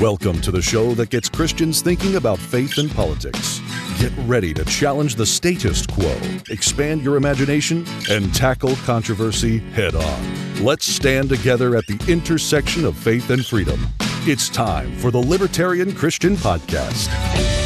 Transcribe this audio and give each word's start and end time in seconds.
Welcome 0.00 0.40
to 0.42 0.52
the 0.52 0.62
show 0.62 0.94
that 0.94 1.10
gets 1.10 1.28
Christians 1.28 1.82
thinking 1.82 2.14
about 2.14 2.38
faith 2.38 2.78
and 2.78 2.88
politics. 2.88 3.60
Get 3.98 4.12
ready 4.28 4.54
to 4.54 4.64
challenge 4.64 5.16
the 5.16 5.26
status 5.26 5.84
quo, 5.88 6.16
expand 6.50 7.02
your 7.02 7.16
imagination, 7.16 7.84
and 8.08 8.32
tackle 8.32 8.76
controversy 8.84 9.58
head 9.58 9.96
on. 9.96 10.64
Let's 10.64 10.86
stand 10.86 11.28
together 11.28 11.74
at 11.74 11.84
the 11.88 11.98
intersection 12.06 12.84
of 12.84 12.96
faith 12.96 13.30
and 13.30 13.44
freedom. 13.44 13.88
It's 14.22 14.48
time 14.48 14.96
for 14.98 15.10
the 15.10 15.18
Libertarian 15.18 15.92
Christian 15.92 16.36
Podcast. 16.36 17.57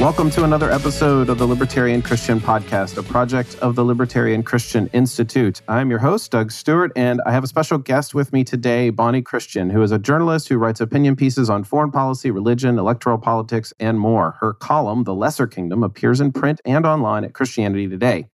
Welcome 0.00 0.28
to 0.32 0.42
another 0.42 0.72
episode 0.72 1.28
of 1.28 1.38
the 1.38 1.46
Libertarian 1.46 2.02
Christian 2.02 2.40
Podcast, 2.40 2.98
a 2.98 3.02
project 3.02 3.54
of 3.60 3.76
the 3.76 3.84
Libertarian 3.84 4.42
Christian 4.42 4.88
Institute. 4.88 5.62
I'm 5.68 5.88
your 5.88 6.00
host, 6.00 6.32
Doug 6.32 6.50
Stewart, 6.50 6.90
and 6.96 7.22
I 7.24 7.30
have 7.30 7.44
a 7.44 7.46
special 7.46 7.78
guest 7.78 8.12
with 8.12 8.32
me 8.32 8.42
today, 8.42 8.90
Bonnie 8.90 9.22
Kristian, 9.22 9.70
who 9.70 9.80
is 9.82 9.92
a 9.92 9.98
journalist 9.98 10.48
who 10.48 10.58
writes 10.58 10.80
opinion 10.80 11.14
pieces 11.14 11.48
on 11.48 11.62
foreign 11.62 11.92
policy, 11.92 12.32
religion, 12.32 12.76
electoral 12.76 13.18
politics, 13.18 13.72
and 13.78 14.00
more. 14.00 14.32
Her 14.40 14.52
column, 14.52 15.04
The 15.04 15.14
Lesser 15.14 15.46
Kingdom, 15.46 15.84
appears 15.84 16.20
in 16.20 16.32
print 16.32 16.60
and 16.64 16.84
online 16.84 17.24
at 17.24 17.32
Christianity 17.32 17.88
Today. 17.88 18.26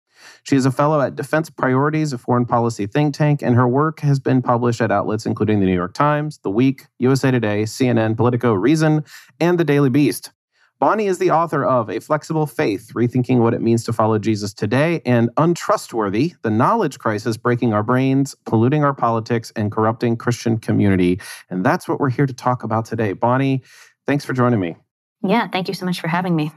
She 0.45 0.57
is 0.57 0.65
a 0.65 0.71
fellow 0.71 1.01
at 1.01 1.17
Defense 1.17 1.51
Priorities, 1.51 2.13
a 2.13 2.19
foreign 2.19 2.47
policy 2.47 2.87
think 2.87 3.15
tank, 3.15 3.43
and 3.43 3.57
her 3.57 3.69
work 3.69 4.01
has 4.01 4.21
been 4.21 4.43
published 4.43 4.81
at 4.81 4.93
outlets 4.93 5.27
including 5.27 5.59
the 5.59 5.67
New 5.67 5.75
York 5.75 5.93
Times, 5.93 6.39
The 6.39 6.51
Week, 6.51 6.87
USA 7.01 7.31
Today, 7.33 7.65
CNN, 7.65 8.17
Politico, 8.17 8.53
Reason, 8.55 9.05
and 9.41 9.59
The 9.59 9.65
Daily 9.65 9.91
Beast. 9.91 10.31
Bonnie 10.81 11.07
is 11.07 11.19
the 11.19 11.33
author 11.33 11.65
of 11.65 11.91
A 11.91 11.99
Flexible 11.99 12.47
Faith 12.47 12.93
Rethinking 12.95 13.41
What 13.41 13.53
It 13.53 13.61
Means 13.61 13.83
to 13.83 13.93
Follow 13.93 14.17
Jesus 14.17 14.55
Today 14.55 15.03
and 15.05 15.29
Untrustworthy 15.37 16.35
The 16.43 16.51
Knowledge 16.51 17.01
Crisis 17.01 17.37
Breaking 17.37 17.73
Our 17.73 17.83
Brains, 17.83 18.37
Polluting 18.47 18.85
Our 18.85 18.95
Politics, 18.95 19.53
and 19.57 19.73
Corrupting 19.73 20.19
Christian 20.19 20.57
Community. 20.57 21.21
And 21.51 21.67
that's 21.67 21.89
what 21.89 21.99
we're 21.99 22.11
here 22.11 22.27
to 22.27 22.33
talk 22.33 22.63
about 22.63 22.85
today. 22.85 23.13
Bonnie, 23.13 23.65
thanks 24.07 24.25
for 24.25 24.35
joining 24.35 24.61
me. 24.61 24.77
Yeah, 25.25 25.49
thank 25.49 25.67
you 25.67 25.75
so 25.75 25.85
much 25.85 26.01
for 26.01 26.07
having 26.07 26.37
me. 26.37 26.53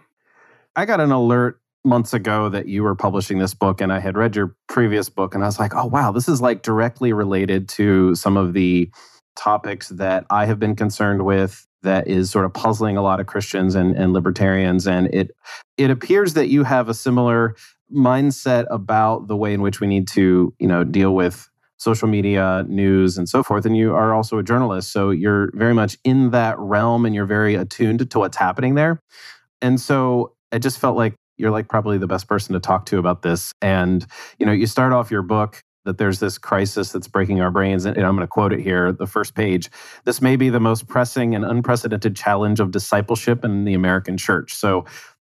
I 0.76 0.86
got 0.86 1.00
an 1.00 1.12
alert 1.12 1.60
months 1.84 2.14
ago 2.14 2.48
that 2.50 2.68
you 2.68 2.84
were 2.84 2.94
publishing 2.94 3.40
this 3.40 3.56
book, 3.56 3.82
and 3.82 3.92
I 3.92 4.00
had 4.00 4.16
read 4.16 4.36
your 4.36 4.56
previous 4.68 5.10
book, 5.10 5.34
and 5.34 5.44
I 5.44 5.48
was 5.48 5.58
like, 5.58 5.74
oh, 5.74 5.88
wow, 5.88 6.12
this 6.12 6.30
is 6.30 6.42
like 6.42 6.62
directly 6.62 7.12
related 7.12 7.68
to 7.70 8.14
some 8.14 8.38
of 8.38 8.54
the 8.54 8.92
topics 9.36 9.90
that 9.90 10.28
I 10.30 10.46
have 10.46 10.60
been 10.60 10.76
concerned 10.76 11.26
with 11.26 11.66
that 11.84 12.08
is 12.08 12.30
sort 12.30 12.46
of 12.46 12.54
puzzling 12.54 12.98
a 12.98 13.02
lot 13.02 13.20
of 13.20 13.28
Christians 13.28 13.76
and, 13.76 13.96
and 13.96 14.14
libertarians. 14.14 14.88
And 14.88 15.14
it 15.14 15.32
it 15.78 15.90
appears 15.90 16.34
that 16.36 16.50
you 16.50 16.64
have 16.64 16.90
a 16.90 16.94
similar 16.94 17.56
mindset 17.94 18.66
about 18.70 19.28
the 19.28 19.36
way 19.36 19.54
in 19.54 19.62
which 19.62 19.80
we 19.80 19.88
need 19.88 20.08
to, 20.10 20.54
you 20.60 20.68
know, 20.68 20.84
deal 20.84 21.14
with 21.14 21.50
social 21.78 22.08
media, 22.08 22.64
news, 22.68 23.18
and 23.18 23.28
so 23.28 23.42
forth. 23.42 23.66
And 23.66 23.76
you 23.76 23.96
are 23.96 24.14
also 24.14 24.38
a 24.38 24.44
journalist. 24.44 24.92
So 24.92 25.10
you're 25.10 25.50
very 25.56 25.74
much 25.74 25.98
in 26.04 26.30
that 26.30 26.58
realm 26.60 27.06
and 27.06 27.16
you're 27.16 27.26
very 27.26 27.56
attuned 27.56 28.10
to 28.10 28.20
what's 28.20 28.38
happening 28.38 28.76
there. 28.76 29.00
And 29.62 29.80
so 29.82 30.36
I 30.52 30.60
just 30.60 30.78
felt 30.78 30.96
like 30.96 31.16
you're 31.38 31.50
like 31.50 31.68
probably 31.68 31.98
the 31.98 32.08
best 32.08 32.28
person 32.28 32.54
to 32.54 32.60
talk 32.60 32.86
to 32.88 33.00
about 33.00 33.24
this. 33.24 33.52
And, 33.64 34.06
you 34.38 34.46
know, 34.46 34.52
you 34.52 34.68
start 34.68 34.94
off 34.94 35.10
your 35.10 35.24
book 35.24 35.60
that 35.86 35.98
there's 35.98 36.20
this 36.20 36.38
crisis 36.38 36.92
that's 36.92 37.08
breaking 37.08 37.42
our 37.42 37.52
brains. 37.52 37.86
And 37.86 37.98
I'm 37.98 38.16
going 38.16 38.20
to 38.20 38.28
quote 38.28 38.54
it 38.54 38.60
here, 38.60 38.92
the 38.92 39.08
first 39.08 39.34
page. 39.34 39.70
This 40.06 40.22
may 40.22 40.36
be 40.36 40.50
the 40.50 40.60
most 40.60 40.88
pressing 40.88 41.34
and 41.34 41.44
unprecedented 41.44 42.16
challenge 42.16 42.60
of 42.60 42.72
discipleship 42.72 43.44
in 43.44 43.66
the 43.66 43.74
American 43.74 44.18
church. 44.18 44.54
So 44.54 44.86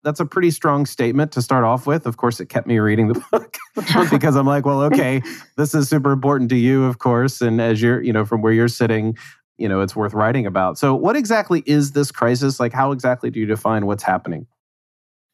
that's 0.04 0.20
a 0.20 0.26
pretty 0.26 0.52
strong 0.52 0.86
statement 0.86 1.32
to 1.34 1.42
start 1.42 1.64
off 1.66 1.86
with. 1.86 2.06
Of 2.06 2.18
course, 2.18 2.40
it 2.40 2.48
kept 2.48 2.68
me 2.68 2.80
reading 2.80 3.10
the 3.10 3.24
book 3.32 3.58
because 4.12 4.36
I'm 4.36 4.48
like, 4.48 4.66
well, 4.66 4.82
okay, 4.84 5.22
this 5.58 5.76
is 5.76 5.90
super 5.90 6.12
important 6.12 6.50
to 6.52 6.58
you, 6.58 6.86
of 6.86 7.00
course. 7.00 7.42
And 7.42 7.62
as 7.62 7.82
you're, 7.82 8.02
you 8.02 8.14
know, 8.14 8.26
from 8.26 8.42
where 8.42 8.54
you're 8.54 8.70
sitting, 8.70 9.18
you 9.58 9.68
know, 9.68 9.82
it's 9.82 9.96
worth 9.96 10.14
writing 10.14 10.46
about. 10.46 10.78
So, 10.78 10.96
what 10.96 11.18
exactly 11.18 11.64
is 11.66 11.92
this 11.92 12.12
crisis? 12.12 12.62
Like, 12.62 12.72
how 12.72 12.94
exactly 12.94 13.30
do 13.30 13.42
you 13.42 13.46
define 13.46 13.86
what's 13.86 14.04
happening? 14.04 14.48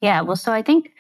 Yeah, 0.02 0.22
well, 0.22 0.36
so 0.36 0.52
I 0.52 0.64
think, 0.64 0.92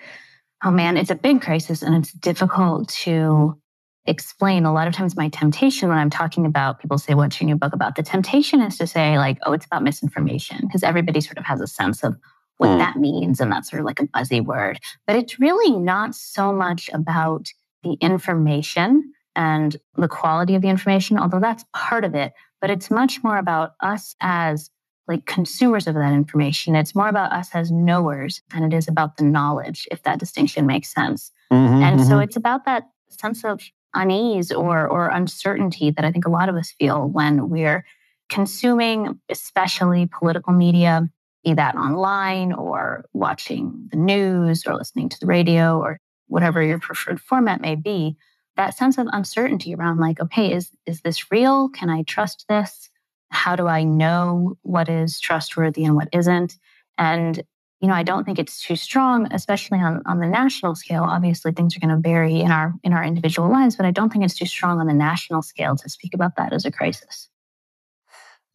oh 0.63 0.71
man, 0.71 0.95
it's 0.95 1.09
a 1.09 1.15
big 1.15 1.41
crisis 1.41 1.81
and 1.81 1.95
it's 1.95 2.13
difficult 2.13 2.89
to 2.89 3.59
explain 4.07 4.65
a 4.65 4.73
lot 4.73 4.87
of 4.87 4.93
times 4.93 5.15
my 5.15 5.29
temptation 5.29 5.89
when 5.89 5.97
I'm 5.97 6.09
talking 6.09 6.45
about 6.45 6.79
people 6.79 6.97
say, 6.97 7.13
What's 7.13 7.39
your 7.39 7.47
new 7.47 7.55
book 7.55 7.73
about? 7.73 7.95
The 7.95 8.03
temptation 8.03 8.61
is 8.61 8.77
to 8.77 8.87
say, 8.87 9.17
like, 9.17 9.37
oh, 9.45 9.53
it's 9.53 9.65
about 9.65 9.83
misinformation, 9.83 10.59
because 10.61 10.83
everybody 10.83 11.21
sort 11.21 11.37
of 11.37 11.45
has 11.45 11.61
a 11.61 11.67
sense 11.67 12.03
of 12.03 12.15
what 12.57 12.69
mm. 12.69 12.77
that 12.77 12.97
means. 12.97 13.39
And 13.39 13.51
that's 13.51 13.69
sort 13.69 13.81
of 13.81 13.85
like 13.85 13.99
a 13.99 14.07
buzzy 14.07 14.41
word. 14.41 14.79
But 15.07 15.15
it's 15.15 15.39
really 15.39 15.77
not 15.77 16.15
so 16.15 16.53
much 16.53 16.89
about 16.93 17.49
the 17.83 17.93
information 18.01 19.11
and 19.35 19.75
the 19.97 20.07
quality 20.07 20.55
of 20.55 20.61
the 20.61 20.69
information, 20.69 21.19
although 21.19 21.39
that's 21.39 21.65
part 21.73 22.05
of 22.05 22.15
it. 22.15 22.33
But 22.61 22.69
it's 22.69 22.89
much 22.89 23.23
more 23.23 23.37
about 23.37 23.71
us 23.81 24.15
as 24.21 24.69
like 25.07 25.25
consumers 25.25 25.87
of 25.87 25.95
that 25.95 26.13
information. 26.13 26.75
It's 26.75 26.95
more 26.95 27.09
about 27.09 27.31
us 27.31 27.49
as 27.53 27.71
knowers 27.71 28.41
than 28.51 28.63
it 28.63 28.73
is 28.73 28.87
about 28.87 29.17
the 29.17 29.23
knowledge, 29.23 29.87
if 29.91 30.01
that 30.03 30.19
distinction 30.19 30.65
makes 30.65 30.93
sense. 30.93 31.31
Mm-hmm, 31.51 31.83
and 31.83 31.99
mm-hmm. 31.99 32.09
so 32.09 32.19
it's 32.19 32.35
about 32.35 32.65
that 32.65 32.89
sense 33.09 33.43
of 33.45 33.61
unease 33.95 34.51
or 34.51 34.87
or 34.87 35.07
uncertainty 35.07 35.91
that 35.91 36.05
I 36.05 36.11
think 36.11 36.25
a 36.25 36.31
lot 36.31 36.49
of 36.49 36.55
us 36.55 36.73
feel 36.77 37.07
when 37.07 37.49
we're 37.49 37.85
consuming, 38.29 39.19
especially 39.29 40.07
political 40.07 40.53
media, 40.53 41.07
be 41.43 41.53
that 41.53 41.75
online 41.75 42.53
or 42.53 43.05
watching 43.13 43.87
the 43.91 43.97
news 43.97 44.65
or 44.65 44.75
listening 44.75 45.09
to 45.09 45.19
the 45.19 45.27
radio 45.27 45.79
or 45.79 45.99
whatever 46.27 46.61
your 46.61 46.79
preferred 46.79 47.21
format 47.21 47.61
may 47.61 47.75
be. 47.75 48.17
That 48.57 48.75
sense 48.75 48.97
of 48.97 49.07
uncertainty 49.11 49.75
around 49.75 49.99
like, 49.99 50.19
okay, 50.19 50.51
is 50.51 50.69
is 50.85 51.01
this 51.01 51.31
real? 51.31 51.69
Can 51.69 51.89
I 51.89 52.03
trust 52.03 52.45
this? 52.49 52.89
How 53.29 53.55
do 53.55 53.67
I 53.67 53.83
know 53.83 54.57
what 54.61 54.89
is 54.89 55.19
trustworthy 55.19 55.83
and 55.83 55.95
what 55.95 56.09
isn't? 56.13 56.57
And 56.97 57.43
you 57.85 57.89
know, 57.89 57.93
I 57.93 58.01
don't 58.01 58.23
think 58.23 58.39
it's 58.39 58.63
too 58.63 58.75
strong, 58.75 59.31
especially 59.31 59.77
on, 59.77 60.01
on 60.07 60.17
the 60.17 60.25
national 60.25 60.73
scale. 60.73 61.03
Obviously, 61.03 61.51
things 61.51 61.77
are 61.77 61.79
going 61.79 61.95
to 61.95 62.01
vary 62.01 62.39
in 62.39 62.49
our 62.49 62.73
in 62.83 62.93
our 62.93 63.03
individual 63.03 63.47
lives, 63.47 63.75
but 63.75 63.85
I 63.85 63.91
don't 63.91 64.11
think 64.11 64.25
it's 64.25 64.33
too 64.33 64.47
strong 64.47 64.79
on 64.79 64.87
the 64.87 64.93
national 64.93 65.43
scale 65.43 65.75
to 65.75 65.87
speak 65.87 66.15
about 66.15 66.35
that 66.37 66.51
as 66.51 66.65
a 66.65 66.71
crisis. 66.71 67.29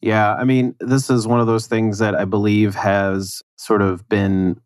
Yeah, 0.01 0.33
I 0.33 0.43
mean, 0.43 0.75
this 0.81 1.09
is 1.09 1.27
one 1.27 1.39
of 1.39 1.47
those 1.47 1.65
things 1.65 1.99
that 1.99 2.13
I 2.13 2.25
believe 2.25 2.75
has 2.75 3.41
sort 3.55 3.81
of 3.81 4.09
been 4.09 4.59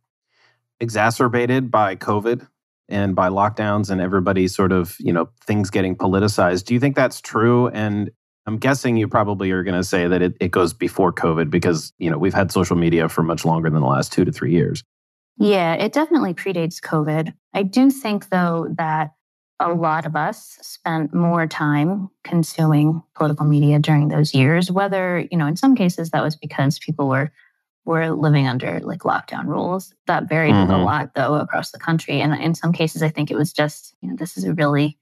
exacerbated 0.79 1.69
by 1.69 1.95
COVID 1.95 2.47
and 2.89 3.15
by 3.15 3.29
lockdowns 3.29 3.91
and 3.91 4.01
everybody 4.01 4.47
sort 4.47 4.71
of, 4.71 4.95
you 4.99 5.13
know, 5.13 5.29
things 5.45 5.69
getting 5.69 5.95
politicized. 5.95 6.65
Do 6.65 6.73
you 6.73 6.79
think 6.79 6.95
that's 6.95 7.21
true? 7.21 7.67
And 7.67 8.09
I'm 8.47 8.57
guessing 8.57 8.97
you 8.97 9.07
probably 9.07 9.51
are 9.51 9.63
going 9.63 9.75
to 9.75 9.83
say 9.83 10.07
that 10.07 10.21
it, 10.21 10.35
it 10.39 10.51
goes 10.51 10.73
before 10.73 11.11
COVID 11.11 11.49
because, 11.49 11.93
you 11.97 12.09
know, 12.11 12.17
we've 12.17 12.33
had 12.33 12.51
social 12.51 12.75
media 12.75 13.09
for 13.09 13.23
much 13.23 13.43
longer 13.43 13.69
than 13.69 13.81
the 13.81 13.87
last 13.87 14.13
two 14.13 14.23
to 14.23 14.31
three 14.31 14.51
years. 14.51 14.83
Yeah, 15.37 15.73
it 15.73 15.93
definitely 15.93 16.33
predates 16.33 16.79
COVID. 16.79 17.33
I 17.53 17.63
do 17.63 17.89
think, 17.89 18.29
though, 18.29 18.67
that 18.77 19.11
a 19.59 19.73
lot 19.73 20.05
of 20.05 20.15
us 20.15 20.57
spent 20.61 21.13
more 21.13 21.47
time 21.47 22.09
consuming 22.23 23.01
political 23.15 23.45
media 23.45 23.79
during 23.79 24.09
those 24.09 24.33
years, 24.33 24.71
whether, 24.71 25.25
you 25.31 25.37
know, 25.37 25.47
in 25.47 25.55
some 25.55 25.75
cases 25.75 26.11
that 26.11 26.23
was 26.23 26.35
because 26.35 26.79
people 26.79 27.07
were 27.07 27.31
were 27.85 28.11
living 28.11 28.47
under 28.47 28.79
like 28.79 29.01
lockdown 29.01 29.45
rules. 29.45 29.93
That 30.07 30.27
varied 30.27 30.55
mm-hmm. 30.55 30.71
a 30.71 30.83
lot 30.83 31.13
though 31.13 31.35
across 31.35 31.71
the 31.71 31.79
country. 31.79 32.19
And 32.19 32.33
in 32.33 32.55
some 32.55 32.73
cases 32.73 33.03
I 33.03 33.09
think 33.09 33.29
it 33.29 33.37
was 33.37 33.53
just, 33.53 33.95
you 34.01 34.09
know, 34.09 34.15
this 34.15 34.37
is 34.37 34.43
a 34.43 34.53
really 34.53 34.97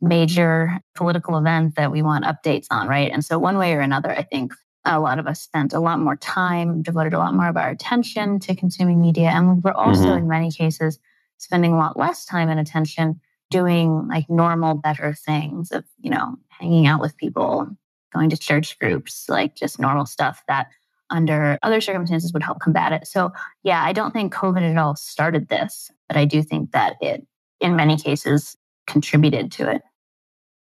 major 0.00 0.78
political 0.94 1.36
event 1.36 1.76
that 1.76 1.92
we 1.92 2.02
want 2.02 2.24
updates 2.24 2.66
on, 2.70 2.88
right? 2.88 3.10
And 3.12 3.24
so, 3.24 3.38
one 3.38 3.58
way 3.58 3.74
or 3.74 3.80
another, 3.80 4.10
I 4.10 4.22
think 4.22 4.52
a 4.84 5.00
lot 5.00 5.18
of 5.18 5.26
us 5.26 5.40
spent 5.40 5.72
a 5.72 5.80
lot 5.80 6.00
more 6.00 6.16
time, 6.16 6.82
devoted 6.82 7.12
a 7.12 7.18
lot 7.18 7.34
more 7.34 7.48
of 7.48 7.56
our 7.56 7.70
attention 7.70 8.38
to 8.40 8.54
consuming 8.54 9.00
media. 9.00 9.28
And 9.28 9.62
we're 9.62 9.72
also, 9.72 10.06
mm-hmm. 10.06 10.18
in 10.18 10.28
many 10.28 10.50
cases, 10.50 10.98
spending 11.38 11.72
a 11.72 11.78
lot 11.78 11.98
less 11.98 12.24
time 12.24 12.48
and 12.48 12.58
attention 12.58 13.20
doing 13.50 14.08
like 14.08 14.30
normal, 14.30 14.74
better 14.74 15.12
things 15.12 15.70
of, 15.72 15.84
you 15.98 16.10
know, 16.10 16.36
hanging 16.48 16.86
out 16.86 17.00
with 17.00 17.16
people, 17.16 17.68
going 18.12 18.30
to 18.30 18.36
church 18.36 18.78
groups, 18.78 19.28
like 19.28 19.56
just 19.56 19.78
normal 19.78 20.06
stuff 20.06 20.42
that 20.48 20.68
under 21.10 21.58
other 21.62 21.80
circumstances 21.80 22.32
would 22.32 22.42
help 22.42 22.60
combat 22.60 22.92
it. 22.92 23.06
So, 23.06 23.32
yeah, 23.64 23.82
I 23.84 23.92
don't 23.92 24.12
think 24.12 24.32
COVID 24.32 24.62
at 24.62 24.78
all 24.78 24.94
started 24.94 25.48
this, 25.48 25.90
but 26.08 26.16
I 26.16 26.24
do 26.24 26.42
think 26.42 26.70
that 26.70 26.96
it, 27.00 27.26
in 27.60 27.76
many 27.76 27.96
cases, 27.96 28.56
contributed 28.86 29.50
to 29.52 29.70
it. 29.70 29.82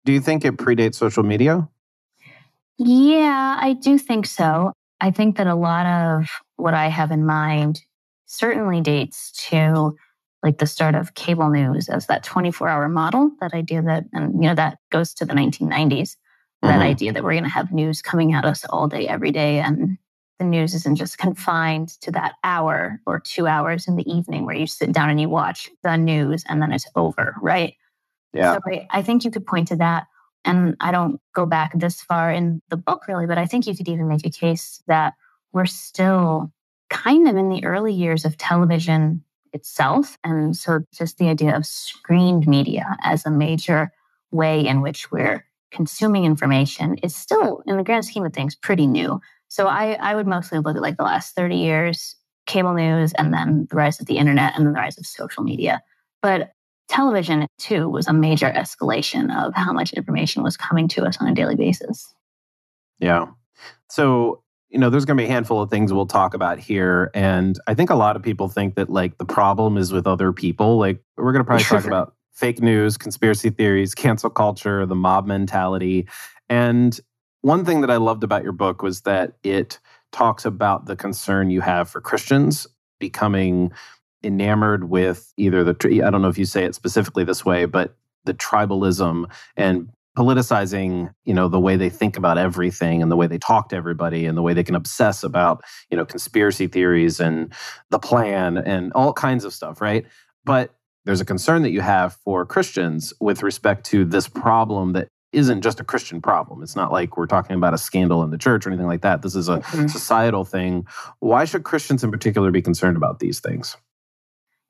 Do 0.08 0.14
you 0.14 0.22
think 0.22 0.43
it 0.46 0.56
predates 0.56 0.94
social 0.94 1.22
media? 1.22 1.69
Yeah, 2.78 3.58
I 3.60 3.75
do 3.75 3.99
think 3.99 4.25
so. 4.25 4.72
I 5.02 5.10
think 5.10 5.37
that 5.37 5.46
a 5.46 5.55
lot 5.55 5.84
of 5.84 6.31
what 6.56 6.72
I 6.72 6.88
have 6.88 7.10
in 7.10 7.26
mind 7.26 7.82
certainly 8.25 8.81
dates 8.81 9.32
to 9.50 9.94
like 10.43 10.56
the 10.56 10.66
start 10.66 10.94
of 10.94 11.12
cable 11.12 11.50
news 11.50 11.90
as 11.90 12.06
that 12.06 12.25
24 12.25 12.70
hour 12.70 12.88
model, 12.88 13.32
that 13.40 13.52
idea 13.52 13.82
that, 13.82 14.05
and 14.14 14.32
you 14.43 14.49
know, 14.49 14.55
that 14.55 14.78
goes 14.90 15.12
to 15.12 15.26
the 15.26 15.34
1990s, 15.34 15.69
mm-hmm. 15.69 16.69
that 16.69 16.81
idea 16.81 17.12
that 17.12 17.22
we're 17.22 17.32
going 17.32 17.43
to 17.44 17.50
have 17.50 17.70
news 17.70 18.00
coming 18.00 18.32
at 18.32 18.46
us 18.46 18.64
all 18.70 18.88
day, 18.88 19.06
every 19.06 19.31
day. 19.31 19.58
And 19.58 19.99
the 20.38 20.46
news 20.46 20.72
isn't 20.72 20.96
just 20.96 21.19
confined 21.19 21.88
to 22.00 22.11
that 22.12 22.37
hour 22.44 22.99
or 23.04 23.20
two 23.20 23.46
hours 23.46 23.87
in 23.87 23.96
the 23.96 24.11
evening 24.11 24.46
where 24.46 24.56
you 24.56 24.66
sit 24.66 24.90
down 24.90 25.11
and 25.11 25.20
you 25.20 25.28
watch 25.28 25.69
the 25.82 25.99
news 25.99 26.44
and 26.49 26.62
then 26.62 26.72
it's 26.72 26.87
over, 26.96 27.37
right? 27.43 27.75
Yeah. 28.32 28.54
So 28.54 28.60
I, 28.66 28.86
I 28.90 29.02
think 29.02 29.25
you 29.25 29.30
could 29.30 29.46
point 29.46 29.69
to 29.69 29.76
that. 29.76 30.06
And 30.44 30.76
I 30.80 30.92
don't 30.92 31.20
go 31.34 31.46
back 31.46 31.72
this 31.78 32.00
far 32.00 32.30
in 32.30 32.62
the 32.69 32.76
book 32.76 33.06
really, 33.08 33.26
but 33.26 33.38
I 33.38 33.46
think 33.46 33.66
you 33.66 33.76
could 33.76 33.88
even 33.88 34.08
make 34.08 34.25
a 34.25 34.30
case 34.30 34.82
that 34.86 35.14
we're 35.52 35.66
still 35.66 36.52
kind 36.90 37.28
of 37.28 37.36
in 37.36 37.48
the 37.48 37.64
early 37.64 37.92
years 37.92 38.25
of 38.25 38.36
television 38.36 39.22
itself. 39.52 40.16
And 40.25 40.56
so 40.56 40.80
just 40.92 41.19
the 41.19 41.28
idea 41.28 41.56
of 41.56 41.66
screened 41.66 42.46
media 42.46 42.96
as 43.02 43.26
a 43.26 43.30
major 43.30 43.92
way 44.30 44.66
in 44.66 44.80
which 44.80 45.10
we're 45.10 45.44
consuming 45.70 46.25
information 46.25 46.94
is 47.02 47.14
still, 47.14 47.62
in 47.66 47.76
the 47.76 47.84
grand 47.84 48.04
scheme 48.04 48.25
of 48.25 48.32
things, 48.32 48.54
pretty 48.54 48.86
new. 48.86 49.20
So 49.48 49.66
I, 49.66 49.92
I 49.94 50.14
would 50.14 50.26
mostly 50.26 50.58
look 50.58 50.76
at 50.76 50.82
like 50.82 50.96
the 50.96 51.02
last 51.02 51.34
30 51.34 51.56
years, 51.56 52.16
cable 52.46 52.75
news, 52.75 53.12
and 53.14 53.32
then 53.32 53.66
the 53.70 53.76
rise 53.76 54.00
of 54.00 54.06
the 54.06 54.19
internet 54.19 54.54
and 54.56 54.66
then 54.66 54.72
the 54.72 54.78
rise 54.78 54.98
of 54.98 55.06
social 55.06 55.42
media. 55.42 55.82
But 56.22 56.52
television, 56.88 57.46
too, 57.58 57.88
was 57.88 58.08
a 58.08 58.12
major 58.12 58.50
escalation 58.50 59.35
of 59.37 59.55
how 59.55 59.73
much 59.73 59.93
information 59.93 60.43
was 60.43 60.56
coming 60.56 60.88
to 60.88 61.05
us 61.05 61.19
on 61.20 61.29
a 61.29 61.35
daily 61.35 61.56
basis. 61.56 62.14
Yeah. 62.99 63.26
So 63.88 64.43
you 64.70 64.79
know, 64.79 64.90
there's 64.90 65.05
going 65.05 65.17
to 65.17 65.23
be 65.23 65.29
a 65.29 65.32
handful 65.32 65.62
of 65.62 65.70
things 65.70 65.93
we'll 65.93 66.06
talk 66.06 66.35
about 66.35 66.58
here. 66.58 67.11
And 67.14 67.58
I 67.67 67.75
think 67.75 67.90
a 67.90 67.94
lot 67.94 68.17
of 68.17 68.23
people 68.23 68.49
think 68.49 68.75
that 68.75 68.90
like 68.90 69.17
the 69.19 69.25
problem 69.25 69.76
is 69.76 69.93
with 69.93 70.06
other 70.06 70.32
people. 70.32 70.79
Like 70.79 71.00
we're 71.17 71.32
going 71.32 71.44
to 71.44 71.46
probably 71.46 71.64
talk 71.64 71.85
about 71.87 72.14
fake 72.32 72.61
news, 72.61 72.96
conspiracy 72.96 73.50
theories, 73.50 73.94
cancel 73.94 74.31
culture, 74.31 74.85
the 74.85 74.94
mob 74.94 75.26
mentality. 75.26 76.06
And 76.49 76.99
one 77.40 77.64
thing 77.64 77.81
that 77.81 77.90
I 77.90 77.96
loved 77.96 78.25
about 78.25 78.43
your 78.43 78.52
book 78.52 78.82
was 78.82 79.02
that 79.02 79.37
it 79.43 79.79
talks 80.12 80.44
about 80.44 80.87
the 80.87 80.96
concern 80.96 81.50
you 81.50 81.61
have 81.61 81.88
for 81.88 82.00
Christians 82.00 82.67
becoming 83.00 83.73
enamored 84.22 84.90
with 84.90 85.32
either 85.36 85.64
the, 85.64 86.02
I 86.04 86.10
don't 86.10 86.22
know 86.22 86.28
if 86.28 86.38
you 86.38 86.44
say 86.44 86.64
it 86.64 86.74
specifically 86.74 87.24
this 87.24 87.44
way, 87.44 87.64
but 87.64 87.96
the 88.24 88.34
tribalism 88.34 89.30
and 89.56 89.88
politicizing 90.16 91.14
you 91.24 91.32
know 91.32 91.46
the 91.46 91.60
way 91.60 91.76
they 91.76 91.88
think 91.88 92.16
about 92.16 92.36
everything 92.36 93.00
and 93.02 93.10
the 93.10 93.14
way 93.14 93.28
they 93.28 93.38
talk 93.38 93.68
to 93.68 93.76
everybody 93.76 94.26
and 94.26 94.36
the 94.36 94.42
way 94.42 94.52
they 94.52 94.64
can 94.64 94.74
obsess 94.74 95.22
about 95.22 95.62
you 95.90 95.96
know 95.96 96.04
conspiracy 96.04 96.66
theories 96.66 97.20
and 97.20 97.52
the 97.90 98.00
plan 98.00 98.58
and 98.58 98.92
all 98.94 99.12
kinds 99.12 99.44
of 99.44 99.54
stuff 99.54 99.80
right 99.80 100.04
but 100.44 100.74
there's 101.08 101.22
a 101.22 101.24
concern 101.24 101.62
that 101.62 101.70
you 101.70 101.80
have 101.80 102.14
for 102.16 102.44
Christians 102.44 103.14
with 103.18 103.42
respect 103.42 103.86
to 103.86 104.04
this 104.04 104.28
problem 104.28 104.92
that 104.92 105.08
isn't 105.32 105.62
just 105.62 105.80
a 105.80 105.84
Christian 105.84 106.20
problem. 106.20 106.62
It's 106.62 106.76
not 106.76 106.92
like 106.92 107.16
we're 107.16 107.26
talking 107.26 107.56
about 107.56 107.72
a 107.72 107.78
scandal 107.78 108.22
in 108.22 108.30
the 108.30 108.36
church 108.36 108.66
or 108.66 108.70
anything 108.70 108.86
like 108.86 109.00
that. 109.00 109.22
This 109.22 109.34
is 109.34 109.48
a 109.48 109.58
mm-hmm. 109.58 109.86
societal 109.86 110.44
thing. 110.44 110.86
Why 111.20 111.46
should 111.46 111.64
Christians 111.64 112.04
in 112.04 112.10
particular 112.10 112.50
be 112.50 112.60
concerned 112.60 112.98
about 112.98 113.20
these 113.20 113.40
things? 113.40 113.74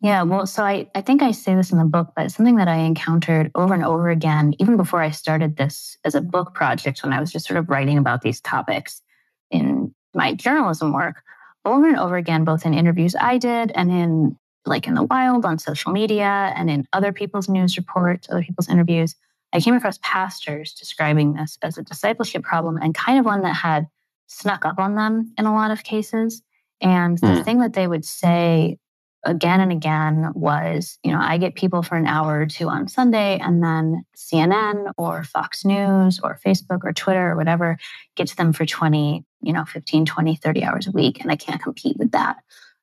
Yeah, 0.00 0.22
well, 0.22 0.46
so 0.46 0.62
I, 0.62 0.88
I 0.94 1.00
think 1.00 1.22
I 1.22 1.32
say 1.32 1.56
this 1.56 1.72
in 1.72 1.78
the 1.78 1.84
book, 1.84 2.12
but 2.14 2.30
something 2.30 2.56
that 2.56 2.68
I 2.68 2.76
encountered 2.76 3.50
over 3.56 3.74
and 3.74 3.84
over 3.84 4.10
again, 4.10 4.54
even 4.60 4.76
before 4.76 5.02
I 5.02 5.10
started 5.10 5.56
this 5.56 5.96
as 6.04 6.14
a 6.14 6.20
book 6.20 6.54
project, 6.54 7.02
when 7.02 7.12
I 7.12 7.18
was 7.18 7.32
just 7.32 7.48
sort 7.48 7.58
of 7.58 7.68
writing 7.68 7.98
about 7.98 8.22
these 8.22 8.40
topics 8.40 9.02
in 9.50 9.92
my 10.14 10.34
journalism 10.34 10.92
work, 10.92 11.22
over 11.64 11.88
and 11.88 11.98
over 11.98 12.16
again, 12.16 12.44
both 12.44 12.64
in 12.64 12.74
interviews 12.74 13.16
I 13.20 13.38
did 13.38 13.72
and 13.74 13.90
in 13.90 14.38
like 14.64 14.86
in 14.86 14.94
the 14.94 15.02
wild 15.02 15.44
on 15.44 15.58
social 15.58 15.92
media 15.92 16.52
and 16.54 16.70
in 16.70 16.86
other 16.92 17.12
people's 17.12 17.48
news 17.48 17.76
reports, 17.76 18.28
other 18.30 18.42
people's 18.42 18.68
interviews, 18.68 19.16
I 19.52 19.60
came 19.60 19.74
across 19.74 19.98
pastors 20.02 20.74
describing 20.74 21.32
this 21.32 21.58
as 21.62 21.78
a 21.78 21.82
discipleship 21.82 22.42
problem 22.42 22.76
and 22.76 22.94
kind 22.94 23.18
of 23.18 23.24
one 23.24 23.42
that 23.42 23.54
had 23.54 23.86
snuck 24.26 24.64
up 24.64 24.78
on 24.78 24.94
them 24.94 25.32
in 25.38 25.46
a 25.46 25.54
lot 25.54 25.70
of 25.70 25.82
cases. 25.82 26.42
And 26.80 27.18
the 27.18 27.26
mm. 27.26 27.44
thing 27.44 27.58
that 27.60 27.72
they 27.72 27.88
would 27.88 28.04
say 28.04 28.78
again 29.24 29.60
and 29.60 29.72
again 29.72 30.32
was, 30.34 30.98
you 31.02 31.12
know, 31.12 31.18
I 31.20 31.38
get 31.38 31.54
people 31.54 31.82
for 31.82 31.96
an 31.96 32.06
hour 32.06 32.40
or 32.40 32.46
two 32.46 32.68
on 32.68 32.88
Sunday, 32.88 33.38
and 33.38 33.62
then 33.62 34.04
CNN 34.16 34.92
or 34.96 35.24
Fox 35.24 35.64
News 35.64 36.20
or 36.22 36.38
Facebook 36.44 36.80
or 36.84 36.92
Twitter 36.92 37.32
or 37.32 37.36
whatever 37.36 37.78
gets 38.16 38.34
them 38.34 38.52
for 38.52 38.64
20, 38.64 39.24
you 39.42 39.52
know, 39.52 39.64
15, 39.64 40.06
20, 40.06 40.36
30 40.36 40.64
hours 40.64 40.86
a 40.86 40.92
week. 40.92 41.20
And 41.20 41.30
I 41.30 41.36
can't 41.36 41.62
compete 41.62 41.96
with 41.98 42.12
that. 42.12 42.36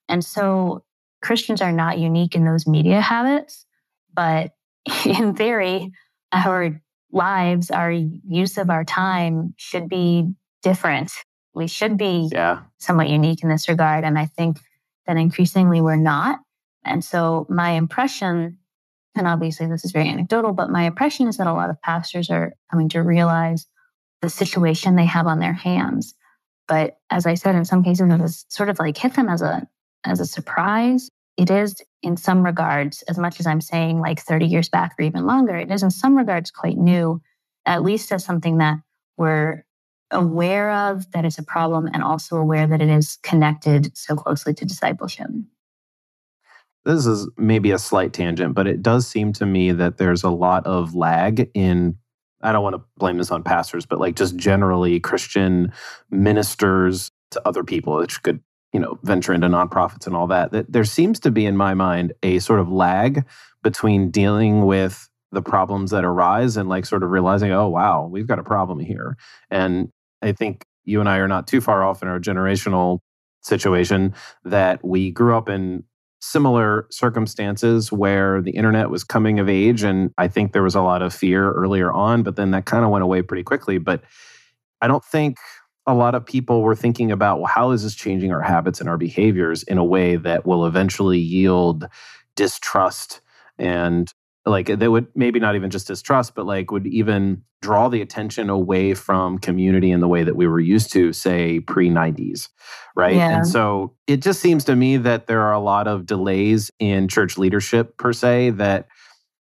And 0.09 0.23
so 0.23 0.83
Christians 1.21 1.61
are 1.61 1.71
not 1.71 1.99
unique 1.99 2.35
in 2.35 2.45
those 2.45 2.67
media 2.67 3.01
habits, 3.01 3.65
but 4.13 4.51
in 5.05 5.35
theory, 5.35 5.91
our 6.31 6.81
lives, 7.11 7.71
our 7.71 7.91
use 7.91 8.57
of 8.57 8.69
our 8.69 8.83
time 8.83 9.53
should 9.57 9.87
be 9.87 10.33
different. 10.61 11.11
We 11.53 11.67
should 11.67 11.97
be 11.97 12.29
yeah. 12.31 12.63
somewhat 12.77 13.07
unique 13.07 13.41
in 13.41 13.49
this 13.49 13.69
regard. 13.69 14.03
And 14.03 14.19
I 14.19 14.25
think 14.25 14.57
that 15.07 15.17
increasingly 15.17 15.81
we're 15.81 15.95
not. 15.95 16.39
And 16.83 17.03
so 17.03 17.45
my 17.49 17.71
impression, 17.71 18.57
and 19.15 19.27
obviously 19.27 19.67
this 19.67 19.85
is 19.85 19.91
very 19.91 20.07
anecdotal, 20.07 20.53
but 20.53 20.69
my 20.69 20.83
impression 20.83 21.27
is 21.27 21.37
that 21.37 21.47
a 21.47 21.53
lot 21.53 21.69
of 21.69 21.81
pastors 21.81 22.29
are 22.29 22.53
coming 22.71 22.89
to 22.89 23.01
realize 23.01 23.65
the 24.21 24.29
situation 24.29 24.95
they 24.95 25.05
have 25.05 25.27
on 25.27 25.39
their 25.39 25.53
hands. 25.53 26.13
But 26.67 26.97
as 27.09 27.25
I 27.25 27.35
said, 27.35 27.55
in 27.55 27.65
some 27.65 27.83
cases, 27.83 28.09
it 28.09 28.19
has 28.19 28.45
sort 28.49 28.69
of 28.69 28.79
like 28.79 28.97
hit 28.97 29.13
them 29.13 29.29
as 29.29 29.41
a 29.41 29.67
as 30.03 30.19
a 30.19 30.25
surprise. 30.25 31.09
It 31.37 31.49
is 31.49 31.75
in 32.01 32.17
some 32.17 32.45
regards, 32.45 33.01
as 33.03 33.17
much 33.17 33.39
as 33.39 33.47
I'm 33.47 33.61
saying 33.61 33.99
like 33.99 34.19
30 34.19 34.45
years 34.45 34.69
back 34.69 34.93
or 34.97 35.03
even 35.03 35.25
longer, 35.25 35.55
it 35.55 35.71
is 35.71 35.83
in 35.83 35.91
some 35.91 36.15
regards 36.15 36.51
quite 36.51 36.77
new, 36.77 37.21
at 37.65 37.83
least 37.83 38.11
as 38.11 38.23
something 38.23 38.59
that 38.59 38.77
we're 39.17 39.64
aware 40.15 40.71
of 40.71 41.11
that 41.11 41.25
it's 41.25 41.37
a 41.37 41.43
problem 41.43 41.87
and 41.93 42.03
also 42.03 42.37
aware 42.37 42.65
that 42.67 42.81
it 42.81 42.89
is 42.89 43.17
connected 43.23 43.95
so 43.97 44.15
closely 44.15 44.53
to 44.55 44.65
discipleship. 44.65 45.27
This 46.85 47.05
is 47.05 47.29
maybe 47.37 47.71
a 47.71 47.79
slight 47.79 48.13
tangent, 48.13 48.53
but 48.53 48.67
it 48.67 48.81
does 48.81 49.07
seem 49.07 49.33
to 49.33 49.45
me 49.45 49.71
that 49.71 49.97
there's 49.97 50.23
a 50.23 50.29
lot 50.29 50.65
of 50.65 50.95
lag 50.95 51.49
in 51.53 51.97
I 52.41 52.51
don't 52.51 52.63
want 52.63 52.75
to 52.75 52.83
blame 52.97 53.17
this 53.17 53.31
on 53.31 53.43
pastors, 53.43 53.85
but 53.85 53.99
like 53.99 54.15
just 54.15 54.35
generally 54.35 54.99
Christian 54.99 55.71
ministers 56.11 57.09
to 57.31 57.41
other 57.47 57.63
people, 57.63 57.97
which 57.97 58.21
could, 58.21 58.39
you 58.71 58.79
know, 58.79 58.99
venture 59.01 59.33
into 59.33 59.47
nonprofits 59.47 60.05
and 60.05 60.15
all 60.15 60.27
that. 60.27 60.51
That 60.51 60.71
there 60.71 60.83
seems 60.83 61.19
to 61.21 61.31
be, 61.31 61.45
in 61.45 61.57
my 61.57 61.73
mind, 61.73 62.13
a 62.21 62.37
sort 62.39 62.59
of 62.59 62.71
lag 62.71 63.25
between 63.63 64.11
dealing 64.11 64.65
with 64.65 65.09
the 65.31 65.41
problems 65.41 65.91
that 65.91 66.05
arise 66.05 66.55
and 66.55 66.69
like 66.69 66.85
sort 66.85 67.03
of 67.03 67.09
realizing, 67.09 67.51
oh 67.51 67.67
wow, 67.67 68.07
we've 68.09 68.27
got 68.27 68.39
a 68.39 68.43
problem 68.43 68.79
here. 68.79 69.17
And 69.49 69.91
I 70.25 70.31
think 70.31 70.65
you 70.83 70.99
and 70.99 71.07
I 71.07 71.17
are 71.17 71.27
not 71.27 71.47
too 71.47 71.61
far 71.61 71.83
off 71.83 72.01
in 72.01 72.07
our 72.07 72.19
generational 72.19 72.99
situation 73.41 74.13
that 74.43 74.83
we 74.83 75.11
grew 75.11 75.37
up 75.37 75.47
in 75.47 75.83
similar 76.19 76.87
circumstances 76.89 77.91
where 77.91 78.41
the 78.41 78.51
internet 78.51 78.89
was 78.89 79.03
coming 79.03 79.39
of 79.39 79.47
age 79.47 79.83
and 79.83 80.11
I 80.17 80.27
think 80.27 80.51
there 80.51 80.63
was 80.63 80.73
a 80.73 80.81
lot 80.81 81.03
of 81.03 81.13
fear 81.13 81.51
earlier 81.51 81.91
on 81.91 82.23
but 82.23 82.35
then 82.35 82.51
that 82.51 82.65
kind 82.65 82.83
of 82.83 82.89
went 82.89 83.03
away 83.03 83.21
pretty 83.21 83.43
quickly. 83.43 83.77
But 83.77 84.03
I 84.81 84.87
don't 84.87 85.05
think 85.05 85.37
a 85.85 85.93
lot 85.93 86.15
of 86.15 86.25
people 86.25 86.63
were 86.63 86.75
thinking 86.75 87.11
about 87.11 87.37
well 87.37 87.51
how 87.53 87.71
is 87.71 87.83
this 87.83 87.93
changing 87.93 88.31
our 88.31 88.41
habits 88.41 88.79
and 88.79 88.89
our 88.89 88.97
behaviors 88.97 89.61
in 89.63 89.77
a 89.77 89.85
way 89.85 90.15
that 90.15 90.47
will 90.47 90.65
eventually 90.65 91.19
yield 91.19 91.87
distrust 92.35 93.21
and 93.59 94.11
like 94.45 94.67
they 94.67 94.87
would 94.87 95.07
maybe 95.15 95.39
not 95.39 95.55
even 95.55 95.69
just 95.69 95.87
distrust 95.87 96.35
but 96.35 96.45
like 96.45 96.71
would 96.71 96.87
even 96.87 97.41
draw 97.61 97.89
the 97.89 98.01
attention 98.01 98.49
away 98.49 98.93
from 98.93 99.39
community 99.39 99.91
in 99.91 99.99
the 99.99 100.07
way 100.07 100.23
that 100.23 100.35
we 100.35 100.47
were 100.47 100.59
used 100.59 100.91
to 100.91 101.11
say 101.11 101.59
pre 101.61 101.89
90s 101.89 102.49
right 102.95 103.15
yeah. 103.15 103.37
and 103.37 103.47
so 103.47 103.93
it 104.07 104.21
just 104.21 104.39
seems 104.39 104.63
to 104.63 104.75
me 104.75 104.97
that 104.97 105.27
there 105.27 105.41
are 105.41 105.53
a 105.53 105.59
lot 105.59 105.87
of 105.87 106.05
delays 106.05 106.71
in 106.79 107.07
church 107.07 107.37
leadership 107.37 107.97
per 107.97 108.13
se 108.13 108.51
that 108.51 108.87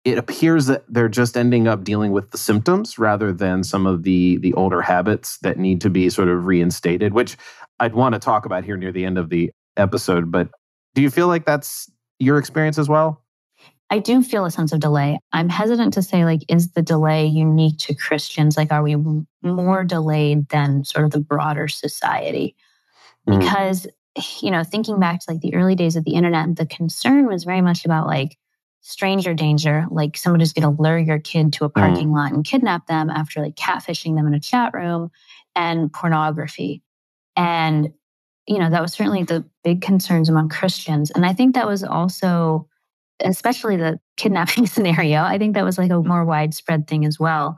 it 0.05 0.17
appears 0.17 0.67
that 0.67 0.83
they're 0.87 1.09
just 1.09 1.35
ending 1.35 1.67
up 1.67 1.83
dealing 1.83 2.11
with 2.11 2.31
the 2.31 2.37
symptoms 2.37 2.97
rather 2.97 3.33
than 3.33 3.63
some 3.63 3.85
of 3.85 4.03
the 4.03 4.37
the 4.37 4.53
older 4.53 4.81
habits 4.81 5.37
that 5.39 5.57
need 5.57 5.81
to 5.81 5.89
be 5.89 6.09
sort 6.09 6.27
of 6.27 6.45
reinstated 6.45 7.13
which 7.13 7.37
i'd 7.79 7.95
want 7.95 8.13
to 8.13 8.19
talk 8.19 8.45
about 8.45 8.63
here 8.63 8.77
near 8.77 8.91
the 8.91 9.05
end 9.05 9.17
of 9.17 9.29
the 9.29 9.49
episode 9.77 10.31
but 10.31 10.49
do 10.93 11.01
you 11.01 11.09
feel 11.09 11.27
like 11.27 11.45
that's 11.45 11.89
your 12.19 12.37
experience 12.37 12.77
as 12.77 12.89
well 12.89 13.23
I 13.89 13.99
do 13.99 14.21
feel 14.21 14.45
a 14.45 14.51
sense 14.51 14.71
of 14.71 14.79
delay. 14.79 15.19
I'm 15.33 15.49
hesitant 15.49 15.93
to 15.95 16.03
say, 16.03 16.23
like, 16.23 16.41
is 16.47 16.71
the 16.71 16.81
delay 16.81 17.25
unique 17.25 17.79
to 17.79 17.95
Christians? 17.95 18.55
Like, 18.55 18.71
are 18.71 18.83
we 18.83 18.95
more 19.41 19.83
delayed 19.83 20.49
than 20.49 20.83
sort 20.85 21.05
of 21.05 21.11
the 21.11 21.19
broader 21.19 21.67
society? 21.67 22.55
Mm. 23.27 23.39
Because, 23.39 23.87
you 24.41 24.51
know, 24.51 24.63
thinking 24.63 24.99
back 24.99 25.21
to 25.21 25.31
like 25.31 25.41
the 25.41 25.55
early 25.55 25.75
days 25.75 25.95
of 25.95 26.03
the 26.03 26.13
internet, 26.13 26.55
the 26.55 26.67
concern 26.67 27.25
was 27.25 27.43
very 27.45 27.61
much 27.61 27.83
about 27.83 28.05
like 28.05 28.37
stranger 28.81 29.33
danger, 29.33 29.85
like 29.89 30.17
somebody's 30.17 30.53
going 30.53 30.75
to 30.75 30.81
lure 30.81 30.97
your 30.97 31.19
kid 31.19 31.53
to 31.53 31.65
a 31.65 31.69
mm. 31.69 31.73
parking 31.73 32.09
mm. 32.09 32.15
lot 32.15 32.31
and 32.31 32.45
kidnap 32.45 32.85
them 32.85 33.09
after 33.09 33.41
like 33.41 33.55
catfishing 33.55 34.15
them 34.15 34.27
in 34.27 34.35
a 34.35 34.39
chat 34.39 34.73
room 34.73 35.09
and 35.55 35.91
pornography. 35.91 36.83
And, 37.35 37.91
you 38.47 38.59
know, 38.59 38.69
that 38.69 38.81
was 38.81 38.93
certainly 38.93 39.23
the 39.23 39.45
big 39.63 39.81
concerns 39.81 40.29
among 40.29 40.49
Christians. 40.49 41.11
And 41.11 41.25
I 41.25 41.33
think 41.33 41.55
that 41.55 41.67
was 41.67 41.83
also 41.83 42.67
especially 43.23 43.77
the 43.77 43.99
kidnapping 44.17 44.65
scenario. 44.67 45.23
I 45.23 45.37
think 45.37 45.55
that 45.55 45.65
was 45.65 45.77
like 45.77 45.91
a 45.91 46.01
more 46.01 46.25
widespread 46.25 46.87
thing 46.87 47.05
as 47.05 47.19
well. 47.19 47.57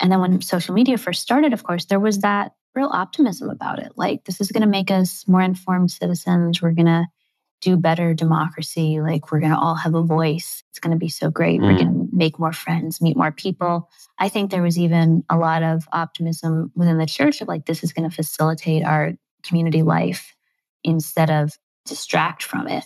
And 0.00 0.10
then 0.10 0.20
when 0.20 0.40
social 0.40 0.74
media 0.74 0.98
first 0.98 1.22
started, 1.22 1.52
of 1.52 1.64
course, 1.64 1.86
there 1.86 2.00
was 2.00 2.20
that 2.20 2.52
real 2.74 2.90
optimism 2.92 3.48
about 3.48 3.78
it. 3.78 3.92
Like, 3.96 4.24
this 4.24 4.40
is 4.40 4.50
going 4.50 4.62
to 4.62 4.68
make 4.68 4.90
us 4.90 5.26
more 5.28 5.40
informed 5.40 5.90
citizens. 5.90 6.60
We're 6.60 6.72
going 6.72 6.86
to 6.86 7.06
do 7.60 7.76
better 7.76 8.12
democracy. 8.12 9.00
Like, 9.00 9.30
we're 9.30 9.40
going 9.40 9.52
to 9.52 9.58
all 9.58 9.76
have 9.76 9.94
a 9.94 10.02
voice. 10.02 10.62
It's 10.70 10.80
going 10.80 10.90
to 10.92 10.98
be 10.98 11.08
so 11.08 11.30
great. 11.30 11.60
Mm. 11.60 11.62
We're 11.62 11.78
going 11.78 12.08
to 12.08 12.16
make 12.16 12.38
more 12.38 12.52
friends, 12.52 13.00
meet 13.00 13.16
more 13.16 13.32
people. 13.32 13.88
I 14.18 14.28
think 14.28 14.50
there 14.50 14.62
was 14.62 14.78
even 14.78 15.24
a 15.30 15.36
lot 15.36 15.62
of 15.62 15.86
optimism 15.92 16.72
within 16.74 16.98
the 16.98 17.06
church 17.06 17.40
of 17.40 17.48
like, 17.48 17.66
this 17.66 17.84
is 17.84 17.92
going 17.92 18.08
to 18.08 18.14
facilitate 18.14 18.84
our 18.84 19.12
community 19.44 19.82
life 19.82 20.34
instead 20.82 21.30
of 21.30 21.56
distract 21.86 22.42
from 22.42 22.66
it. 22.66 22.84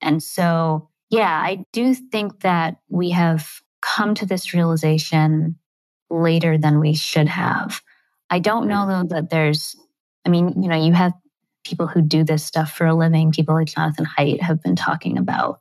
And 0.00 0.22
so, 0.22 0.88
yeah, 1.10 1.30
I 1.30 1.64
do 1.72 1.94
think 1.94 2.40
that 2.40 2.76
we 2.88 3.10
have 3.10 3.60
come 3.80 4.14
to 4.16 4.26
this 4.26 4.52
realization 4.52 5.56
later 6.10 6.58
than 6.58 6.80
we 6.80 6.94
should 6.94 7.28
have. 7.28 7.82
I 8.30 8.38
don't 8.38 8.68
know 8.68 8.86
though 8.86 9.14
that 9.14 9.30
there's, 9.30 9.76
I 10.24 10.28
mean, 10.28 10.62
you 10.62 10.68
know, 10.68 10.76
you 10.76 10.92
have 10.92 11.12
people 11.64 11.86
who 11.86 12.02
do 12.02 12.24
this 12.24 12.44
stuff 12.44 12.72
for 12.72 12.86
a 12.86 12.94
living. 12.94 13.32
People 13.32 13.54
like 13.54 13.68
Jonathan 13.68 14.06
Haidt 14.18 14.40
have 14.40 14.62
been 14.62 14.76
talking 14.76 15.18
about 15.18 15.60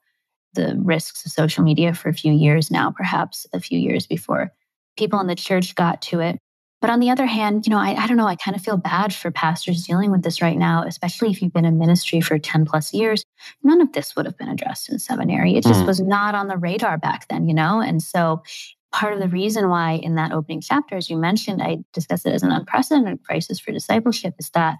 the 0.53 0.75
risks 0.79 1.25
of 1.25 1.31
social 1.31 1.63
media 1.63 1.93
for 1.93 2.09
a 2.09 2.13
few 2.13 2.31
years 2.31 2.71
now, 2.71 2.91
perhaps 2.91 3.45
a 3.53 3.59
few 3.59 3.79
years 3.79 4.07
before 4.07 4.51
people 4.97 5.19
in 5.19 5.27
the 5.27 5.35
church 5.35 5.75
got 5.75 6.01
to 6.03 6.19
it. 6.19 6.39
But 6.81 6.89
on 6.89 6.99
the 6.99 7.09
other 7.09 7.25
hand, 7.25 7.65
you 7.65 7.71
know, 7.71 7.79
I, 7.79 7.95
I 7.95 8.07
don't 8.07 8.17
know, 8.17 8.27
I 8.27 8.35
kind 8.35 8.55
of 8.55 8.63
feel 8.63 8.77
bad 8.77 9.13
for 9.13 9.31
pastors 9.31 9.83
dealing 9.83 10.11
with 10.11 10.23
this 10.23 10.41
right 10.41 10.57
now, 10.57 10.83
especially 10.83 11.31
if 11.31 11.41
you've 11.41 11.53
been 11.53 11.65
in 11.65 11.79
ministry 11.79 12.21
for 12.21 12.37
10 12.37 12.65
plus 12.65 12.93
years. 12.93 13.25
None 13.63 13.81
of 13.81 13.93
this 13.93 14.15
would 14.15 14.25
have 14.25 14.37
been 14.37 14.49
addressed 14.49 14.89
in 14.89 14.99
seminary. 14.99 15.55
It 15.55 15.63
just 15.63 15.81
mm. 15.81 15.87
was 15.87 16.01
not 16.01 16.35
on 16.35 16.47
the 16.47 16.57
radar 16.57 16.97
back 16.97 17.27
then, 17.27 17.47
you 17.47 17.53
know? 17.53 17.79
And 17.79 18.03
so 18.03 18.43
part 18.91 19.13
of 19.13 19.19
the 19.19 19.27
reason 19.27 19.69
why 19.69 19.93
in 19.93 20.15
that 20.15 20.31
opening 20.31 20.61
chapter, 20.61 20.95
as 20.95 21.09
you 21.09 21.17
mentioned, 21.17 21.61
I 21.61 21.79
discuss 21.93 22.25
it 22.25 22.33
as 22.33 22.43
an 22.43 22.51
unprecedented 22.51 23.23
crisis 23.23 23.59
for 23.59 23.71
discipleship 23.71 24.35
is 24.37 24.49
that 24.51 24.77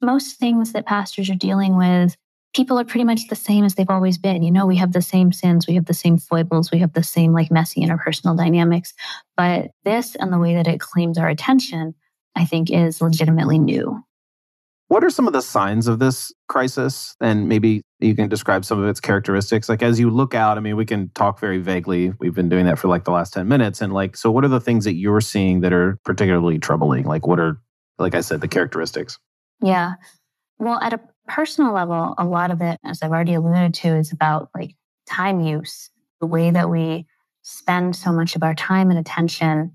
most 0.00 0.38
things 0.38 0.72
that 0.72 0.86
pastors 0.86 1.30
are 1.30 1.34
dealing 1.34 1.76
with 1.76 2.16
people 2.54 2.78
are 2.78 2.84
pretty 2.84 3.04
much 3.04 3.28
the 3.28 3.36
same 3.36 3.64
as 3.64 3.74
they've 3.74 3.88
always 3.88 4.18
been. 4.18 4.42
You 4.42 4.50
know, 4.50 4.66
we 4.66 4.76
have 4.76 4.92
the 4.92 5.02
same 5.02 5.32
sins, 5.32 5.66
we 5.66 5.74
have 5.74 5.86
the 5.86 5.94
same 5.94 6.18
foibles, 6.18 6.70
we 6.70 6.78
have 6.78 6.92
the 6.92 7.02
same 7.02 7.32
like 7.32 7.50
messy 7.50 7.80
interpersonal 7.80 8.36
dynamics. 8.36 8.92
But 9.36 9.70
this 9.84 10.14
and 10.16 10.32
the 10.32 10.38
way 10.38 10.54
that 10.54 10.66
it 10.66 10.80
claims 10.80 11.18
our 11.18 11.28
attention, 11.28 11.94
I 12.36 12.44
think, 12.44 12.70
is 12.70 13.00
legitimately 13.00 13.58
new. 13.58 14.02
What 14.88 15.02
are 15.02 15.10
some 15.10 15.26
of 15.26 15.32
the 15.32 15.40
signs 15.40 15.88
of 15.88 16.00
this 16.00 16.34
crisis? 16.48 17.16
And 17.18 17.48
maybe 17.48 17.80
you 18.00 18.14
can 18.14 18.28
describe 18.28 18.62
some 18.62 18.78
of 18.78 18.86
its 18.86 19.00
characteristics. 19.00 19.70
Like 19.70 19.82
as 19.82 19.98
you 19.98 20.10
look 20.10 20.34
out, 20.34 20.58
I 20.58 20.60
mean, 20.60 20.76
we 20.76 20.84
can 20.84 21.08
talk 21.14 21.40
very 21.40 21.56
vaguely. 21.56 22.12
We've 22.20 22.34
been 22.34 22.50
doing 22.50 22.66
that 22.66 22.78
for 22.78 22.88
like 22.88 23.04
the 23.04 23.10
last 23.10 23.32
10 23.32 23.48
minutes. 23.48 23.80
And 23.80 23.94
like, 23.94 24.18
so 24.18 24.30
what 24.30 24.44
are 24.44 24.48
the 24.48 24.60
things 24.60 24.84
that 24.84 24.94
you're 24.94 25.22
seeing 25.22 25.62
that 25.62 25.72
are 25.72 25.98
particularly 26.04 26.58
troubling? 26.58 27.06
Like, 27.06 27.26
what 27.26 27.40
are, 27.40 27.58
like 27.98 28.14
I 28.14 28.20
said, 28.20 28.42
the 28.42 28.48
characteristics? 28.48 29.18
Yeah. 29.62 29.94
Well, 30.58 30.78
at 30.82 30.92
a 30.92 31.00
personal 31.28 31.72
level, 31.72 32.14
a 32.18 32.24
lot 32.24 32.50
of 32.50 32.60
it, 32.60 32.78
as 32.84 33.02
I've 33.02 33.10
already 33.10 33.34
alluded 33.34 33.74
to, 33.74 33.88
is 33.96 34.12
about 34.12 34.50
like 34.54 34.74
time 35.06 35.40
use, 35.40 35.90
the 36.20 36.26
way 36.26 36.50
that 36.50 36.70
we 36.70 37.06
spend 37.42 37.96
so 37.96 38.12
much 38.12 38.36
of 38.36 38.42
our 38.42 38.54
time 38.54 38.90
and 38.90 38.98
attention 38.98 39.72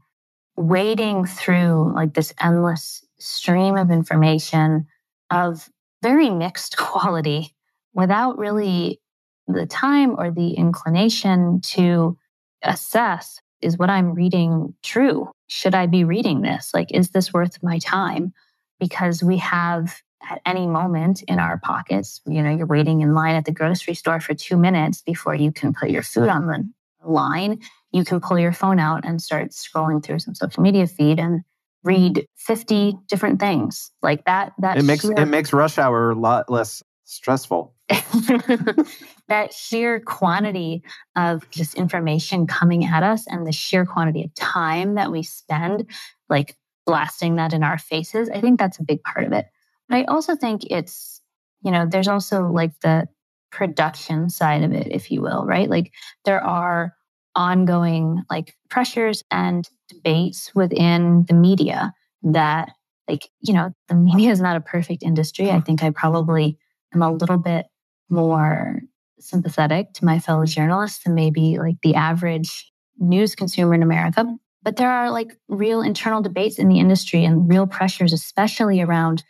wading 0.56 1.26
through 1.26 1.94
like 1.94 2.14
this 2.14 2.34
endless 2.42 3.06
stream 3.20 3.76
of 3.76 3.92
information 3.92 4.88
of 5.30 5.70
very 6.02 6.30
mixed 6.30 6.78
quality 6.78 7.54
without 7.94 8.38
really 8.38 9.00
the 9.48 9.66
time 9.66 10.16
or 10.18 10.32
the 10.32 10.52
inclination 10.54 11.62
to 11.62 12.18
assess 12.64 13.40
is 13.62 13.78
what 13.78 13.90
I'm 13.90 14.14
reading 14.14 14.74
true? 14.84 15.30
Should 15.48 15.74
I 15.74 15.88
be 15.88 16.04
reading 16.04 16.42
this? 16.42 16.72
Like, 16.74 16.92
is 16.92 17.10
this 17.10 17.34
worth 17.34 17.64
my 17.64 17.80
time? 17.80 18.34
Because 18.80 19.24
we 19.24 19.38
have 19.38 20.02
at 20.30 20.42
any 20.46 20.68
moment 20.68 21.24
in 21.24 21.40
our 21.40 21.60
pockets. 21.60 22.22
You 22.26 22.42
know, 22.42 22.56
you're 22.56 22.68
waiting 22.68 23.02
in 23.02 23.14
line 23.14 23.36
at 23.36 23.46
the 23.46 23.52
grocery 23.52 23.94
store 23.94 24.20
for 24.20 24.34
two 24.34 24.58
minutes 24.58 25.02
before 25.02 25.36
you 25.36 25.52
can 25.52 25.74
put 25.74 25.90
your 25.90 26.04
food 26.04 26.30
on 26.30 26.48
the 26.48 26.70
line. 27.06 27.60
You 27.92 28.04
can 28.04 28.20
pull 28.20 28.38
your 28.38 28.54
phone 28.54 28.80
out 28.80 29.06
and 29.06 29.22
start 29.22 29.52
scrolling 29.52 30.04
through 30.04 30.20
some 30.20 30.36
social 30.36 30.62
media 30.62 30.88
feed 30.88 31.20
and 31.20 31.42
read 31.84 32.28
50 32.36 32.98
different 33.08 33.40
things 33.40 33.92
like 34.02 34.26
that. 34.26 34.54
That 34.60 34.78
it 34.78 34.84
makes 34.84 35.04
sheer, 35.04 35.14
it 35.14 35.26
makes 35.28 35.54
rush 35.54 35.78
hour 35.78 36.12
a 36.12 36.16
lot 36.16 36.50
less 36.50 36.84
stressful. 37.06 37.74
that 37.90 39.54
sheer 39.54 40.02
quantity 40.02 40.84
of 41.16 41.50
just 41.50 41.76
information 41.76 42.46
coming 42.46 42.84
at 42.84 43.04
us 43.04 43.26
and 43.28 43.48
the 43.48 43.54
sheer 43.54 43.86
quantity 43.86 44.24
of 44.24 44.34
time 44.36 44.96
that 44.96 45.12
we 45.12 45.24
spend 45.24 45.86
like 46.30 46.58
blasting 46.86 47.36
that 47.36 47.54
in 47.54 47.64
our 47.64 47.78
faces, 47.78 48.30
I 48.30 48.42
think 48.42 48.60
that's 48.60 48.80
a 48.80 48.84
big 48.84 49.04
part 49.04 49.26
of 49.26 49.34
it. 49.34 49.48
I 49.90 50.04
also 50.04 50.36
think 50.36 50.64
it's, 50.70 51.22
you 51.64 51.72
know, 51.72 51.86
there's 51.90 52.08
also 52.08 52.48
like 52.48 52.80
the 52.82 53.08
production 53.52 54.30
side 54.30 54.64
of 54.64 54.74
it, 54.74 54.88
if 54.92 55.12
you 55.12 55.22
will, 55.22 55.46
right? 55.46 55.70
Like 55.70 55.94
there 56.26 56.44
are 56.44 56.94
ongoing 57.36 58.24
like 58.30 58.56
pressures 58.70 59.24
and 59.32 59.68
debates 59.90 60.52
within 60.56 61.26
the 61.28 61.34
media 61.34 61.94
that 62.24 62.72
like, 63.08 63.30
you 63.42 63.54
know, 63.54 63.72
the 63.88 63.96
media 63.96 64.32
is 64.32 64.42
not 64.42 64.58
a 64.58 64.62
perfect 64.62 65.04
industry. 65.04 65.52
I 65.52 65.62
think 65.62 65.84
I 65.84 65.92
probably 65.92 66.58
am 66.94 67.02
a 67.02 67.12
little 67.12 67.38
bit 67.38 67.68
more 68.10 68.82
sympathetic 69.20 69.94
to 69.94 70.06
my 70.06 70.20
fellow 70.20 70.46
journalists 70.46 71.04
than 71.04 71.16
maybe 71.16 71.58
like 71.58 71.78
the 71.82 71.96
average 71.96 72.72
news 73.00 73.36
consumer 73.36 73.74
in 73.74 73.84
America. 73.84 74.26
But 74.64 74.76
there 74.76 74.92
are 74.92 75.12
like 75.12 75.38
real 75.48 75.82
internal 75.82 76.22
debates 76.22 76.60
in 76.60 76.68
the 76.68 76.80
industry 76.80 77.24
and 77.24 77.50
real 77.50 77.68
pressures, 77.68 78.14
especially 78.14 78.82
around 78.82 79.24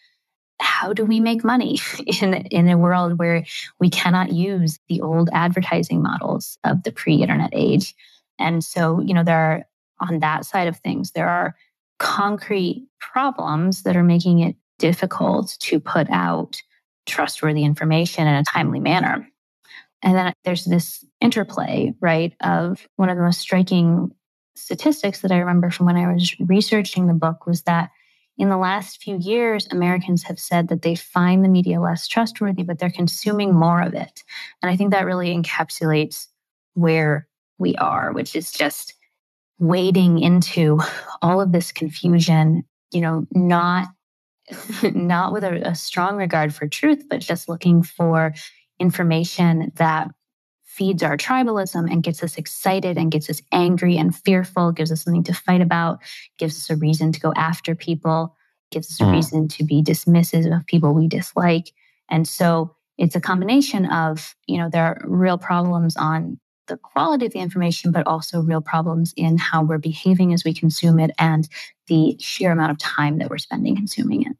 how 0.59 0.93
do 0.93 1.05
we 1.05 1.19
make 1.19 1.43
money 1.43 1.79
in, 2.21 2.33
in 2.33 2.69
a 2.69 2.77
world 2.77 3.19
where 3.19 3.45
we 3.79 3.89
cannot 3.89 4.33
use 4.33 4.79
the 4.89 5.01
old 5.01 5.29
advertising 5.33 6.01
models 6.01 6.57
of 6.63 6.83
the 6.83 6.91
pre-internet 6.91 7.49
age? 7.53 7.95
And 8.39 8.63
so 8.63 8.99
you 9.01 9.13
know 9.13 9.23
there 9.23 9.37
are 9.37 9.63
on 9.99 10.19
that 10.19 10.45
side 10.45 10.67
of 10.67 10.77
things 10.77 11.11
there 11.11 11.27
are 11.27 11.55
concrete 11.97 12.87
problems 12.99 13.83
that 13.83 13.95
are 13.95 14.03
making 14.03 14.39
it 14.39 14.55
difficult 14.77 15.57
to 15.59 15.79
put 15.79 16.07
out 16.11 16.61
trustworthy 17.07 17.63
information 17.63 18.27
in 18.27 18.35
a 18.35 18.43
timely 18.43 18.79
manner. 18.79 19.27
And 20.03 20.15
then 20.15 20.33
there's 20.43 20.65
this 20.65 21.03
interplay 21.19 21.95
right 21.99 22.33
of 22.41 22.87
one 22.97 23.09
of 23.09 23.17
the 23.17 23.23
most 23.23 23.39
striking 23.39 24.11
statistics 24.55 25.21
that 25.21 25.31
i 25.31 25.37
remember 25.37 25.69
from 25.69 25.85
when 25.85 25.97
i 25.97 26.11
was 26.11 26.35
researching 26.39 27.07
the 27.07 27.13
book 27.13 27.45
was 27.45 27.61
that 27.63 27.91
in 28.37 28.49
the 28.49 28.57
last 28.57 29.01
few 29.01 29.17
years, 29.17 29.67
Americans 29.71 30.23
have 30.23 30.39
said 30.39 30.67
that 30.67 30.83
they 30.83 30.95
find 30.95 31.43
the 31.43 31.49
media 31.49 31.81
less 31.81 32.07
trustworthy, 32.07 32.63
but 32.63 32.77
they're 32.77 32.89
consuming 32.89 33.53
more 33.53 33.81
of 33.81 33.93
it. 33.93 34.23
And 34.61 34.69
I 34.69 34.75
think 34.75 34.91
that 34.91 35.05
really 35.05 35.35
encapsulates 35.35 36.27
where 36.75 37.27
we 37.57 37.75
are, 37.75 38.11
which 38.13 38.35
is 38.35 38.51
just 38.51 38.93
wading 39.59 40.19
into 40.19 40.79
all 41.21 41.41
of 41.41 41.51
this 41.51 41.71
confusion, 41.71 42.63
you 42.91 43.01
know, 43.01 43.25
not 43.31 43.87
not 44.93 45.33
with 45.33 45.43
a, 45.43 45.67
a 45.67 45.75
strong 45.75 46.15
regard 46.15 46.53
for 46.53 46.67
truth, 46.67 47.05
but 47.09 47.19
just 47.19 47.49
looking 47.49 47.83
for 47.83 48.33
information 48.79 49.71
that 49.75 50.09
feeds 50.77 51.01
our 51.01 51.17
tribalism 51.17 51.91
and 51.91 52.03
gets 52.03 52.21
us 52.21 52.37
excited 52.37 52.97
and 52.97 53.11
gets 53.11 53.29
us 53.29 53.41
angry 53.51 53.97
and 53.97 54.15
fearful, 54.15 54.71
gives 54.71 54.91
us 54.91 55.03
something 55.03 55.23
to 55.23 55.33
fight 55.33 55.61
about, 55.61 55.99
gives 56.37 56.55
us 56.55 56.69
a 56.69 56.75
reason 56.75 57.11
to 57.11 57.19
go 57.19 57.33
after 57.35 57.73
people, 57.73 58.35
gives 58.71 58.91
us 58.91 59.01
a 59.01 59.03
mm. 59.03 59.13
reason 59.13 59.47
to 59.47 59.63
be 59.63 59.81
dismissive 59.81 60.55
of 60.55 60.65
people 60.67 60.93
we 60.93 61.07
dislike. 61.07 61.71
And 62.09 62.27
so 62.27 62.75
it's 62.97 63.15
a 63.15 63.21
combination 63.21 63.87
of, 63.87 64.35
you 64.45 64.57
know, 64.57 64.69
there 64.69 64.85
are 64.85 65.01
real 65.05 65.37
problems 65.37 65.97
on 65.97 66.39
the 66.67 66.77
quality 66.77 67.25
of 67.25 67.33
the 67.33 67.39
information, 67.39 67.91
but 67.91 68.05
also 68.05 68.41
real 68.41 68.61
problems 68.61 69.13
in 69.17 69.37
how 69.37 69.63
we're 69.63 69.77
behaving 69.77 70.33
as 70.33 70.43
we 70.43 70.53
consume 70.53 70.99
it 70.99 71.11
and 71.17 71.47
the 71.87 72.15
sheer 72.19 72.51
amount 72.51 72.71
of 72.71 72.77
time 72.77 73.17
that 73.17 73.29
we're 73.29 73.37
spending 73.37 73.75
consuming 73.75 74.23
it. 74.23 74.33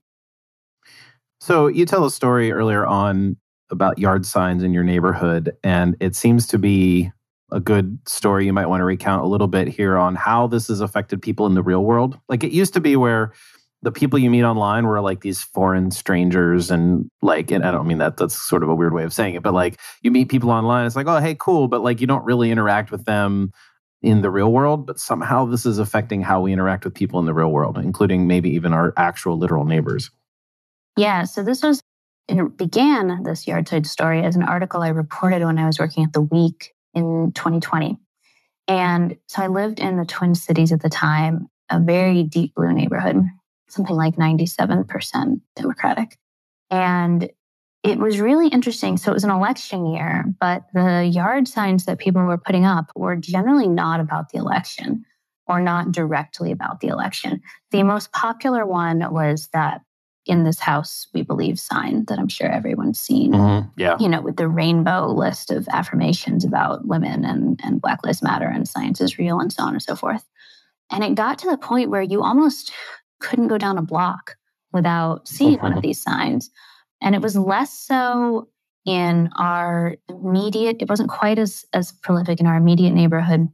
So 1.40 1.68
you 1.68 1.86
tell 1.86 2.06
a 2.06 2.12
story 2.12 2.52
earlier 2.52 2.86
on 2.86 3.38
about 3.70 4.00
yard 4.00 4.26
signs 4.26 4.64
in 4.64 4.74
your 4.74 4.84
neighborhood. 4.84 5.56
And 5.64 5.96
it 6.00 6.16
seems 6.16 6.48
to 6.48 6.58
be 6.58 7.12
a 7.52 7.60
good 7.60 7.98
story 8.08 8.46
you 8.46 8.54
might 8.54 8.68
want 8.68 8.82
to 8.82 8.86
recount 8.86 9.24
a 9.24 9.28
little 9.28 9.48
bit 9.48 9.68
here 9.68 9.98
on 9.98 10.16
how 10.16 10.48
this 10.48 10.68
has 10.68 10.82
affected 10.82 11.22
people 11.22 11.46
in 11.46 11.54
the 11.54 11.64
real 11.64 11.84
world. 11.84 12.20
Like 12.28 12.44
it 12.44 12.52
used 12.52 12.74
to 12.74 12.82
be 12.82 12.96
where 12.96 13.34
the 13.84 13.92
people 13.92 14.20
you 14.20 14.30
meet 14.30 14.44
online 14.44 14.86
were 14.86 15.00
like 15.02 15.22
these 15.22 15.44
foreign 15.44 15.92
strangers 15.92 16.72
and 16.72 17.10
like 17.22 17.52
and 17.52 17.64
I 17.64 17.72
don't 17.72 17.88
mean 17.88 18.00
that 18.00 18.18
that's 18.18 18.36
sort 18.36 18.64
of 18.64 18.70
a 18.70 18.76
weird 18.76 18.94
way 18.94 19.04
of 19.04 19.14
saying 19.14 19.36
it, 19.36 19.44
but 19.44 19.54
like 19.54 19.80
you 20.02 20.12
meet 20.12 20.30
people 20.30 20.50
online, 20.50 20.86
it's 20.86 20.96
like, 20.96 21.08
oh 21.08 21.20
hey, 21.20 21.36
cool, 21.40 21.68
but 21.68 21.82
like 21.82 22.02
you 22.02 22.08
don't 22.08 22.26
really 22.26 22.52
interact 22.52 22.92
with 22.92 23.06
them 23.06 23.52
in 24.02 24.22
the 24.22 24.30
real 24.30 24.52
world, 24.52 24.86
but 24.86 25.00
somehow 25.00 25.46
this 25.46 25.66
is 25.66 25.80
affecting 25.80 26.22
how 26.22 26.42
we 26.42 26.54
interact 26.54 26.86
with 26.86 26.94
people 26.94 27.20
in 27.20 27.26
the 27.26 27.34
real 27.34 27.52
world, 27.52 27.78
including 27.78 28.28
maybe 28.28 28.50
even 28.50 28.74
our 28.74 28.94
actual 28.98 29.38
literal 29.38 29.66
neighbors. 29.66 30.12
Yeah, 30.98 31.24
so 31.24 31.44
this 31.44 31.64
was 31.64 31.82
it 32.28 32.58
began 32.58 33.24
this 33.24 33.48
Yardside 33.48 33.88
story 33.88 34.24
as 34.24 34.36
an 34.36 34.44
article 34.44 34.82
I 34.82 34.90
reported 34.90 35.44
when 35.44 35.58
I 35.58 35.66
was 35.66 35.80
working 35.80 36.04
at 36.04 36.14
the 36.14 36.22
Week 36.22 36.74
in 36.94 37.32
2020. 37.34 37.98
And 38.68 39.18
so 39.28 39.42
I 39.42 39.48
lived 39.48 39.80
in 39.80 39.98
the 39.98 40.06
Twin 40.06 40.36
Cities 40.36 40.72
at 40.72 40.82
the 40.82 40.90
time, 40.90 41.48
a 41.70 41.80
very 41.80 42.24
deep 42.24 42.54
blue 42.56 42.74
neighborhood, 42.74 43.24
something 43.70 43.96
like 43.96 44.16
97% 44.16 45.42
Democratic. 45.56 46.18
And 46.70 47.30
it 47.84 47.98
was 47.98 48.20
really 48.20 48.50
interesting. 48.50 48.98
So 48.98 49.12
it 49.12 49.14
was 49.14 49.24
an 49.24 49.30
election 49.30 49.86
year, 49.86 50.26
but 50.40 50.64
the 50.74 51.06
yard 51.06 51.48
signs 51.48 51.86
that 51.86 52.00
people 52.00 52.22
were 52.24 52.38
putting 52.38 52.66
up 52.66 52.92
were 52.96 53.16
generally 53.16 53.68
not 53.68 54.02
about 54.02 54.30
the 54.30 54.40
election 54.40 55.06
or 55.48 55.62
not 55.62 55.94
directly 55.94 56.52
about 56.52 56.82
the 56.82 56.88
election. 56.88 57.42
The 57.72 57.84
most 57.84 58.12
popular 58.12 58.66
one 58.66 59.00
was 59.14 59.48
that 59.54 59.82
in 60.28 60.44
this 60.44 60.60
house 60.60 61.08
we 61.14 61.22
believe 61.22 61.60
sign 61.60 62.06
that 62.06 62.20
I'm 62.20 62.28
sure 62.28 62.50
everyone's 62.50 63.00
seen. 63.00 63.34
Mm-hmm. 63.34 63.70
Yeah. 63.78 63.98
You 64.00 64.10
know, 64.10 64.22
with 64.22 64.38
the 64.38 64.48
rainbow 64.48 65.08
list 65.08 65.52
of 65.52 65.68
affirmations 65.70 66.44
about 66.44 66.86
women 66.86 67.26
and, 67.26 67.60
and 67.64 67.82
Black 67.82 68.00
Lives 68.04 68.22
Matter 68.22 68.48
and 68.48 68.68
science 68.68 69.02
is 69.02 69.18
real 69.18 69.40
and 69.40 69.52
so 69.52 69.64
on 69.64 69.74
and 69.74 69.82
so 69.82 69.96
forth. 69.96 70.24
And 70.92 71.04
it 71.04 71.16
got 71.16 71.40
to 71.40 71.50
the 71.50 71.58
point 71.58 71.90
where 71.90 72.02
you 72.02 72.24
almost 72.24 72.72
couldn't 73.20 73.48
go 73.48 73.58
down 73.58 73.78
a 73.78 73.82
block 73.82 74.36
without 74.72 75.28
seeing 75.28 75.60
one 75.60 75.74
of 75.74 75.82
these 75.82 76.02
signs. 76.02 76.50
And 77.02 77.16
it 77.16 77.22
was 77.22 77.36
less 77.36 77.74
so 77.74 78.48
in 78.86 79.30
our 79.38 79.96
immediate, 80.08 80.78
it 80.80 80.90
wasn't 80.90 81.10
quite 81.10 81.38
as, 81.38 81.66
as 81.74 81.92
prolific 81.92 82.40
in 82.40 82.48
our 82.48 82.56
immediate 82.56 82.94
neighborhood, 82.94 83.48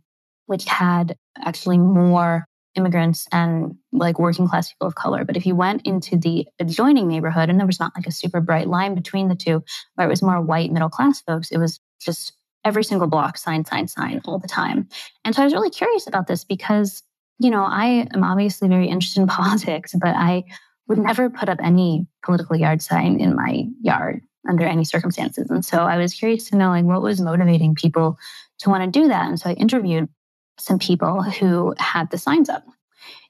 which 0.45 0.65
had 0.65 1.17
actually 1.43 1.79
more 1.79 2.45
immigrants 2.75 3.27
and 3.31 3.75
like 3.91 4.19
working 4.19 4.47
class 4.47 4.71
people 4.71 4.87
of 4.87 4.95
color. 4.95 5.23
But 5.25 5.37
if 5.37 5.45
you 5.45 5.55
went 5.55 5.85
into 5.85 6.17
the 6.17 6.47
adjoining 6.59 7.07
neighborhood 7.07 7.49
and 7.49 7.59
there 7.59 7.67
was 7.67 7.79
not 7.79 7.93
like 7.95 8.07
a 8.07 8.11
super 8.11 8.41
bright 8.41 8.67
line 8.67 8.95
between 8.95 9.27
the 9.27 9.35
two, 9.35 9.63
where 9.95 10.07
it 10.07 10.09
was 10.09 10.21
more 10.21 10.41
white 10.41 10.71
middle 10.71 10.89
class 10.89 11.21
folks, 11.21 11.51
it 11.51 11.57
was 11.57 11.79
just 12.01 12.33
every 12.65 12.83
single 12.83 13.07
block, 13.07 13.37
sign, 13.37 13.65
sign, 13.65 13.87
sign 13.87 14.21
all 14.25 14.39
the 14.39 14.47
time. 14.47 14.87
And 15.25 15.35
so 15.35 15.41
I 15.41 15.45
was 15.45 15.53
really 15.53 15.69
curious 15.69 16.07
about 16.07 16.27
this 16.27 16.43
because, 16.43 17.03
you 17.39 17.49
know, 17.49 17.63
I 17.63 18.07
am 18.13 18.23
obviously 18.23 18.67
very 18.67 18.87
interested 18.87 19.21
in 19.21 19.27
politics, 19.27 19.93
but 19.99 20.15
I 20.15 20.43
would 20.87 20.97
never 20.97 21.29
put 21.29 21.49
up 21.49 21.59
any 21.61 22.07
political 22.23 22.55
yard 22.55 22.81
sign 22.81 23.19
in 23.19 23.35
my 23.35 23.65
yard 23.81 24.21
under 24.47 24.65
any 24.65 24.83
circumstances. 24.83 25.49
And 25.49 25.63
so 25.63 25.79
I 25.79 25.97
was 25.97 26.13
curious 26.13 26.49
to 26.49 26.57
know 26.57 26.69
like 26.69 26.83
what 26.85 27.01
was 27.01 27.21
motivating 27.21 27.75
people 27.75 28.17
to 28.59 28.69
want 28.69 28.83
to 28.83 28.99
do 28.99 29.07
that. 29.07 29.27
And 29.27 29.39
so 29.39 29.49
I 29.49 29.53
interviewed 29.53 30.09
some 30.57 30.79
people 30.79 31.21
who 31.23 31.73
had 31.77 32.09
the 32.11 32.17
signs 32.17 32.49
up. 32.49 32.65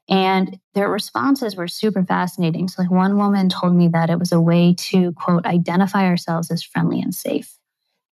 And 0.09 0.59
their 0.73 0.89
responses 0.89 1.55
were 1.55 1.67
super 1.67 2.03
fascinating. 2.03 2.67
So, 2.67 2.81
like, 2.81 2.91
one 2.91 3.17
woman 3.17 3.47
told 3.47 3.73
me 3.73 3.87
that 3.89 4.09
it 4.09 4.19
was 4.19 4.33
a 4.33 4.41
way 4.41 4.73
to, 4.77 5.13
quote, 5.13 5.45
identify 5.45 6.05
ourselves 6.05 6.51
as 6.51 6.61
friendly 6.61 6.99
and 6.99 7.15
safe. 7.15 7.57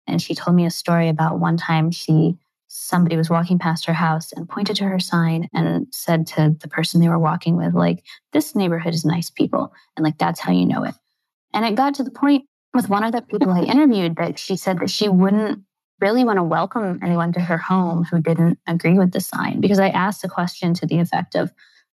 And 0.08 0.22
she 0.22 0.34
told 0.34 0.56
me 0.56 0.65
a 0.65 0.72
story 0.72 1.10
about 1.10 1.39
one 1.39 1.58
time 1.58 1.91
she, 1.91 2.38
somebody 2.70 3.18
was 3.18 3.30
walking 3.30 3.60
past 3.60 3.86
her 3.86 3.94
house 3.94 4.32
and 4.32 4.48
pointed 4.48 4.77
to 4.77 4.86
her 4.86 5.00
sign 5.00 5.50
and 5.53 5.88
said 5.91 6.27
to 6.27 6.56
the 6.62 6.70
person 6.70 7.01
they 7.01 7.10
were 7.10 7.20
walking 7.20 7.58
with, 7.58 7.74
like, 7.74 8.03
this 8.32 8.56
neighborhood 8.56 8.94
is 8.94 9.03
nice 9.03 9.30
people. 9.30 9.74
And, 9.98 10.06
like, 10.06 10.18
that's 10.18 10.39
how 10.39 10.53
you 10.53 10.65
know 10.65 10.84
it. 10.86 10.96
And 11.53 11.65
it 11.65 11.75
got 11.75 11.96
to 11.96 12.03
the 12.03 12.12
point 12.12 12.46
with 12.74 12.88
one 12.88 13.03
of 13.03 13.12
the 13.12 13.22
people 13.22 13.51
I 13.51 13.63
interviewed 13.63 14.15
that 14.15 14.39
she 14.39 14.56
said 14.56 14.80
that 14.80 14.89
she 14.89 15.10
wouldn't 15.10 15.63
really 16.01 16.24
want 16.24 16.38
to 16.38 16.43
welcome 16.43 17.00
anyone 17.03 17.31
to 17.34 17.39
her 17.39 17.58
home 17.58 18.03
who 18.03 18.22
didn't 18.22 18.60
agree 18.67 18.98
with 18.98 19.12
the 19.12 19.22
sign 19.22 19.62
because 19.62 19.79
I 19.79 19.89
asked 19.89 20.24
a 20.24 20.27
question 20.27 20.74
to 20.75 20.86
the 20.86 21.00
effect 21.00 21.36
of, 21.36 21.51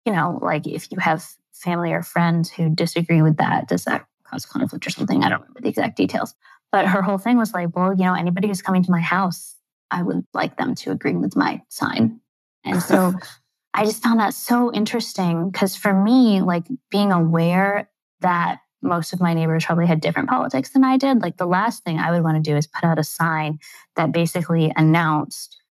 you 0.05 0.13
know, 0.13 0.39
like 0.41 0.67
if 0.67 0.91
you 0.91 0.99
have 0.99 1.27
family 1.53 1.91
or 1.91 2.03
friends 2.03 2.49
who 2.51 2.69
disagree 2.69 3.21
with 3.21 3.37
that, 3.37 3.67
does 3.67 3.85
that 3.85 4.05
cause 4.23 4.45
conflict 4.45 4.85
or 4.85 4.89
something? 4.89 5.23
I 5.23 5.29
don't 5.29 5.41
remember 5.41 5.61
the 5.61 5.69
exact 5.69 5.97
details. 5.97 6.35
But 6.71 6.87
her 6.87 7.01
whole 7.01 7.17
thing 7.17 7.37
was 7.37 7.53
like, 7.53 7.75
well, 7.75 7.93
you 7.93 8.03
know, 8.03 8.13
anybody 8.13 8.47
who's 8.47 8.61
coming 8.61 8.83
to 8.83 8.91
my 8.91 9.01
house, 9.01 9.55
I 9.91 10.03
would 10.03 10.25
like 10.33 10.57
them 10.57 10.75
to 10.75 10.91
agree 10.91 11.15
with 11.15 11.35
my 11.35 11.61
sign. 11.69 12.19
And 12.63 12.81
so 12.81 13.13
I 13.73 13.85
just 13.85 14.03
found 14.03 14.19
that 14.19 14.33
so 14.33 14.71
interesting 14.73 15.49
because 15.49 15.75
for 15.75 15.93
me, 15.93 16.41
like 16.41 16.65
being 16.89 17.11
aware 17.11 17.89
that 18.21 18.59
most 18.85 19.13
of 19.13 19.19
my 19.19 19.33
neighbors 19.33 19.65
probably 19.65 19.87
had 19.87 20.01
different 20.01 20.29
politics 20.29 20.69
than 20.69 20.83
I 20.83 20.97
did. 20.97 21.21
Like 21.21 21.37
the 21.37 21.45
last 21.45 21.83
thing 21.83 21.99
I 21.99 22.11
would 22.11 22.23
want 22.23 22.43
to 22.43 22.51
do 22.51 22.55
is 22.55 22.67
put 22.67 22.83
out 22.83 22.99
a 22.99 23.03
sign 23.03 23.59
that 23.95 24.11
basically 24.11 24.71
announced 24.75 25.61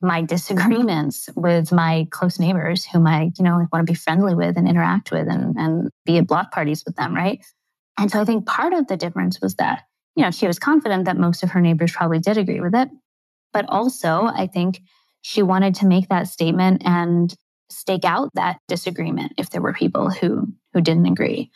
my 0.00 0.22
disagreements 0.22 1.28
with 1.34 1.72
my 1.72 2.06
close 2.10 2.38
neighbors 2.38 2.84
whom 2.84 3.06
I, 3.06 3.32
you 3.38 3.44
know, 3.44 3.66
want 3.72 3.86
to 3.86 3.90
be 3.90 3.96
friendly 3.96 4.34
with 4.34 4.56
and 4.56 4.68
interact 4.68 5.10
with 5.10 5.28
and, 5.28 5.56
and 5.56 5.90
be 6.04 6.18
at 6.18 6.26
block 6.26 6.52
parties 6.52 6.84
with 6.84 6.96
them, 6.96 7.14
right? 7.14 7.44
And 7.98 8.10
so 8.10 8.20
I 8.20 8.24
think 8.24 8.46
part 8.46 8.72
of 8.72 8.86
the 8.86 8.96
difference 8.96 9.40
was 9.40 9.54
that, 9.56 9.84
you 10.16 10.24
know, 10.24 10.30
she 10.30 10.46
was 10.46 10.58
confident 10.58 11.06
that 11.06 11.16
most 11.16 11.42
of 11.42 11.50
her 11.52 11.60
neighbors 11.60 11.92
probably 11.92 12.18
did 12.18 12.36
agree 12.36 12.60
with 12.60 12.74
it. 12.74 12.88
But 13.52 13.66
also, 13.68 14.24
I 14.24 14.46
think 14.46 14.80
she 15.22 15.42
wanted 15.42 15.76
to 15.76 15.86
make 15.86 16.08
that 16.08 16.28
statement 16.28 16.82
and 16.84 17.34
stake 17.70 18.04
out 18.04 18.30
that 18.34 18.58
disagreement 18.68 19.32
if 19.38 19.50
there 19.50 19.62
were 19.62 19.72
people 19.72 20.10
who 20.10 20.52
who 20.72 20.80
didn't 20.80 21.06
agree 21.06 21.50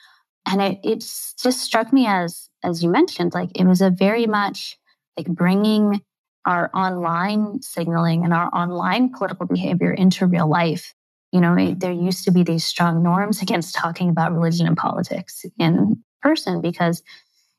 and 0.49 0.63
it 0.63 0.79
it 0.83 0.99
just 1.01 1.61
struck 1.61 1.93
me 1.93 2.07
as 2.07 2.49
as 2.65 2.83
you 2.83 2.89
mentioned 2.89 3.35
like 3.35 3.51
it 3.55 3.67
was 3.67 3.81
a 3.81 3.91
very 3.91 4.27
much 4.27 4.79
like 5.17 5.27
bringing 5.27 6.01
our 6.45 6.71
online 6.75 7.61
signaling 7.61 8.25
and 8.25 8.33
our 8.33 8.49
online 8.55 9.11
political 9.13 9.47
behavior 9.47 9.93
into 9.93 10.27
real 10.27 10.49
life. 10.49 10.95
You 11.33 11.41
know 11.41 11.55
it, 11.55 11.81
there 11.81 11.93
used 11.93 12.25
to 12.25 12.31
be 12.31 12.43
these 12.43 12.65
strong 12.65 13.03
norms 13.03 13.43
against 13.43 13.75
talking 13.75 14.09
about 14.09 14.33
religion 14.33 14.67
and 14.67 14.77
politics 14.77 15.45
in 15.59 16.03
person 16.23 16.61
because 16.61 17.03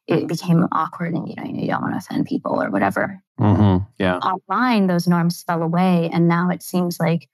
it 0.08 0.28
became 0.28 0.67
awkward 0.71 1.13
and 1.13 1.30
you 1.30 1.36
know 1.36 1.43
you 1.43 1.67
don't 1.67 1.84
want 1.84 1.93
to 1.93 1.99
offend 1.99 2.25
people 2.25 2.62
or 2.62 2.71
whatever. 2.71 3.21
Mm-hmm. 3.39 3.86
yeah. 3.99 4.17
Online 4.17 4.88
those 4.88 5.08
norms 5.08 5.43
fell 5.43 5.62
away 5.62 6.10
and 6.12 6.28
now 6.28 6.49
it 6.49 6.63
seems 6.63 6.99
like 6.99 7.30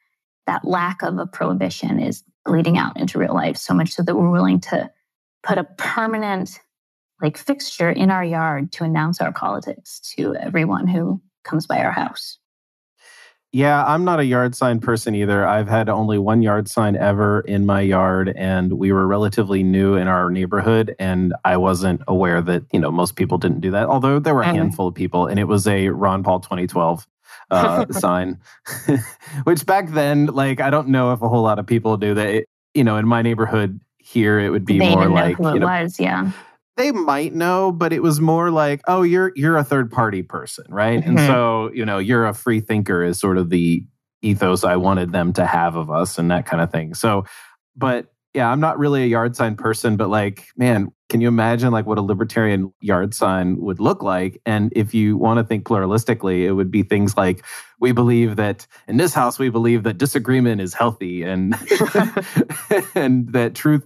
that 0.45 0.65
lack 0.65 1.01
of 1.01 1.17
a 1.17 1.25
prohibition 1.25 1.99
is 1.99 2.23
bleeding 2.43 2.77
out 2.77 2.99
into 2.99 3.17
real 3.17 3.33
life 3.33 3.57
so 3.57 3.73
much 3.73 3.91
so 3.91 4.03
that 4.03 4.15
we're 4.15 4.29
willing 4.29 4.59
to 4.59 4.91
put 5.45 5.57
a 5.57 5.63
permanent 5.63 6.59
like 7.21 7.37
fixture 7.37 7.89
in 7.89 8.11
our 8.11 8.25
yard 8.25 8.71
to 8.73 8.83
announce 8.83 9.21
our 9.21 9.31
politics 9.31 10.01
to 10.17 10.35
everyone 10.35 10.87
who 10.87 11.21
comes 11.43 11.65
by 11.65 11.79
our 11.79 11.91
house. 11.91 12.37
Yeah, 13.53 13.85
I'm 13.85 14.03
not 14.03 14.19
a 14.19 14.25
yard 14.25 14.53
sign 14.53 14.81
person 14.81 15.15
either. 15.15 15.47
I've 15.47 15.69
had 15.69 15.87
only 15.87 16.17
one 16.17 16.41
yard 16.41 16.67
sign 16.67 16.97
ever 16.97 17.39
in 17.41 17.65
my 17.65 17.79
yard, 17.79 18.33
and 18.35 18.73
we 18.73 18.91
were 18.91 19.07
relatively 19.07 19.63
new 19.63 19.95
in 19.95 20.09
our 20.09 20.29
neighborhood, 20.29 20.93
and 20.99 21.33
I 21.45 21.55
wasn't 21.55 22.01
aware 22.05 22.41
that 22.41 22.63
you 22.73 22.81
know 22.81 22.91
most 22.91 23.15
people 23.15 23.37
didn't 23.37 23.61
do 23.61 23.71
that. 23.71 23.87
Although 23.87 24.19
there 24.19 24.35
were 24.35 24.41
a 24.41 24.47
handful 24.47 24.89
of 24.89 24.95
people, 24.95 25.27
and 25.27 25.39
it 25.39 25.45
was 25.45 25.67
a 25.67 25.87
Ron 25.87 26.21
Paul 26.21 26.41
2012 26.41 27.07
uh, 27.49 27.85
sign, 27.91 28.41
which 29.45 29.65
back 29.65 29.91
then, 29.91 30.25
like 30.25 30.59
I 30.59 30.69
don't 30.69 30.89
know 30.89 31.13
if 31.13 31.21
a 31.21 31.29
whole 31.29 31.43
lot 31.43 31.57
of 31.57 31.65
people 31.65 31.95
do 31.95 32.13
that. 32.13 32.27
It, 32.27 32.49
you 32.73 32.83
know, 32.83 32.97
in 32.97 33.07
my 33.07 33.21
neighborhood, 33.21 33.79
here 34.05 34.39
it 34.39 34.49
would 34.51 34.65
be 34.65 34.77
they 34.77 34.93
more 34.93 35.09
like 35.09 35.37
who 35.37 35.47
it 35.55 35.59
know, 35.59 35.65
was, 35.65 35.99
yeah. 35.99 36.31
They 36.77 36.91
might 36.91 37.33
know, 37.33 37.71
but 37.71 37.91
it 37.91 38.03
was 38.03 38.19
more 38.21 38.51
like, 38.51 38.81
oh, 38.87 39.01
you're 39.01 39.31
you're 39.35 39.57
a 39.57 39.63
third 39.63 39.91
party 39.91 40.21
person, 40.21 40.65
right? 40.69 40.99
Mm-hmm. 40.99 41.17
And 41.17 41.19
so, 41.27 41.71
you 41.73 41.85
know, 41.85 41.97
you're 41.97 42.27
a 42.27 42.33
free 42.33 42.59
thinker 42.59 43.01
is 43.01 43.19
sort 43.19 43.37
of 43.37 43.49
the 43.49 43.83
ethos 44.21 44.63
I 44.63 44.75
wanted 44.75 45.11
them 45.11 45.33
to 45.33 45.45
have 45.45 45.75
of 45.75 45.89
us 45.89 46.19
and 46.19 46.29
that 46.31 46.45
kind 46.45 46.61
of 46.61 46.71
thing. 46.71 46.93
So, 46.93 47.25
but 47.75 48.07
yeah, 48.33 48.51
I'm 48.51 48.59
not 48.59 48.77
really 48.77 49.03
a 49.03 49.07
yard 49.07 49.35
sign 49.35 49.55
person, 49.55 49.95
but 49.95 50.09
like, 50.09 50.47
man, 50.57 50.91
can 51.09 51.21
you 51.21 51.27
imagine 51.27 51.71
like 51.71 51.85
what 51.85 51.97
a 51.97 52.01
libertarian 52.01 52.73
yard 52.81 53.13
sign 53.13 53.57
would 53.61 53.79
look 53.79 54.03
like? 54.03 54.41
And 54.45 54.73
if 54.75 54.93
you 54.93 55.17
want 55.17 55.39
to 55.39 55.43
think 55.45 55.65
pluralistically, 55.65 56.41
it 56.41 56.51
would 56.51 56.69
be 56.69 56.83
things 56.83 57.15
like 57.15 57.45
we 57.85 57.91
believe 57.91 58.35
that 58.35 58.65
in 58.87 58.97
this 58.97 59.13
house 59.13 59.37
we 59.37 59.47
believe 59.47 59.83
that 59.83 59.99
disagreement 59.99 60.59
is 60.59 60.73
healthy 60.73 61.21
and 61.21 61.53
and 62.95 63.31
that 63.31 63.51
truth, 63.53 63.83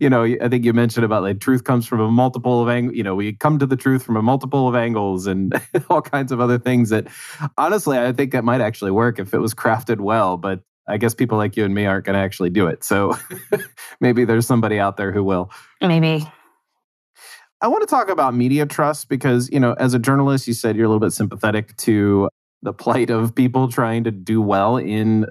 you 0.00 0.08
know, 0.08 0.24
I 0.24 0.48
think 0.48 0.64
you 0.64 0.72
mentioned 0.72 1.04
about 1.04 1.22
like 1.22 1.38
truth 1.38 1.64
comes 1.64 1.86
from 1.86 2.00
a 2.00 2.10
multiple 2.10 2.62
of 2.62 2.70
angles, 2.70 2.96
you 2.96 3.02
know, 3.02 3.14
we 3.14 3.34
come 3.34 3.58
to 3.58 3.66
the 3.66 3.76
truth 3.76 4.04
from 4.04 4.16
a 4.16 4.22
multiple 4.22 4.68
of 4.68 4.74
angles 4.74 5.26
and 5.26 5.52
all 5.90 6.00
kinds 6.00 6.32
of 6.32 6.40
other 6.40 6.58
things 6.58 6.88
that 6.88 7.08
honestly 7.58 7.98
I 7.98 8.12
think 8.12 8.32
that 8.32 8.42
might 8.42 8.62
actually 8.62 8.90
work 8.90 9.18
if 9.18 9.34
it 9.34 9.38
was 9.38 9.52
crafted 9.52 10.00
well, 10.00 10.38
but 10.38 10.60
I 10.88 10.96
guess 10.96 11.14
people 11.14 11.36
like 11.36 11.54
you 11.54 11.66
and 11.66 11.74
me 11.74 11.84
aren't 11.84 12.06
going 12.06 12.14
to 12.14 12.22
actually 12.22 12.48
do 12.48 12.68
it. 12.68 12.82
So 12.84 13.18
maybe 14.00 14.24
there's 14.24 14.46
somebody 14.46 14.78
out 14.78 14.96
there 14.96 15.12
who 15.12 15.22
will. 15.22 15.50
Maybe. 15.82 16.26
I 17.60 17.68
want 17.68 17.82
to 17.82 17.86
talk 17.86 18.08
about 18.08 18.34
media 18.34 18.64
trust 18.64 19.10
because, 19.10 19.50
you 19.50 19.60
know, 19.60 19.74
as 19.74 19.92
a 19.92 19.98
journalist, 19.98 20.48
you 20.48 20.54
said 20.54 20.74
you're 20.74 20.86
a 20.86 20.88
little 20.88 21.00
bit 21.00 21.12
sympathetic 21.12 21.76
to 21.76 22.30
the 22.62 22.72
plight 22.72 23.10
of 23.10 23.34
people 23.34 23.68
trying 23.68 24.04
to 24.04 24.10
do 24.10 24.40
well 24.40 24.76
in 24.76 25.26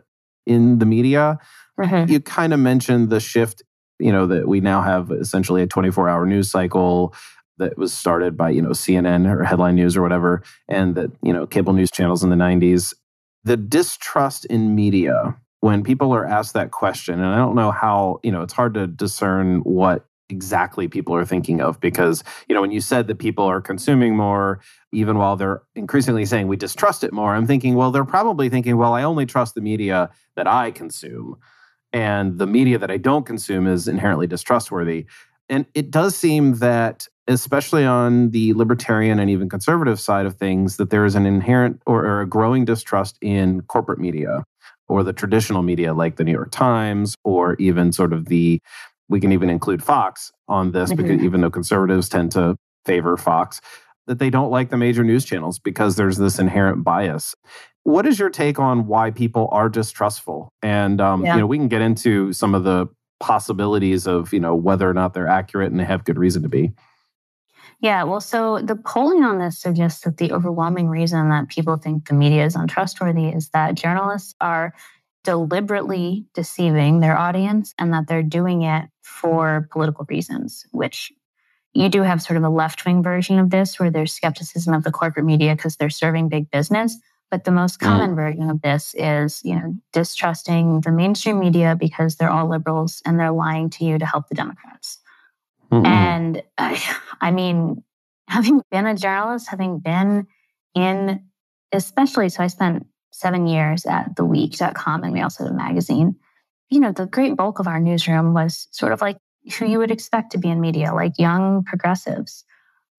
in 0.46 0.80
the 0.80 0.86
media. 0.86 1.40
Mm-hmm. 1.80 2.12
You 2.12 2.20
kind 2.20 2.54
of 2.54 2.60
mentioned 2.60 3.10
the 3.10 3.20
shift, 3.20 3.64
you 4.00 4.12
know, 4.12 4.28
that 4.28 4.48
we 4.48 4.60
now 4.60 4.82
have 4.82 5.12
essentially 5.12 5.62
a 5.62 5.68
24-hour 5.68 6.26
news 6.26 6.50
cycle 6.50 7.14
that 7.58 7.78
was 7.78 7.94
started 7.94 8.36
by, 8.36 8.50
you 8.50 8.62
know, 8.62 8.70
CNN 8.70 9.32
or 9.32 9.44
headline 9.44 9.76
news 9.76 9.96
or 9.96 10.02
whatever 10.02 10.44
and 10.68 10.96
that, 10.96 11.12
you 11.24 11.32
know, 11.32 11.46
cable 11.46 11.74
news 11.74 11.92
channels 11.92 12.24
in 12.24 12.30
the 12.30 12.36
90s 12.36 12.94
the 13.44 13.58
distrust 13.58 14.46
in 14.46 14.76
media 14.76 15.36
when 15.62 15.84
people 15.84 16.14
are 16.14 16.26
asked 16.26 16.54
that 16.54 16.72
question 16.72 17.16
and 17.16 17.28
i 17.28 17.38
don't 17.38 17.56
know 17.56 17.72
how 17.72 18.20
you 18.24 18.32
know 18.32 18.42
it's 18.42 18.54
hard 18.54 18.74
to 18.74 18.88
discern 18.88 19.60
what 19.60 20.06
exactly 20.32 20.88
people 20.88 21.14
are 21.14 21.26
thinking 21.26 21.62
of 21.62 21.80
because 21.80 22.24
you 22.48 22.56
know 22.56 22.62
when 22.62 22.72
you 22.72 22.82
said 22.82 23.08
that 23.08 23.20
people 23.20 23.44
are 23.44 23.62
consuming 23.62 24.16
more 24.16 24.62
even 24.92 25.18
while 25.18 25.36
they're 25.36 25.62
increasingly 25.76 26.26
saying 26.26 26.48
we 26.48 26.56
distrust 26.56 27.04
it 27.04 27.12
more 27.12 27.36
i'm 27.36 27.46
thinking 27.46 27.76
well 27.76 27.92
they're 27.92 28.06
probably 28.06 28.48
thinking 28.50 28.78
well 28.78 28.94
i 28.94 29.04
only 29.04 29.26
trust 29.26 29.56
the 29.56 29.62
media 29.62 30.10
that 30.36 30.48
i 30.48 30.72
consume 30.72 31.38
and 31.94 32.38
the 32.38 32.48
media 32.48 32.78
that 32.78 32.90
i 32.90 32.98
don't 32.98 33.26
consume 33.26 33.68
is 33.68 33.88
inherently 33.88 34.28
distrustworthy. 34.28 35.06
And 35.50 35.66
it 35.74 35.92
does 35.92 36.16
seem 36.16 36.56
that 36.56 37.08
especially 37.28 37.86
on 37.86 38.32
the 38.32 38.54
libertarian 38.54 39.20
and 39.20 39.30
even 39.30 39.50
conservative 39.50 40.00
side 40.00 40.26
of 40.26 40.36
things, 40.36 40.78
that 40.78 40.90
there 40.90 41.06
is 41.06 41.16
an 41.16 41.26
inherent 41.26 41.82
or, 41.86 42.06
or, 42.06 42.22
a 42.22 42.28
growing 42.28 42.66
distrust 42.66 43.18
in 43.22 43.62
corporate 43.62 44.00
media 44.00 44.44
or 44.90 45.04
the 45.04 45.14
traditional 45.14 45.62
media 45.62 45.94
like 45.94 46.16
the 46.16 46.24
New 46.24 46.32
York 46.32 46.52
Times 46.52 47.16
or 47.24 47.56
even 47.56 47.92
sort 47.92 48.12
of 48.12 48.26
the 48.26 48.60
we 49.12 49.20
can 49.20 49.32
even 49.32 49.50
include 49.50 49.84
Fox 49.84 50.32
on 50.48 50.72
this 50.72 50.92
mm-hmm. 50.92 51.04
because 51.04 51.24
even 51.24 51.42
though 51.42 51.52
conservatives 51.52 52.10
tend 52.10 52.32
to 52.32 52.58
favor 52.86 53.18
Fox, 53.18 53.62
that 54.08 54.18
they 54.18 54.30
don't 54.30 54.50
like 54.50 54.70
the 54.70 54.78
major 54.78 55.04
news 55.04 55.26
channels 55.26 55.60
because 55.60 55.96
there's 55.96 56.18
this 56.18 56.40
inherent 56.40 56.84
bias. 56.84 57.36
What 57.84 58.08
is 58.08 58.18
your 58.18 58.30
take 58.30 58.58
on 58.58 58.88
why 58.88 59.12
people 59.12 59.50
are 59.52 59.70
distrustful? 59.70 60.50
And 60.64 61.02
um, 61.02 61.26
yeah. 61.26 61.36
you 61.36 61.42
know, 61.42 61.48
we 61.48 61.58
can 61.58 61.68
get 61.68 61.82
into 61.82 62.34
some 62.34 62.56
of 62.56 62.64
the 62.64 62.88
possibilities 63.20 64.08
of 64.08 64.34
you 64.34 64.40
know 64.40 64.56
whether 64.56 64.90
or 64.90 64.94
not 64.94 65.14
they're 65.14 65.28
accurate 65.28 65.72
and 65.72 65.80
they 65.80 65.86
have 65.86 66.04
good 66.06 66.18
reason 66.18 66.42
to 66.42 66.50
be. 66.50 66.72
Yeah, 67.82 68.04
well, 68.04 68.22
so 68.22 68.60
the 68.60 68.76
polling 68.76 69.24
on 69.24 69.40
this 69.40 69.60
suggests 69.60 70.02
that 70.04 70.18
the 70.18 70.32
overwhelming 70.32 70.88
reason 70.88 71.30
that 71.30 71.50
people 71.50 71.78
think 71.78 72.08
the 72.08 72.14
media 72.14 72.46
is 72.46 72.56
untrustworthy 72.56 73.30
is 73.30 73.50
that 73.50 73.74
journalists 73.74 74.36
are 74.40 74.74
deliberately 75.24 76.26
deceiving 76.34 77.00
their 77.00 77.18
audience 77.18 77.74
and 77.78 77.94
that 77.94 78.08
they're 78.08 78.24
doing 78.24 78.64
it 78.64 78.86
for 79.02 79.68
political 79.72 80.06
reasons, 80.10 80.66
which 80.72 81.12
you 81.74 81.90
do 81.90 82.02
have 82.02 82.22
sort 82.22 82.38
of 82.38 82.44
a 82.44 82.50
left 82.50 82.86
wing 82.86 83.02
version 83.04 83.40
of 83.40 83.50
this 83.50 83.80
where 83.80 83.92
there's 83.92 84.14
skepticism 84.14 84.74
of 84.74 84.84
the 84.84 84.92
corporate 84.92 85.26
media 85.26 85.56
because 85.56 85.78
they're 85.78 85.90
serving 85.90 86.30
big 86.30 86.50
business. 86.52 86.98
But 87.30 87.46
the 87.46 87.52
most 87.52 87.80
mm. 87.80 87.86
common 87.86 88.12
mm. 88.12 88.16
version 88.16 88.50
of 88.50 88.62
this 88.62 88.94
is, 88.98 89.42
you 89.44 89.56
know, 89.56 89.74
distrusting 89.94 90.82
the 90.82 90.92
mainstream 90.92 91.40
media 91.40 91.78
because 91.80 92.16
they're 92.16 92.30
all 92.30 92.50
liberals 92.50 93.02
and 93.06 93.20
they're 93.20 93.32
lying 93.32 93.70
to 93.72 93.86
you 93.86 93.98
to 93.98 94.06
help 94.06 94.28
the 94.28 94.36
Democrats. 94.36 94.98
Mm-hmm. 95.72 95.86
And 95.86 96.44
I, 96.58 96.82
I 97.22 97.32
mean, 97.32 97.84
having 98.28 98.62
been 98.70 98.86
a 98.86 98.96
journalist, 98.96 99.48
having 99.48 99.80
been 99.80 100.28
in, 100.76 101.24
especially, 101.72 102.30
so 102.30 102.44
I 102.44 102.48
spent 102.48 102.86
seven 103.12 103.48
years 103.48 103.86
at 103.86 104.16
theweek.com 104.16 105.04
and 105.04 105.14
we 105.14 105.22
also 105.22 105.44
had 105.44 105.54
a 105.54 105.56
magazine. 105.56 106.16
You 106.70 106.80
know, 106.80 106.92
the 106.92 107.06
great 107.06 107.36
bulk 107.36 107.60
of 107.60 107.68
our 107.68 107.80
newsroom 107.80 108.34
was 108.34 108.68
sort 108.72 108.94
of 108.94 109.02
like 109.02 109.18
who 109.58 109.66
you 109.66 109.80
would 109.80 109.92
expect 109.92 110.32
to 110.32 110.38
be 110.38 110.50
in 110.50 110.62
media, 110.62 110.94
like 110.94 111.18
young 111.18 111.64
progressives. 111.64 112.46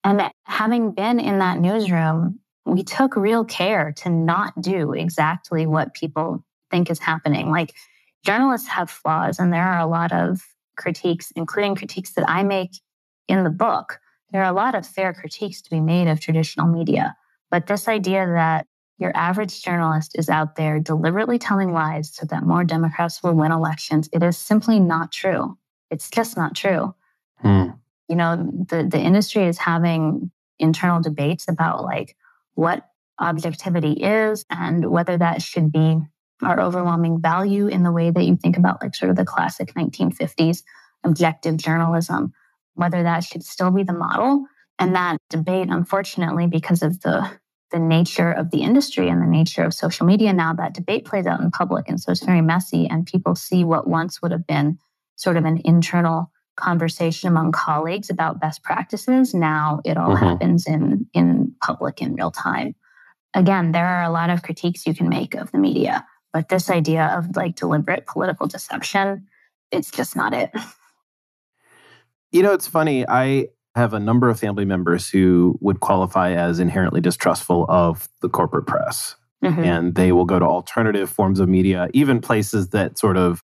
And 0.04 0.22
having 0.44 0.92
been 0.92 1.20
in 1.20 1.38
that 1.38 1.60
newsroom, 1.60 2.40
we 2.64 2.82
took 2.82 3.16
real 3.16 3.44
care 3.44 3.92
to 3.98 4.10
not 4.10 4.60
do 4.60 4.92
exactly 4.92 5.66
what 5.66 5.94
people 5.94 6.44
think 6.70 6.90
is 6.90 6.98
happening. 6.98 7.50
Like 7.50 7.74
journalists 8.24 8.68
have 8.68 8.90
flaws, 8.90 9.38
and 9.38 9.52
there 9.52 9.64
are 9.64 9.80
a 9.80 9.86
lot 9.86 10.12
of 10.12 10.42
critiques, 10.76 11.32
including 11.36 11.74
critiques 11.74 12.12
that 12.14 12.28
I 12.28 12.42
make 12.42 12.72
in 13.28 13.44
the 13.44 13.50
book. 13.50 14.00
There 14.32 14.42
are 14.42 14.50
a 14.50 14.54
lot 14.54 14.74
of 14.74 14.86
fair 14.86 15.12
critiques 15.12 15.60
to 15.62 15.70
be 15.70 15.80
made 15.80 16.08
of 16.08 16.20
traditional 16.20 16.66
media. 16.66 17.16
But 17.50 17.66
this 17.66 17.86
idea 17.86 18.26
that 18.26 18.66
your 19.02 19.14
average 19.16 19.62
journalist 19.62 20.12
is 20.16 20.28
out 20.28 20.56
there 20.56 20.78
deliberately 20.78 21.38
telling 21.38 21.72
lies 21.72 22.14
so 22.14 22.24
that 22.26 22.46
more 22.46 22.64
Democrats 22.64 23.22
will 23.22 23.34
win 23.34 23.52
elections, 23.52 24.08
it 24.12 24.22
is 24.22 24.38
simply 24.38 24.78
not 24.78 25.10
true. 25.10 25.58
It's 25.90 26.08
just 26.08 26.36
not 26.36 26.54
true. 26.54 26.94
Hmm. 27.38 27.70
You 28.08 28.16
know, 28.16 28.36
the, 28.36 28.88
the 28.90 29.00
industry 29.00 29.44
is 29.44 29.58
having 29.58 30.30
internal 30.58 31.02
debates 31.02 31.46
about 31.48 31.82
like 31.82 32.16
what 32.54 32.88
objectivity 33.20 33.92
is 33.92 34.44
and 34.48 34.88
whether 34.90 35.18
that 35.18 35.42
should 35.42 35.72
be 35.72 35.98
our 36.42 36.60
overwhelming 36.60 37.20
value 37.20 37.66
in 37.66 37.82
the 37.82 37.92
way 37.92 38.10
that 38.10 38.24
you 38.24 38.36
think 38.36 38.56
about 38.56 38.82
like 38.82 38.94
sort 38.94 39.10
of 39.10 39.16
the 39.16 39.24
classic 39.24 39.74
1950s 39.74 40.62
objective 41.04 41.56
journalism, 41.56 42.32
whether 42.74 43.02
that 43.02 43.24
should 43.24 43.44
still 43.44 43.70
be 43.70 43.82
the 43.82 43.92
model. 43.92 44.44
And 44.78 44.94
that 44.94 45.18
debate, 45.28 45.68
unfortunately, 45.70 46.46
because 46.46 46.82
of 46.82 47.00
the 47.00 47.30
the 47.72 47.78
nature 47.78 48.30
of 48.30 48.50
the 48.50 48.62
industry 48.62 49.08
and 49.08 49.20
the 49.20 49.26
nature 49.26 49.64
of 49.64 49.74
social 49.74 50.06
media 50.06 50.32
now 50.32 50.52
that 50.52 50.74
debate 50.74 51.04
plays 51.04 51.26
out 51.26 51.40
in 51.40 51.50
public 51.50 51.88
and 51.88 52.00
so 52.00 52.12
it's 52.12 52.24
very 52.24 52.40
messy 52.40 52.86
and 52.86 53.06
people 53.06 53.34
see 53.34 53.64
what 53.64 53.88
once 53.88 54.22
would 54.22 54.30
have 54.30 54.46
been 54.46 54.78
sort 55.16 55.36
of 55.36 55.44
an 55.44 55.60
internal 55.64 56.30
conversation 56.56 57.28
among 57.28 57.50
colleagues 57.50 58.10
about 58.10 58.40
best 58.40 58.62
practices 58.62 59.34
now 59.34 59.80
it 59.84 59.96
all 59.96 60.10
mm-hmm. 60.14 60.24
happens 60.24 60.66
in 60.66 61.06
in 61.14 61.52
public 61.62 62.00
in 62.00 62.14
real 62.14 62.30
time 62.30 62.74
again 63.34 63.72
there 63.72 63.86
are 63.86 64.04
a 64.04 64.10
lot 64.10 64.30
of 64.30 64.42
critiques 64.42 64.86
you 64.86 64.94
can 64.94 65.08
make 65.08 65.34
of 65.34 65.50
the 65.50 65.58
media 65.58 66.06
but 66.32 66.48
this 66.48 66.70
idea 66.70 67.14
of 67.16 67.36
like 67.36 67.56
deliberate 67.56 68.06
political 68.06 68.46
deception, 68.46 69.26
it's 69.70 69.90
just 69.90 70.16
not 70.16 70.32
it. 70.34 70.50
You 72.30 72.42
know, 72.42 72.54
it's 72.54 72.66
funny. 72.66 73.04
I 73.06 73.48
have 73.74 73.94
a 73.94 74.00
number 74.00 74.28
of 74.28 74.38
family 74.38 74.64
members 74.64 75.08
who 75.08 75.58
would 75.60 75.80
qualify 75.80 76.32
as 76.32 76.58
inherently 76.58 77.00
distrustful 77.00 77.66
of 77.68 78.08
the 78.20 78.28
corporate 78.28 78.66
press. 78.66 79.16
Mm-hmm. 79.42 79.64
And 79.64 79.94
they 79.94 80.12
will 80.12 80.24
go 80.24 80.38
to 80.38 80.44
alternative 80.44 81.10
forms 81.10 81.40
of 81.40 81.48
media, 81.48 81.88
even 81.92 82.20
places 82.20 82.68
that 82.68 82.98
sort 82.98 83.16
of 83.16 83.42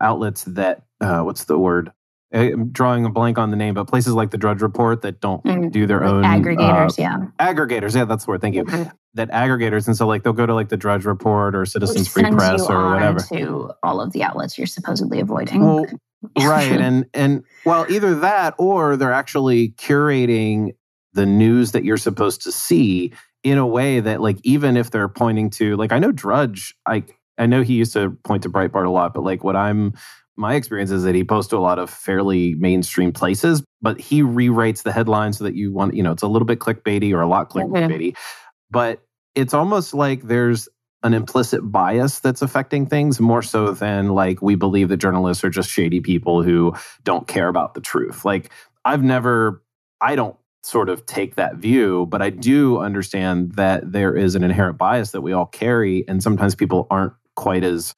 outlets 0.00 0.44
that, 0.44 0.82
uh, 1.00 1.20
what's 1.20 1.44
the 1.44 1.58
word? 1.58 1.92
I'm 2.32 2.70
drawing 2.70 3.04
a 3.04 3.10
blank 3.10 3.38
on 3.38 3.50
the 3.50 3.56
name, 3.56 3.74
but 3.74 3.84
places 3.84 4.14
like 4.14 4.30
the 4.30 4.38
Drudge 4.38 4.62
Report 4.62 5.02
that 5.02 5.20
don't 5.20 5.44
mm, 5.44 5.70
do 5.70 5.86
their 5.86 6.00
like 6.00 6.10
own 6.10 6.24
aggregators, 6.24 6.98
uh, 6.98 7.02
yeah, 7.02 7.18
aggregators, 7.38 7.94
yeah, 7.94 8.06
that's 8.06 8.24
the 8.24 8.30
word. 8.30 8.40
Thank 8.40 8.54
you. 8.54 8.64
Mm-hmm. 8.64 8.88
That 9.14 9.30
aggregators, 9.30 9.86
and 9.86 9.94
so 9.94 10.06
like 10.06 10.22
they'll 10.22 10.32
go 10.32 10.46
to 10.46 10.54
like 10.54 10.70
the 10.70 10.78
Drudge 10.78 11.04
Report 11.04 11.54
or 11.54 11.66
Citizens 11.66 12.08
Free 12.08 12.22
Press 12.30 12.66
or 12.70 12.94
whatever 12.94 13.20
to 13.34 13.72
all 13.82 14.00
of 14.00 14.12
the 14.12 14.22
outlets 14.22 14.56
you're 14.56 14.66
supposedly 14.66 15.20
avoiding. 15.20 15.62
Well, 15.62 15.84
right, 16.38 16.72
and 16.80 17.06
and 17.14 17.44
well, 17.64 17.86
either 17.90 18.14
that 18.16 18.54
or 18.58 18.96
they're 18.96 19.12
actually 19.12 19.70
curating 19.70 20.74
the 21.14 21.26
news 21.26 21.72
that 21.72 21.84
you're 21.84 21.96
supposed 21.96 22.42
to 22.42 22.52
see 22.52 23.12
in 23.42 23.58
a 23.58 23.66
way 23.66 24.00
that 24.00 24.20
like 24.20 24.38
even 24.44 24.76
if 24.76 24.90
they're 24.90 25.08
pointing 25.08 25.50
to 25.50 25.76
like 25.76 25.92
I 25.92 25.98
know 25.98 26.12
Drudge, 26.12 26.74
I 26.86 27.04
I 27.38 27.46
know 27.46 27.62
he 27.62 27.74
used 27.74 27.92
to 27.94 28.10
point 28.24 28.42
to 28.44 28.50
Breitbart 28.50 28.86
a 28.86 28.90
lot, 28.90 29.14
but 29.14 29.24
like 29.24 29.44
what 29.44 29.56
I'm 29.56 29.94
my 30.36 30.54
experience 30.54 30.90
is 30.90 31.02
that 31.02 31.14
he 31.14 31.24
posts 31.24 31.50
to 31.50 31.56
a 31.56 31.58
lot 31.58 31.78
of 31.78 31.90
fairly 31.90 32.54
mainstream 32.54 33.12
places, 33.12 33.62
but 33.82 34.00
he 34.00 34.22
rewrites 34.22 34.82
the 34.82 34.92
headline 34.92 35.32
so 35.32 35.44
that 35.44 35.54
you 35.54 35.72
want, 35.72 35.94
you 35.94 36.02
know, 36.02 36.12
it's 36.12 36.22
a 36.22 36.28
little 36.28 36.46
bit 36.46 36.58
clickbaity 36.58 37.12
or 37.12 37.20
a 37.20 37.26
lot 37.26 37.50
clickbaity. 37.50 38.16
But 38.70 39.02
it's 39.34 39.52
almost 39.52 39.92
like 39.92 40.22
there's 40.22 40.68
an 41.02 41.14
implicit 41.14 41.60
bias 41.70 42.20
that's 42.20 42.42
affecting 42.42 42.86
things 42.86 43.18
more 43.20 43.42
so 43.42 43.72
than 43.72 44.08
like 44.10 44.40
we 44.40 44.54
believe 44.54 44.88
that 44.88 44.98
journalists 44.98 45.42
are 45.42 45.50
just 45.50 45.70
shady 45.70 46.00
people 46.00 46.42
who 46.42 46.74
don't 47.04 47.26
care 47.26 47.48
about 47.48 47.74
the 47.74 47.80
truth. 47.80 48.24
Like 48.24 48.50
I've 48.84 49.02
never, 49.02 49.62
I 50.00 50.14
don't 50.14 50.36
sort 50.62 50.88
of 50.88 51.04
take 51.06 51.34
that 51.34 51.56
view, 51.56 52.06
but 52.06 52.22
I 52.22 52.30
do 52.30 52.78
understand 52.78 53.52
that 53.52 53.90
there 53.90 54.16
is 54.16 54.34
an 54.36 54.44
inherent 54.44 54.78
bias 54.78 55.10
that 55.10 55.20
we 55.20 55.32
all 55.32 55.46
carry. 55.46 56.04
And 56.06 56.22
sometimes 56.22 56.54
people 56.54 56.86
aren't 56.88 57.14
quite 57.34 57.64
as 57.64 57.94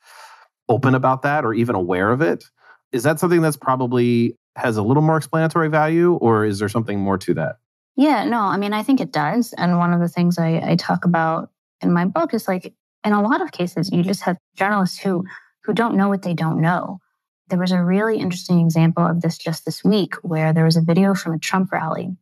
open 0.69 0.95
about 0.95 1.23
that 1.23 1.45
or 1.45 1.53
even 1.53 1.75
aware 1.75 2.11
of 2.11 2.23
it. 2.23 2.45
Is 2.93 3.03
that 3.03 3.21
something 3.21 3.43
that's 3.43 3.57
probably 3.57 4.39
has 4.57 4.77
a 4.77 4.83
little 4.83 5.03
more 5.03 5.17
explanatory 5.17 5.69
value, 5.69 6.15
or 6.15 6.45
is 6.45 6.61
there 6.61 6.69
something 6.69 7.01
more 7.01 7.19
to 7.19 7.35
that? 7.35 7.57
Yeah, 7.97 8.25
no, 8.25 8.39
I 8.39 8.57
mean, 8.57 8.73
I 8.73 8.83
think 8.83 9.01
it 9.01 9.13
does. 9.13 9.53
And 9.53 9.79
one 9.79 9.93
of 9.93 10.01
the 10.01 10.09
things 10.09 10.39
I, 10.39 10.63
I 10.65 10.77
talk 10.77 11.05
about 11.05 11.51
in 11.81 11.93
my 11.93 12.05
book 12.05 12.33
is 12.35 12.49
like, 12.49 12.73
in 13.05 13.13
a 13.13 13.23
lot 13.23 13.43
of 13.43 13.53
cases, 13.53 13.91
you 13.93 14.03
just 14.03 14.23
have 14.23 14.39
journalists 14.57 14.99
who 14.99 15.25
who 15.65 15.73
don't 15.73 15.97
know 15.97 16.09
what 16.09 16.23
they 16.23 16.35
don't 16.35 16.61
know. 16.61 17.01
There 17.49 17.59
was 17.59 17.73
a 17.73 17.83
really 17.83 18.19
interesting 18.19 18.61
example 18.61 19.07
of 19.07 19.21
this 19.21 19.39
just 19.39 19.65
this 19.65 19.85
week 19.85 20.15
where 20.23 20.53
there 20.53 20.65
was 20.65 20.77
a 20.77 20.83
video 20.83 21.15
from 21.15 21.35
a 21.35 21.39
Trump 21.39 21.73
rally 21.73 22.17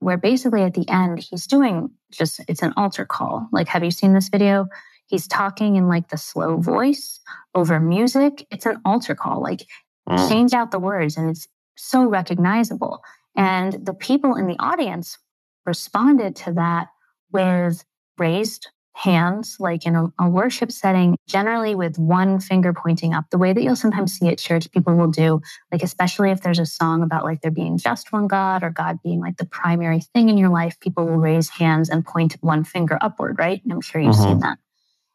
where 0.00 0.16
basically 0.16 0.62
at 0.62 0.74
the 0.74 0.88
end 0.88 1.18
he's 1.18 1.46
doing 1.46 1.90
just 2.12 2.40
it's 2.48 2.62
an 2.62 2.72
altar 2.76 3.04
call. 3.04 3.48
Like, 3.52 3.68
have 3.68 3.84
you 3.84 3.90
seen 3.90 4.12
this 4.12 4.28
video? 4.28 4.66
He's 5.06 5.28
talking 5.28 5.76
in 5.76 5.88
like 5.88 6.08
the 6.08 6.18
slow 6.18 6.58
voice 6.58 7.20
over 7.54 7.78
music. 7.80 8.46
It's 8.50 8.66
an 8.66 8.80
altar 8.84 9.14
call. 9.14 9.40
Like 9.40 9.66
mm. 10.08 10.28
change 10.28 10.52
out 10.52 10.70
the 10.70 10.78
words 10.78 11.16
and 11.16 11.30
it's 11.30 11.48
so 11.76 12.04
recognizable. 12.04 13.02
And 13.36 13.74
the 13.84 13.94
people 13.94 14.34
in 14.34 14.46
the 14.46 14.58
audience 14.58 15.18
responded 15.64 16.36
to 16.36 16.52
that 16.52 16.88
with 17.32 17.84
raised 18.18 18.68
hands, 18.96 19.58
like 19.60 19.84
in 19.84 19.94
a, 19.94 20.10
a, 20.18 20.28
worship 20.28 20.72
setting, 20.72 21.18
generally 21.26 21.74
with 21.74 21.98
one 21.98 22.40
finger 22.40 22.72
pointing 22.72 23.12
up, 23.12 23.26
the 23.30 23.36
way 23.36 23.52
that 23.52 23.62
you'll 23.62 23.76
sometimes 23.76 24.14
see 24.14 24.28
at 24.28 24.38
church, 24.38 24.70
people 24.70 24.94
will 24.94 25.10
do, 25.10 25.38
like, 25.70 25.82
especially 25.82 26.30
if 26.30 26.40
there's 26.40 26.58
a 26.58 26.64
song 26.64 27.02
about 27.02 27.22
like 27.22 27.42
there 27.42 27.50
being 27.50 27.76
just 27.76 28.10
one 28.10 28.26
God 28.26 28.62
or 28.62 28.70
God 28.70 28.96
being 29.04 29.20
like 29.20 29.36
the 29.36 29.44
primary 29.44 30.00
thing 30.00 30.30
in 30.30 30.38
your 30.38 30.48
life, 30.48 30.80
people 30.80 31.04
will 31.04 31.18
raise 31.18 31.50
hands 31.50 31.90
and 31.90 32.06
point 32.06 32.38
one 32.40 32.64
finger 32.64 32.96
upward, 33.02 33.38
right? 33.38 33.62
And 33.62 33.70
I'm 33.70 33.82
sure 33.82 34.00
you've 34.00 34.14
mm-hmm. 34.14 34.22
seen 34.22 34.40
that. 34.40 34.58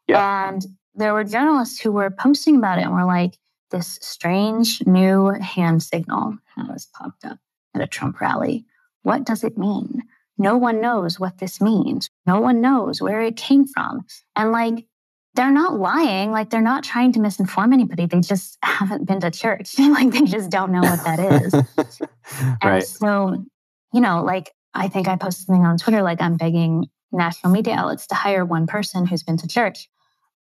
Yeah. 0.06 0.48
And 0.48 0.64
there 0.94 1.12
were 1.12 1.24
journalists 1.24 1.80
who 1.80 1.90
were 1.90 2.10
posting 2.10 2.56
about 2.56 2.78
it 2.78 2.82
and 2.82 2.92
were 2.92 3.04
like, 3.04 3.36
this 3.72 3.98
strange 4.00 4.86
new 4.86 5.30
hand 5.30 5.82
signal 5.82 6.36
has 6.54 6.86
popped 6.86 7.24
up 7.24 7.38
at 7.74 7.82
a 7.82 7.88
Trump 7.88 8.20
rally. 8.20 8.64
What 9.02 9.24
does 9.24 9.42
it 9.42 9.58
mean? 9.58 10.04
No 10.38 10.56
one 10.56 10.80
knows 10.80 11.20
what 11.20 11.38
this 11.38 11.60
means. 11.60 12.08
No 12.26 12.40
one 12.40 12.60
knows 12.60 13.00
where 13.00 13.20
it 13.20 13.36
came 13.36 13.66
from. 13.66 14.00
And 14.34 14.52
like, 14.52 14.86
they're 15.34 15.50
not 15.50 15.78
lying. 15.78 16.30
Like, 16.30 16.50
they're 16.50 16.60
not 16.60 16.84
trying 16.84 17.12
to 17.12 17.18
misinform 17.18 17.72
anybody. 17.72 18.06
They 18.06 18.20
just 18.20 18.58
haven't 18.62 19.06
been 19.06 19.20
to 19.20 19.30
church. 19.30 19.78
like, 19.78 20.10
they 20.10 20.22
just 20.22 20.50
don't 20.50 20.72
know 20.72 20.80
what 20.80 21.04
that 21.04 21.42
is. 21.42 22.08
right. 22.64 22.82
So, 22.82 23.44
you 23.92 24.00
know, 24.00 24.22
like, 24.22 24.52
I 24.74 24.88
think 24.88 25.08
I 25.08 25.16
posted 25.16 25.46
something 25.46 25.66
on 25.66 25.78
Twitter, 25.78 26.02
like, 26.02 26.20
I'm 26.20 26.36
begging 26.36 26.86
national 27.12 27.52
media 27.52 27.74
outlets 27.74 28.06
to 28.06 28.14
hire 28.14 28.44
one 28.44 28.66
person 28.66 29.06
who's 29.06 29.22
been 29.22 29.36
to 29.36 29.46
church 29.46 29.88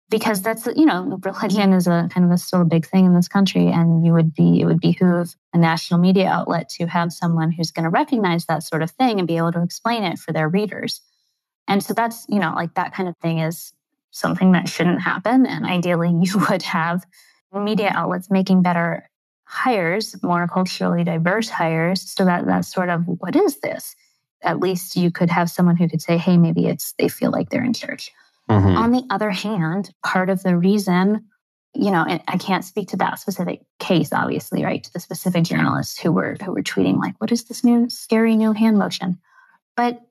because 0.09 0.41
that's 0.41 0.67
you 0.75 0.85
know 0.85 1.19
religion 1.23 1.73
is 1.73 1.87
a 1.87 2.09
kind 2.11 2.25
of 2.25 2.31
a 2.31 2.37
still 2.37 2.61
a 2.61 2.65
big 2.65 2.85
thing 2.85 3.05
in 3.05 3.13
this 3.13 3.27
country 3.27 3.67
and 3.67 4.05
you 4.05 4.13
would 4.13 4.33
be 4.33 4.61
it 4.61 4.65
would 4.65 4.79
behoove 4.79 5.35
a 5.53 5.57
national 5.57 5.99
media 5.99 6.27
outlet 6.27 6.69
to 6.69 6.87
have 6.87 7.13
someone 7.13 7.51
who's 7.51 7.71
going 7.71 7.83
to 7.83 7.89
recognize 7.89 8.45
that 8.45 8.63
sort 8.63 8.81
of 8.81 8.91
thing 8.91 9.19
and 9.19 9.27
be 9.27 9.37
able 9.37 9.51
to 9.51 9.61
explain 9.61 10.03
it 10.03 10.17
for 10.17 10.31
their 10.31 10.49
readers. 10.49 11.01
And 11.67 11.83
so 11.83 11.93
that's 11.93 12.25
you 12.27 12.39
know 12.39 12.53
like 12.55 12.73
that 12.75 12.93
kind 12.93 13.07
of 13.07 13.17
thing 13.17 13.39
is 13.39 13.73
something 14.11 14.53
that 14.53 14.67
shouldn't 14.67 15.01
happen 15.01 15.45
and 15.45 15.65
ideally 15.65 16.09
you 16.21 16.39
would 16.49 16.63
have 16.63 17.05
media 17.53 17.91
outlets 17.93 18.29
making 18.29 18.61
better 18.61 19.09
hires 19.45 20.15
more 20.21 20.47
culturally 20.47 21.03
diverse 21.03 21.49
hires 21.49 22.01
so 22.11 22.23
that 22.25 22.45
that's 22.45 22.71
sort 22.71 22.89
of 22.89 23.03
what 23.05 23.35
is 23.35 23.59
this? 23.59 23.95
At 24.41 24.59
least 24.59 24.95
you 24.95 25.11
could 25.11 25.29
have 25.29 25.49
someone 25.49 25.75
who 25.75 25.87
could 25.87 26.01
say 26.01 26.17
hey 26.17 26.37
maybe 26.37 26.67
it's 26.67 26.93
they 26.97 27.09
feel 27.09 27.31
like 27.31 27.49
they're 27.49 27.63
in 27.63 27.73
church 27.73 28.11
Mm-hmm. 28.49 28.77
On 28.77 28.91
the 28.91 29.03
other 29.09 29.29
hand, 29.29 29.91
part 30.03 30.29
of 30.29 30.41
the 30.43 30.57
reason, 30.57 31.25
you 31.75 31.91
know, 31.91 32.03
and 32.07 32.21
I 32.27 32.37
can't 32.37 32.65
speak 32.65 32.89
to 32.89 32.97
that 32.97 33.19
specific 33.19 33.61
case, 33.79 34.11
obviously, 34.11 34.63
right? 34.63 34.83
To 34.83 34.93
the 34.93 34.99
specific 34.99 35.43
journalists 35.43 35.99
who 35.99 36.11
were 36.11 36.35
who 36.43 36.53
were 36.53 36.63
tweeting 36.63 36.97
like, 36.97 37.15
"What 37.19 37.31
is 37.31 37.43
this 37.43 37.63
new 37.63 37.89
scary 37.89 38.35
new 38.35 38.53
hand 38.53 38.79
motion?" 38.79 39.19
But 39.75 40.01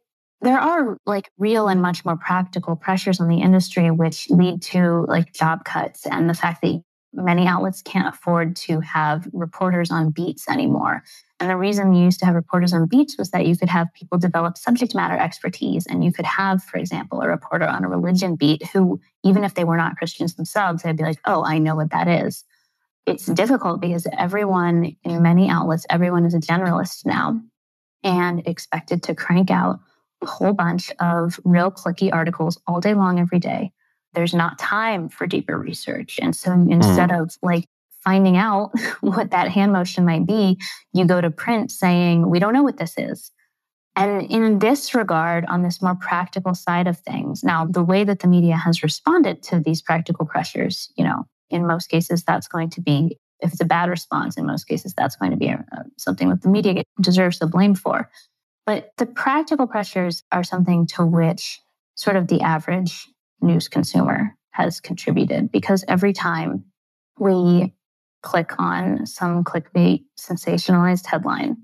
there 0.40 0.60
are 0.60 0.98
like 1.04 1.30
real 1.36 1.66
and 1.66 1.82
much 1.82 2.04
more 2.04 2.16
practical 2.16 2.76
pressures 2.76 3.20
on 3.20 3.28
the 3.28 3.40
industry, 3.40 3.90
which 3.90 4.30
lead 4.30 4.62
to 4.62 5.04
like 5.08 5.32
job 5.32 5.64
cuts 5.64 6.06
and 6.06 6.30
the 6.30 6.34
fact 6.34 6.62
that 6.62 6.80
many 7.12 7.46
outlets 7.46 7.82
can't 7.82 8.14
afford 8.14 8.54
to 8.54 8.80
have 8.80 9.28
reporters 9.32 9.90
on 9.90 10.10
beats 10.10 10.48
anymore. 10.48 11.02
And 11.40 11.48
the 11.48 11.56
reason 11.56 11.94
you 11.94 12.04
used 12.04 12.20
to 12.20 12.26
have 12.26 12.34
reporters 12.34 12.72
on 12.72 12.86
beats 12.86 13.16
was 13.16 13.30
that 13.30 13.46
you 13.46 13.56
could 13.56 13.68
have 13.68 13.92
people 13.94 14.18
develop 14.18 14.58
subject 14.58 14.94
matter 14.94 15.16
expertise. 15.16 15.86
And 15.86 16.04
you 16.04 16.12
could 16.12 16.26
have, 16.26 16.62
for 16.62 16.78
example, 16.78 17.20
a 17.20 17.28
reporter 17.28 17.66
on 17.66 17.84
a 17.84 17.88
religion 17.88 18.36
beat 18.36 18.66
who, 18.68 19.00
even 19.24 19.44
if 19.44 19.54
they 19.54 19.64
were 19.64 19.76
not 19.76 19.96
Christians 19.96 20.34
themselves, 20.34 20.82
they'd 20.82 20.96
be 20.96 21.04
like, 21.04 21.20
oh, 21.24 21.44
I 21.44 21.58
know 21.58 21.76
what 21.76 21.90
that 21.90 22.08
is. 22.08 22.44
It's 23.06 23.26
difficult 23.26 23.80
because 23.80 24.06
everyone 24.18 24.96
in 25.02 25.22
many 25.22 25.48
outlets, 25.48 25.86
everyone 25.88 26.26
is 26.26 26.34
a 26.34 26.40
generalist 26.40 27.06
now 27.06 27.40
and 28.02 28.46
expected 28.46 29.02
to 29.04 29.14
crank 29.14 29.50
out 29.50 29.80
a 30.22 30.26
whole 30.26 30.52
bunch 30.52 30.92
of 31.00 31.40
real 31.44 31.70
clicky 31.70 32.12
articles 32.12 32.60
all 32.66 32.80
day 32.80 32.94
long 32.94 33.18
every 33.18 33.38
day 33.38 33.72
there's 34.18 34.34
not 34.34 34.58
time 34.58 35.08
for 35.08 35.28
deeper 35.28 35.56
research. 35.56 36.18
And 36.20 36.34
so 36.34 36.52
instead 36.52 37.10
mm. 37.10 37.22
of 37.22 37.36
like 37.40 37.66
finding 38.02 38.36
out 38.36 38.72
what 39.00 39.30
that 39.30 39.48
hand 39.48 39.72
motion 39.72 40.04
might 40.04 40.26
be, 40.26 40.58
you 40.92 41.04
go 41.04 41.20
to 41.20 41.30
print 41.30 41.70
saying, 41.70 42.28
we 42.28 42.40
don't 42.40 42.52
know 42.52 42.64
what 42.64 42.78
this 42.78 42.94
is. 42.98 43.30
And 43.94 44.22
in 44.28 44.58
this 44.58 44.92
regard, 44.92 45.44
on 45.46 45.62
this 45.62 45.80
more 45.80 45.94
practical 45.94 46.52
side 46.52 46.88
of 46.88 46.98
things, 46.98 47.44
now 47.44 47.64
the 47.64 47.84
way 47.84 48.02
that 48.02 48.18
the 48.18 48.26
media 48.26 48.56
has 48.56 48.82
responded 48.82 49.40
to 49.44 49.60
these 49.60 49.82
practical 49.82 50.26
pressures, 50.26 50.92
you 50.96 51.04
know, 51.04 51.24
in 51.48 51.64
most 51.64 51.86
cases, 51.86 52.24
that's 52.24 52.48
going 52.48 52.70
to 52.70 52.80
be, 52.80 53.16
if 53.38 53.52
it's 53.52 53.60
a 53.60 53.64
bad 53.64 53.88
response, 53.88 54.36
in 54.36 54.46
most 54.46 54.64
cases, 54.64 54.94
that's 54.94 55.14
going 55.14 55.30
to 55.30 55.36
be 55.36 55.46
a, 55.46 55.64
uh, 55.70 55.84
something 55.96 56.28
that 56.30 56.42
the 56.42 56.48
media 56.48 56.82
deserves 57.00 57.38
the 57.38 57.46
blame 57.46 57.76
for. 57.76 58.10
But 58.66 58.90
the 58.98 59.06
practical 59.06 59.68
pressures 59.68 60.24
are 60.32 60.42
something 60.42 60.88
to 60.88 61.06
which 61.06 61.60
sort 61.94 62.16
of 62.16 62.26
the 62.26 62.40
average 62.40 63.08
news 63.40 63.68
consumer 63.68 64.36
has 64.50 64.80
contributed 64.80 65.50
because 65.52 65.84
every 65.88 66.12
time 66.12 66.64
we 67.18 67.72
click 68.22 68.58
on 68.58 69.06
some 69.06 69.44
clickbait 69.44 70.04
sensationalized 70.18 71.06
headline, 71.06 71.56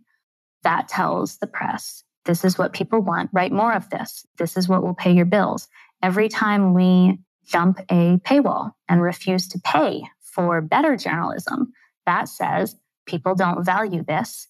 that 0.63 0.89
tells 0.89 1.39
the 1.39 1.47
press 1.47 2.05
this 2.25 2.45
is 2.45 2.59
what 2.59 2.73
people 2.73 3.01
want, 3.01 3.31
write 3.33 3.53
more 3.53 3.73
of 3.73 3.91
this. 3.91 4.27
This 4.39 4.57
is 4.57 4.69
what 4.69 4.83
will 4.83 4.95
pay 4.95 5.13
your 5.13 5.27
bills. 5.27 5.69
Every 6.03 6.29
time 6.29 6.75
we 6.75 7.19
jump 7.45 7.81
a 7.91 8.19
paywall 8.19 8.73
and 8.89 9.03
refuse 9.03 9.49
to 9.49 9.61
pay 9.61 10.03
for 10.23 10.61
better 10.61 10.97
journalism, 10.97 11.73
that 12.07 12.29
says 12.29 12.77
people 13.07 13.35
don't 13.35 13.65
value 13.65 14.03
this. 14.03 14.49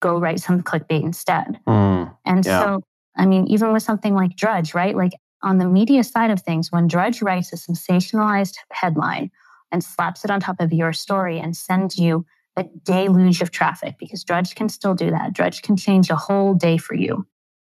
Go 0.00 0.18
write 0.18 0.40
some 0.40 0.62
clickbait 0.62 1.02
instead. 1.02 1.60
Mm, 1.66 2.16
and 2.24 2.44
yeah. 2.44 2.60
so, 2.60 2.80
I 3.16 3.26
mean, 3.26 3.46
even 3.46 3.72
with 3.72 3.84
something 3.84 4.14
like 4.14 4.36
Drudge, 4.36 4.74
right? 4.74 4.96
Like 4.96 5.12
on 5.42 5.58
the 5.58 5.66
media 5.66 6.04
side 6.04 6.30
of 6.30 6.40
things, 6.40 6.70
when 6.70 6.86
Drudge 6.86 7.22
writes 7.22 7.52
a 7.52 7.56
sensationalized 7.56 8.56
headline 8.70 9.30
and 9.70 9.82
slaps 9.82 10.24
it 10.24 10.30
on 10.30 10.40
top 10.40 10.60
of 10.60 10.72
your 10.72 10.92
story 10.92 11.38
and 11.38 11.56
sends 11.56 11.98
you 11.98 12.24
a 12.56 12.64
deluge 12.84 13.40
of 13.40 13.50
traffic, 13.50 13.96
because 13.98 14.24
Drudge 14.24 14.54
can 14.54 14.68
still 14.68 14.94
do 14.94 15.10
that. 15.10 15.32
Drudge 15.32 15.62
can 15.62 15.76
change 15.76 16.10
a 16.10 16.16
whole 16.16 16.54
day 16.54 16.76
for 16.76 16.94
you. 16.94 17.26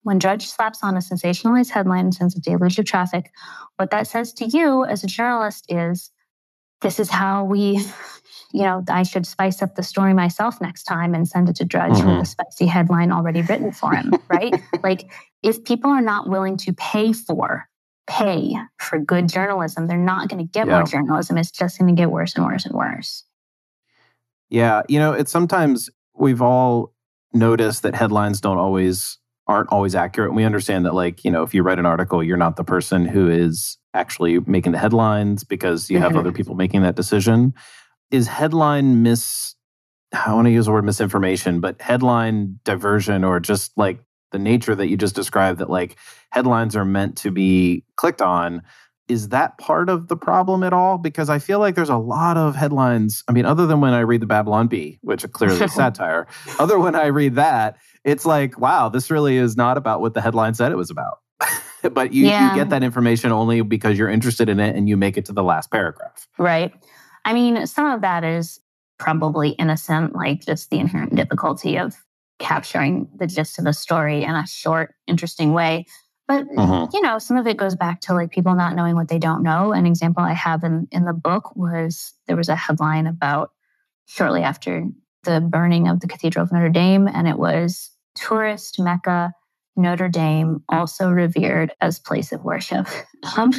When 0.01 0.19
Drudge 0.19 0.47
slaps 0.47 0.79
on 0.83 0.95
a 0.95 0.99
sensationalized 0.99 1.69
headline 1.69 2.05
and 2.05 2.13
sends 2.13 2.35
a 2.35 2.41
deluge 2.41 2.79
of 2.79 2.85
traffic, 2.85 3.31
what 3.77 3.91
that 3.91 4.07
says 4.07 4.33
to 4.33 4.45
you 4.45 4.83
as 4.83 5.03
a 5.03 5.07
journalist 5.07 5.65
is 5.69 6.11
this 6.81 6.99
is 6.99 7.09
how 7.09 7.45
we, 7.45 7.79
you 8.53 8.61
know, 8.61 8.83
I 8.87 9.03
should 9.03 9.25
spice 9.25 9.61
up 9.61 9.75
the 9.75 9.83
story 9.83 10.13
myself 10.13 10.61
next 10.61 10.83
time 10.83 11.15
and 11.15 11.27
send 11.27 11.49
it 11.49 11.55
to 11.57 11.65
Drudge 11.65 11.93
mm-hmm. 11.93 12.17
with 12.17 12.21
a 12.21 12.25
spicy 12.25 12.67
headline 12.67 13.11
already 13.11 13.41
written 13.41 13.71
for 13.71 13.93
him, 13.95 14.13
right? 14.29 14.53
like 14.83 15.11
if 15.41 15.63
people 15.63 15.89
are 15.89 16.01
not 16.01 16.29
willing 16.29 16.55
to 16.57 16.73
pay 16.73 17.11
for 17.13 17.67
pay 18.05 18.55
for 18.79 18.99
good 18.99 19.27
journalism, 19.27 19.87
they're 19.87 19.97
not 19.97 20.29
going 20.29 20.45
to 20.45 20.49
get 20.49 20.67
yeah. 20.67 20.75
more 20.75 20.83
journalism. 20.83 21.37
It's 21.37 21.51
just 21.51 21.79
going 21.79 21.93
to 21.93 21.99
get 21.99 22.11
worse 22.11 22.35
and 22.35 22.45
worse 22.45 22.65
and 22.65 22.75
worse. 22.75 23.23
Yeah, 24.49 24.83
you 24.87 24.99
know, 24.99 25.13
it's 25.13 25.31
sometimes 25.31 25.89
we've 26.13 26.41
all 26.41 26.93
noticed 27.33 27.81
that 27.83 27.95
headlines 27.95 28.39
don't 28.39 28.59
always 28.59 29.17
aren't 29.47 29.69
always 29.71 29.95
accurate. 29.95 30.29
And 30.29 30.37
we 30.37 30.43
understand 30.43 30.85
that 30.85 30.93
like, 30.93 31.25
you 31.25 31.31
know, 31.31 31.43
if 31.43 31.53
you 31.53 31.63
write 31.63 31.79
an 31.79 31.85
article, 31.85 32.23
you're 32.23 32.37
not 32.37 32.55
the 32.55 32.63
person 32.63 33.05
who 33.05 33.29
is 33.29 33.77
actually 33.93 34.39
making 34.41 34.71
the 34.71 34.77
headlines 34.77 35.43
because 35.43 35.89
you 35.89 35.99
have 35.99 36.11
mm-hmm. 36.11 36.19
other 36.19 36.31
people 36.31 36.55
making 36.55 36.83
that 36.83 36.95
decision. 36.95 37.53
Is 38.13 38.27
headline 38.27 39.03
mis 39.03 39.55
I 40.13 40.33
want 40.33 40.45
to 40.45 40.51
use 40.51 40.67
the 40.67 40.71
word 40.71 40.85
misinformation, 40.85 41.59
but 41.59 41.81
headline 41.81 42.59
diversion 42.63 43.23
or 43.23 43.39
just 43.39 43.75
like 43.77 43.99
the 44.31 44.39
nature 44.39 44.75
that 44.75 44.87
you 44.87 44.97
just 44.97 45.15
described 45.15 45.59
that 45.59 45.69
like 45.69 45.97
headlines 46.31 46.75
are 46.75 46.85
meant 46.85 47.17
to 47.17 47.31
be 47.31 47.83
clicked 47.95 48.21
on 48.21 48.61
is 49.09 49.29
that 49.29 49.57
part 49.57 49.89
of 49.89 50.07
the 50.07 50.15
problem 50.15 50.63
at 50.63 50.71
all? 50.71 50.97
Because 50.97 51.29
i 51.29 51.37
feel 51.37 51.59
like 51.59 51.75
there's 51.75 51.89
a 51.89 51.97
lot 51.97 52.37
of 52.37 52.55
headlines 52.55 53.23
i 53.27 53.31
mean 53.31 53.45
other 53.45 53.65
than 53.67 53.81
when 53.81 53.93
i 53.93 53.99
read 53.99 54.21
the 54.21 54.25
babylon 54.25 54.67
bee 54.67 54.97
which 55.01 55.29
clearly 55.31 55.61
is 55.61 55.73
satire 55.75 56.25
other 56.57 56.79
when 56.79 56.95
i 56.95 57.07
read 57.07 57.35
that 57.35 57.77
it's 58.05 58.25
like 58.25 58.57
wow 58.57 58.87
this 58.87 59.11
really 59.11 59.35
is 59.37 59.57
not 59.57 59.77
about 59.77 59.99
what 59.99 60.13
the 60.13 60.21
headline 60.21 60.53
said 60.53 60.71
it 60.71 60.77
was 60.77 60.89
about. 60.89 61.19
But 61.91 62.13
you, 62.13 62.27
yeah. 62.27 62.49
you 62.51 62.55
get 62.55 62.69
that 62.69 62.81
information 62.81 63.33
only 63.33 63.61
because 63.61 63.97
you're 63.97 64.09
interested 64.09 64.47
in 64.47 64.61
it 64.61 64.73
and 64.73 64.87
you 64.87 64.95
make 64.95 65.17
it 65.17 65.25
to 65.25 65.33
the 65.33 65.43
last 65.43 65.69
paragraph. 65.69 66.29
Right 66.37 66.73
i 67.25 67.33
mean 67.33 67.65
some 67.67 67.91
of 67.91 68.01
that 68.01 68.23
is 68.23 68.59
probably 68.99 69.49
innocent 69.49 70.15
like 70.15 70.45
just 70.45 70.69
the 70.69 70.79
inherent 70.79 71.15
difficulty 71.15 71.77
of 71.77 71.95
capturing 72.39 73.07
the 73.15 73.27
gist 73.27 73.59
of 73.59 73.65
a 73.65 73.73
story 73.73 74.23
in 74.23 74.31
a 74.31 74.45
short, 74.45 74.93
interesting 75.07 75.53
way. 75.53 75.85
But 76.27 76.45
uh-huh. 76.57 76.87
you 76.93 77.01
know, 77.01 77.19
some 77.19 77.37
of 77.37 77.47
it 77.47 77.57
goes 77.57 77.75
back 77.75 78.01
to 78.01 78.13
like 78.13 78.31
people 78.31 78.55
not 78.55 78.75
knowing 78.75 78.95
what 78.95 79.07
they 79.07 79.19
don't 79.19 79.43
know. 79.43 79.71
An 79.71 79.85
example 79.85 80.23
I 80.23 80.33
have 80.33 80.63
in, 80.63 80.87
in 80.91 81.05
the 81.05 81.13
book 81.13 81.55
was 81.55 82.13
there 82.27 82.37
was 82.37 82.49
a 82.49 82.55
headline 82.55 83.07
about 83.07 83.51
shortly 84.05 84.41
after 84.41 84.85
the 85.23 85.41
burning 85.41 85.87
of 85.87 85.99
the 85.99 86.07
Cathedral 86.07 86.43
of 86.43 86.51
Notre 86.51 86.69
Dame, 86.69 87.07
and 87.07 87.27
it 87.27 87.37
was 87.37 87.89
tourist 88.15 88.79
Mecca 88.79 89.33
Notre 89.75 90.09
Dame 90.09 90.63
also 90.69 91.09
revered 91.09 91.71
as 91.81 91.99
place 91.99 92.31
of 92.31 92.43
worship, 92.43 92.87
um, 93.37 93.51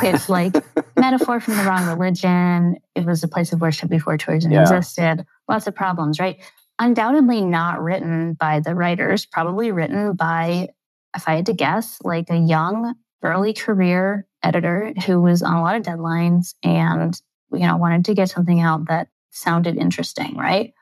with 0.00 0.28
like 0.28 0.54
metaphor 0.96 1.40
from 1.40 1.56
the 1.56 1.64
wrong 1.64 1.86
religion. 1.88 2.76
It 2.94 3.04
was 3.04 3.22
a 3.24 3.28
place 3.28 3.52
of 3.52 3.60
worship 3.60 3.90
before 3.90 4.16
tourism 4.16 4.52
yeah. 4.52 4.62
existed. 4.62 5.26
Lots 5.48 5.66
of 5.66 5.74
problems, 5.74 6.20
right? 6.20 6.40
undoubtedly 6.78 7.40
not 7.40 7.80
written 7.80 8.34
by 8.34 8.60
the 8.60 8.74
writers, 8.74 9.26
probably 9.26 9.70
written 9.72 10.14
by, 10.14 10.68
if 11.16 11.28
I 11.28 11.36
had 11.36 11.46
to 11.46 11.52
guess, 11.52 11.98
like 12.02 12.30
a 12.30 12.36
young, 12.36 12.94
early 13.22 13.52
career 13.52 14.26
editor 14.42 14.92
who 15.06 15.20
was 15.20 15.42
on 15.42 15.54
a 15.54 15.62
lot 15.62 15.76
of 15.76 15.82
deadlines 15.82 16.54
and, 16.62 17.18
you 17.52 17.66
know, 17.66 17.76
wanted 17.76 18.06
to 18.06 18.14
get 18.14 18.30
something 18.30 18.60
out 18.60 18.88
that 18.88 19.08
sounded 19.30 19.76
interesting, 19.76 20.36
right? 20.36 20.72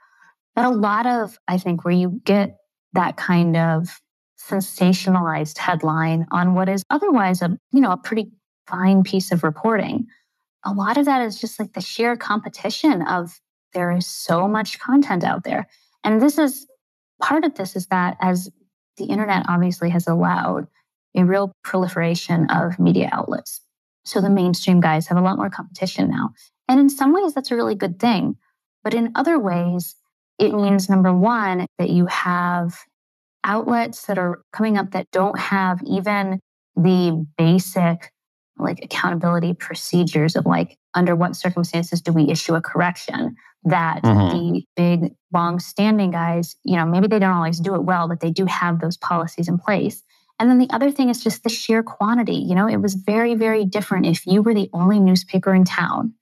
But 0.55 0.65
a 0.65 0.71
lot 0.71 1.07
of, 1.07 1.39
I 1.47 1.59
think, 1.59 1.85
where 1.85 1.95
you 1.95 2.21
get 2.25 2.57
that 2.95 3.17
kind 3.17 3.57
of 3.57 4.01
sensationalized 4.49 5.59
headline 5.59 6.27
on 6.31 6.55
what 6.55 6.69
is 6.69 6.83
otherwise 6.91 7.43
a, 7.43 7.57
you 7.73 7.81
know, 7.81 7.93
a 7.93 7.97
pretty 7.97 8.31
fine 8.67 9.03
piece 9.03 9.33
of 9.33 9.45
reporting. 9.45 10.07
A 10.65 10.73
lot 10.73 10.97
of 10.97 11.07
that 11.07 11.23
is 11.23 11.41
just 11.41 11.59
like 11.59 11.73
the 11.73 11.81
sheer 11.81 12.17
competition 12.17 13.03
of 13.03 13.41
there 13.75 13.91
is 13.91 14.07
so 14.07 14.47
much 14.49 14.79
content 14.79 15.25
out 15.25 15.45
there. 15.45 15.67
And 16.05 16.21
this 16.21 16.39
is 16.39 16.67
part 17.21 17.45
of 17.45 17.55
this 17.55 17.77
is 17.77 17.87
that 17.87 18.17
as 18.21 18.51
the 18.97 19.05
internet 19.05 19.47
obviously 19.49 19.91
has 19.91 20.07
allowed 20.07 20.67
a 21.17 21.25
real 21.25 21.53
proliferation 21.63 22.51
of 22.51 22.79
media 22.79 23.09
outlets. 23.13 23.61
So 24.05 24.21
the 24.21 24.31
mainstream 24.31 24.81
guys 24.81 25.07
have 25.07 25.19
a 25.19 25.23
lot 25.23 25.37
more 25.37 25.51
competition 25.51 26.11
now. 26.11 26.31
And 26.69 26.81
in 26.81 26.89
some 26.89 27.13
ways, 27.13 27.35
that's 27.35 27.51
a 27.51 27.57
really 27.57 27.75
good 27.75 27.99
thing. 27.99 28.37
But 28.83 28.95
in 28.95 29.13
other 29.15 29.39
ways, 29.39 29.95
it 30.39 30.53
means 30.53 30.89
number 30.89 31.13
one, 31.13 31.67
that 31.79 31.91
you 31.91 32.07
have 32.07 32.75
outlets 33.45 34.07
that 34.07 34.19
are 34.19 34.43
coming 34.53 34.77
up 34.77 34.93
that 34.93 35.11
don't 35.11 35.39
have 35.39 35.81
even 35.85 36.39
the 36.77 37.27
basic 37.37 38.13
like 38.59 38.81
accountability 38.83 39.55
procedures 39.55 40.37
of 40.37 40.47
like 40.47 40.79
under 40.95 41.17
what 41.17 41.37
circumstances 41.37 42.01
do 42.01 42.13
we 42.13 42.29
issue 42.29 42.55
a 42.55 42.61
correction 42.61 43.35
that 43.65 44.03
mm-hmm. 44.03 44.37
the 44.37 44.65
big 44.77 45.13
long 45.33 45.59
standing 45.59 46.11
guys 46.11 46.57
you 46.65 46.77
know 46.77 46.85
maybe 46.85 47.07
they 47.07 47.19
don't 47.19 47.37
always 47.37 47.61
do 47.61 47.75
it 47.75 47.85
well 47.85 48.09
but 48.09 48.21
they 48.21 48.31
do 48.31 48.47
have 48.47 48.81
those 48.81 48.97
policies 48.97 49.49
in 49.49 49.59
place. 49.59 50.03
And 50.39 50.51
then 50.51 50.59
the 50.59 50.71
other 50.71 50.91
thing 50.91 51.09
is 51.09 51.23
just 51.23 51.43
the 51.43 51.49
sheer 51.49 51.83
quantity 51.83 52.35
you 52.35 52.55
know? 52.55 52.69
It 52.69 52.79
was 52.79 52.95
very 52.95 53.35
very 53.35 53.65
different 53.65 54.07
if 54.07 54.27
you 54.27 54.43
were 54.43 54.55
the 54.55 54.71
only 54.73 55.01
newspaper 55.01 55.55
in 55.55 55.65
town 55.65 56.15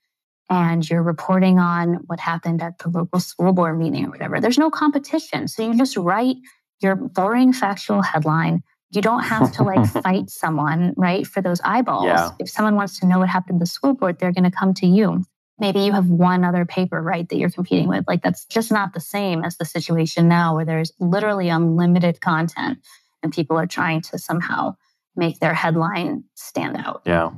and 0.49 0.89
you're 0.89 1.03
reporting 1.03 1.59
on 1.59 1.95
what 2.07 2.19
happened 2.19 2.61
at 2.63 2.79
the 2.79 2.89
local 2.89 3.21
school 3.21 3.53
board 3.53 3.79
meeting 3.79 4.07
or 4.07 4.11
whatever. 4.11 4.41
There's 4.41 4.59
no 4.59 4.71
competition 4.71 5.49
so 5.49 5.63
you 5.63 5.77
just 5.77 5.97
write 5.97 6.37
your 6.81 6.97
boring 6.97 7.53
factual 7.53 8.03
headline 8.03 8.63
you 8.91 9.01
don't 9.01 9.23
have 9.23 9.53
to 9.53 9.63
like 9.63 9.87
fight 10.03 10.31
someone, 10.31 10.95
right, 10.97 11.27
for 11.27 11.41
those 11.41 11.61
eyeballs. 11.63 12.07
Yeah. 12.07 12.31
If 12.39 12.51
someone 12.51 12.77
wants 12.77 12.99
to 13.01 13.07
know 13.07 13.21
what 13.21 13.29
happened 13.29 13.61
to 13.61 13.63
the 13.63 13.71
school 13.71 13.95
board, 13.95 14.19
they're 14.19 14.33
going 14.33 14.45
to 14.45 14.51
come 14.51 14.75
to 14.75 14.87
you. 14.87 15.25
Maybe 15.59 15.81
you 15.81 15.93
have 15.93 16.09
one 16.09 16.43
other 16.43 16.65
paper, 16.65 17.01
right, 17.03 17.29
that 17.29 17.37
you're 17.37 17.51
competing 17.51 17.87
with. 17.87 18.05
Like 18.09 18.23
that's 18.23 18.45
just 18.47 18.73
not 18.73 18.95
the 18.95 19.01
same 19.01 19.45
as 19.45 19.59
the 19.59 19.65
situation 19.65 20.27
now 20.27 20.57
where 20.57 20.65
there's 20.65 20.93
literally 20.99 21.51
unlimited 21.51 22.21
content 22.21 22.79
and 23.23 23.33
people 23.33 23.59
are 23.59 23.67
trying 23.67 24.01
to 24.01 24.19
somehow 24.19 24.75
make 25.15 25.39
their 25.39 25.53
headline 25.53 26.25
stand 26.35 26.77
out. 26.79 27.03
Yeah. 27.05 27.31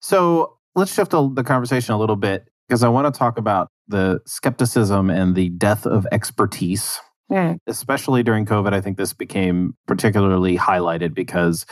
So 0.00 0.56
let's 0.74 0.94
shift 0.94 1.10
the 1.10 1.44
conversation 1.44 1.94
a 1.94 1.98
little 1.98 2.16
bit 2.16 2.48
because 2.66 2.82
I 2.82 2.88
want 2.88 3.12
to 3.12 3.16
talk 3.16 3.38
about 3.38 3.68
the 3.86 4.20
skepticism 4.26 5.10
and 5.10 5.34
the 5.34 5.50
death 5.50 5.84
of 5.84 6.06
expertise 6.10 6.98
Mm. 7.32 7.58
Especially 7.66 8.22
during 8.22 8.44
COVID, 8.44 8.74
I 8.74 8.80
think 8.80 8.98
this 8.98 9.14
became 9.14 9.74
particularly 9.86 10.56
highlighted 10.58 11.14
because 11.14 11.64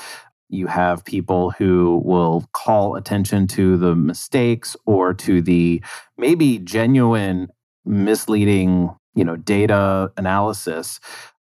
you 0.49 0.67
have 0.67 1.05
people 1.05 1.51
who 1.53 2.03
will 2.05 2.45
call 2.53 2.97
attention 2.97 3.47
to 3.47 3.77
the 3.77 3.95
mistakes 3.95 4.77
or 4.87 5.15
to 5.15 5.41
the 5.43 5.83
maybe 6.19 6.59
genuine 6.59 7.49
misleading, 7.85 8.95
you 9.15 9.25
know, 9.25 9.37
data 9.37 10.13
analysis 10.17 10.99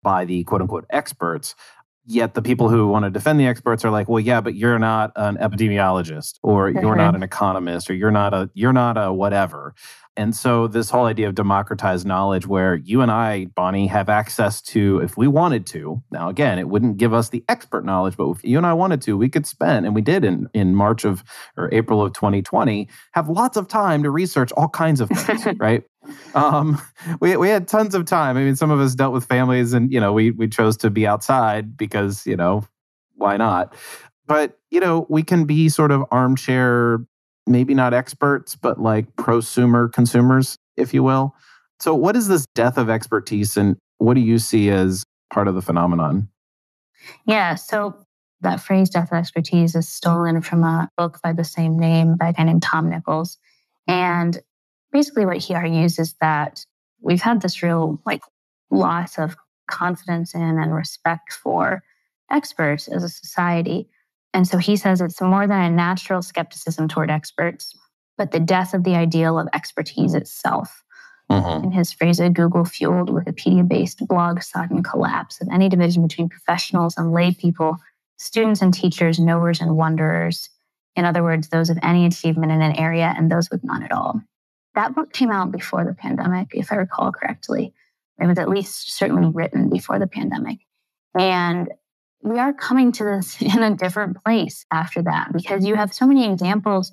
by 0.03 0.25
the 0.25 0.43
quote 0.45 0.61
unquote 0.61 0.85
experts. 0.89 1.55
Yet 2.05 2.33
the 2.33 2.41
people 2.41 2.69
who 2.69 2.87
want 2.87 3.05
to 3.05 3.09
defend 3.09 3.39
the 3.39 3.47
experts 3.47 3.85
are 3.85 3.91
like, 3.91 4.09
well, 4.09 4.19
yeah, 4.19 4.41
but 4.41 4.55
you're 4.55 4.79
not 4.79 5.11
an 5.15 5.37
epidemiologist 5.37 6.33
or 6.43 6.69
you're 6.69 6.97
not 6.97 7.07
mm-hmm. 7.07 7.15
an 7.17 7.23
economist 7.23 7.89
or 7.89 7.93
you're 7.93 8.11
not 8.11 8.33
a 8.33 8.49
you're 8.53 8.73
not 8.73 8.97
a 8.97 9.13
whatever. 9.13 9.73
And 10.15 10.35
so, 10.35 10.67
this 10.67 10.91
whole 10.91 11.05
idea 11.05 11.27
of 11.27 11.33
democratized 11.33 12.05
knowledge, 12.05 12.45
where 12.45 12.75
you 12.75 13.01
and 13.01 13.09
I, 13.09 13.45
Bonnie, 13.55 13.87
have 13.87 14.09
access 14.09 14.61
to, 14.63 14.99
if 14.99 15.17
we 15.17 15.27
wanted 15.27 15.65
to, 15.67 16.03
now 16.11 16.29
again, 16.29 16.59
it 16.59 16.69
wouldn't 16.69 16.97
give 16.97 17.13
us 17.13 17.29
the 17.29 17.43
expert 17.49 17.83
knowledge, 17.83 18.15
but 18.15 18.29
if 18.29 18.43
you 18.43 18.57
and 18.57 18.67
I 18.67 18.73
wanted 18.73 19.01
to, 19.03 19.17
we 19.17 19.27
could 19.27 19.47
spend, 19.47 19.87
and 19.87 19.95
we 19.95 20.01
did 20.01 20.23
in, 20.23 20.49
in 20.53 20.75
March 20.75 21.03
of 21.03 21.23
or 21.57 21.73
April 21.73 22.03
of 22.03 22.13
2020, 22.13 22.87
have 23.13 23.27
lots 23.27 23.57
of 23.57 23.67
time 23.67 24.03
to 24.03 24.11
research 24.11 24.51
all 24.51 24.69
kinds 24.69 25.01
of 25.01 25.09
things, 25.09 25.47
right? 25.57 25.83
Um, 26.35 26.79
we, 27.19 27.35
we 27.37 27.49
had 27.49 27.67
tons 27.67 27.95
of 27.95 28.05
time. 28.05 28.37
I 28.37 28.43
mean, 28.43 28.55
some 28.55 28.69
of 28.69 28.79
us 28.79 28.93
dealt 28.93 29.13
with 29.13 29.25
families 29.25 29.73
and, 29.73 29.91
you 29.91 29.99
know, 29.99 30.13
we, 30.13 30.29
we 30.31 30.47
chose 30.47 30.77
to 30.77 30.91
be 30.91 31.07
outside 31.07 31.75
because, 31.75 32.27
you 32.27 32.35
know, 32.35 32.65
why 33.15 33.37
not? 33.37 33.73
But, 34.27 34.59
you 34.69 34.79
know, 34.79 35.05
we 35.09 35.23
can 35.23 35.45
be 35.45 35.69
sort 35.69 35.91
of 35.91 36.03
armchair 36.11 36.99
maybe 37.47 37.73
not 37.73 37.93
experts, 37.93 38.55
but 38.55 38.79
like 38.79 39.15
prosumer 39.15 39.91
consumers, 39.91 40.57
if 40.77 40.93
you 40.93 41.03
will. 41.03 41.35
So, 41.79 41.93
what 41.93 42.15
is 42.15 42.27
this 42.27 42.45
death 42.55 42.77
of 42.77 42.89
expertise, 42.89 43.57
and 43.57 43.77
what 43.97 44.13
do 44.13 44.21
you 44.21 44.39
see 44.39 44.69
as 44.69 45.03
part 45.31 45.47
of 45.47 45.55
the 45.55 45.61
phenomenon? 45.61 46.29
Yeah, 47.25 47.55
so 47.55 47.95
that 48.41 48.61
phrase 48.61 48.89
death 48.89 49.11
of 49.11 49.17
expertise 49.17 49.75
is 49.75 49.87
stolen 49.87 50.41
from 50.41 50.63
a 50.63 50.89
book 50.97 51.19
by 51.23 51.33
the 51.33 51.43
same 51.43 51.77
name 51.77 52.15
by 52.15 52.29
a 52.29 52.33
guy 52.33 52.43
named 52.43 52.63
Tom 52.63 52.89
Nichols. 52.89 53.37
And 53.87 54.39
basically, 54.91 55.25
what 55.25 55.37
he 55.37 55.53
argues 55.53 55.99
is 55.99 56.15
that 56.21 56.65
we've 57.01 57.21
had 57.21 57.41
this 57.41 57.63
real 57.63 58.01
like 58.05 58.21
loss 58.69 59.17
of 59.17 59.35
confidence 59.69 60.35
in 60.35 60.41
and 60.41 60.73
respect 60.73 61.33
for 61.33 61.83
experts 62.31 62.87
as 62.87 63.03
a 63.03 63.09
society. 63.09 63.89
And 64.33 64.47
so 64.47 64.57
he 64.57 64.75
says 64.75 64.99
it's 64.99 65.21
more 65.21 65.47
than 65.47 65.61
a 65.61 65.69
natural 65.69 66.21
skepticism 66.21 66.87
toward 66.87 67.11
experts, 67.11 67.77
but 68.17 68.31
the 68.31 68.39
death 68.39 68.73
of 68.73 68.83
the 68.83 68.95
ideal 68.95 69.37
of 69.37 69.47
expertise 69.53 70.13
itself. 70.13 70.83
Mm-hmm. 71.29 71.65
In 71.65 71.71
his 71.71 71.93
phrase, 71.93 72.19
a 72.19 72.29
Google 72.29 72.65
fueled 72.65 73.09
Wikipedia 73.09 73.67
based 73.67 74.05
blog 74.07 74.41
sudden 74.41 74.83
collapse 74.83 75.39
of 75.41 75.47
any 75.51 75.69
division 75.69 76.05
between 76.05 76.29
professionals 76.29 76.97
and 76.97 77.13
lay 77.13 77.33
people, 77.33 77.77
students 78.17 78.61
and 78.61 78.73
teachers, 78.73 79.19
knowers 79.19 79.61
and 79.61 79.77
wonderers. 79.77 80.49
In 80.95 81.05
other 81.05 81.23
words, 81.23 81.49
those 81.49 81.69
of 81.69 81.79
any 81.81 82.05
achievement 82.05 82.51
in 82.51 82.61
an 82.61 82.75
area 82.75 83.13
and 83.17 83.31
those 83.31 83.49
with 83.49 83.63
none 83.63 83.83
at 83.83 83.91
all. 83.91 84.21
That 84.75 84.95
book 84.95 85.13
came 85.13 85.31
out 85.31 85.51
before 85.51 85.85
the 85.85 85.93
pandemic, 85.93 86.49
if 86.53 86.71
I 86.71 86.75
recall 86.75 87.11
correctly. 87.11 87.73
It 88.19 88.27
was 88.27 88.37
at 88.37 88.49
least 88.49 88.95
certainly 88.95 89.31
written 89.31 89.69
before 89.69 89.99
the 89.99 90.07
pandemic. 90.07 90.59
And 91.17 91.69
we 92.23 92.39
are 92.39 92.53
coming 92.53 92.91
to 92.93 93.03
this 93.03 93.41
in 93.41 93.61
a 93.61 93.75
different 93.75 94.23
place 94.23 94.65
after 94.71 95.01
that 95.03 95.33
because 95.33 95.65
you 95.65 95.75
have 95.75 95.93
so 95.93 96.07
many 96.07 96.31
examples, 96.31 96.91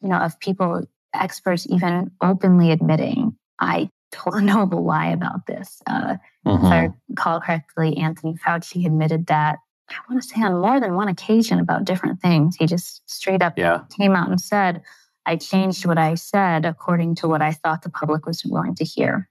you 0.00 0.08
know, 0.08 0.18
of 0.18 0.38
people, 0.40 0.82
experts 1.14 1.66
even 1.68 2.10
openly 2.22 2.70
admitting, 2.70 3.36
I 3.58 3.90
told 4.12 4.36
a 4.36 4.40
noble 4.40 4.84
lie 4.84 5.08
about 5.08 5.46
this. 5.46 5.82
Uh, 5.86 6.16
mm-hmm. 6.46 6.66
If 6.66 6.72
I 6.72 6.86
mm-hmm. 6.86 6.96
recall 7.10 7.40
correctly, 7.40 7.96
Anthony 7.96 8.34
Fauci 8.34 8.86
admitted 8.86 9.26
that 9.26 9.58
I 9.90 9.94
want 10.08 10.22
to 10.22 10.28
say 10.28 10.42
on 10.42 10.60
more 10.60 10.80
than 10.80 10.94
one 10.94 11.08
occasion 11.08 11.58
about 11.58 11.84
different 11.84 12.20
things. 12.20 12.56
He 12.56 12.66
just 12.66 13.02
straight 13.10 13.42
up 13.42 13.54
yeah. 13.56 13.82
came 13.96 14.14
out 14.14 14.28
and 14.28 14.40
said, 14.40 14.82
I 15.24 15.36
changed 15.36 15.86
what 15.86 15.98
I 15.98 16.14
said 16.14 16.64
according 16.64 17.16
to 17.16 17.28
what 17.28 17.42
I 17.42 17.52
thought 17.52 17.82
the 17.82 17.90
public 17.90 18.26
was 18.26 18.44
willing 18.44 18.74
to 18.76 18.84
hear. 18.84 19.28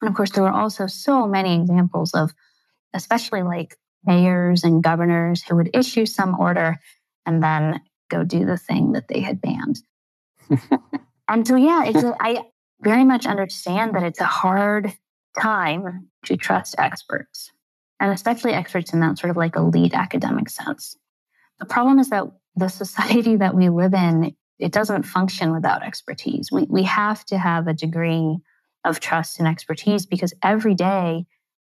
And 0.00 0.08
of 0.08 0.14
course, 0.14 0.30
there 0.30 0.42
were 0.42 0.50
also 0.50 0.86
so 0.86 1.26
many 1.26 1.54
examples 1.54 2.12
of, 2.12 2.34
especially 2.92 3.42
like 3.42 3.76
mayors 4.06 4.64
and 4.64 4.82
governors 4.82 5.42
who 5.42 5.56
would 5.56 5.70
issue 5.74 6.06
some 6.06 6.38
order 6.38 6.78
and 7.26 7.42
then 7.42 7.80
go 8.10 8.24
do 8.24 8.44
the 8.44 8.56
thing 8.56 8.92
that 8.92 9.08
they 9.08 9.20
had 9.20 9.40
banned. 9.40 9.80
and 11.28 11.46
so, 11.46 11.56
yeah, 11.56 11.84
it's 11.84 12.02
a, 12.02 12.14
I 12.20 12.44
very 12.80 13.04
much 13.04 13.26
understand 13.26 13.94
that 13.94 14.02
it's 14.02 14.20
a 14.20 14.24
hard 14.24 14.92
time 15.40 16.08
to 16.26 16.36
trust 16.36 16.74
experts, 16.78 17.50
and 18.00 18.12
especially 18.12 18.52
experts 18.52 18.92
in 18.92 19.00
that 19.00 19.18
sort 19.18 19.30
of 19.30 19.36
like 19.36 19.56
elite 19.56 19.94
academic 19.94 20.48
sense. 20.48 20.96
The 21.58 21.66
problem 21.66 21.98
is 21.98 22.10
that 22.10 22.24
the 22.56 22.68
society 22.68 23.36
that 23.36 23.54
we 23.54 23.68
live 23.68 23.94
in, 23.94 24.34
it 24.58 24.72
doesn't 24.72 25.04
function 25.04 25.52
without 25.52 25.82
expertise. 25.82 26.50
We, 26.52 26.64
we 26.64 26.82
have 26.84 27.24
to 27.26 27.38
have 27.38 27.66
a 27.66 27.74
degree 27.74 28.38
of 28.84 29.00
trust 29.00 29.38
and 29.38 29.48
expertise 29.48 30.06
because 30.06 30.34
every 30.42 30.74
day, 30.74 31.24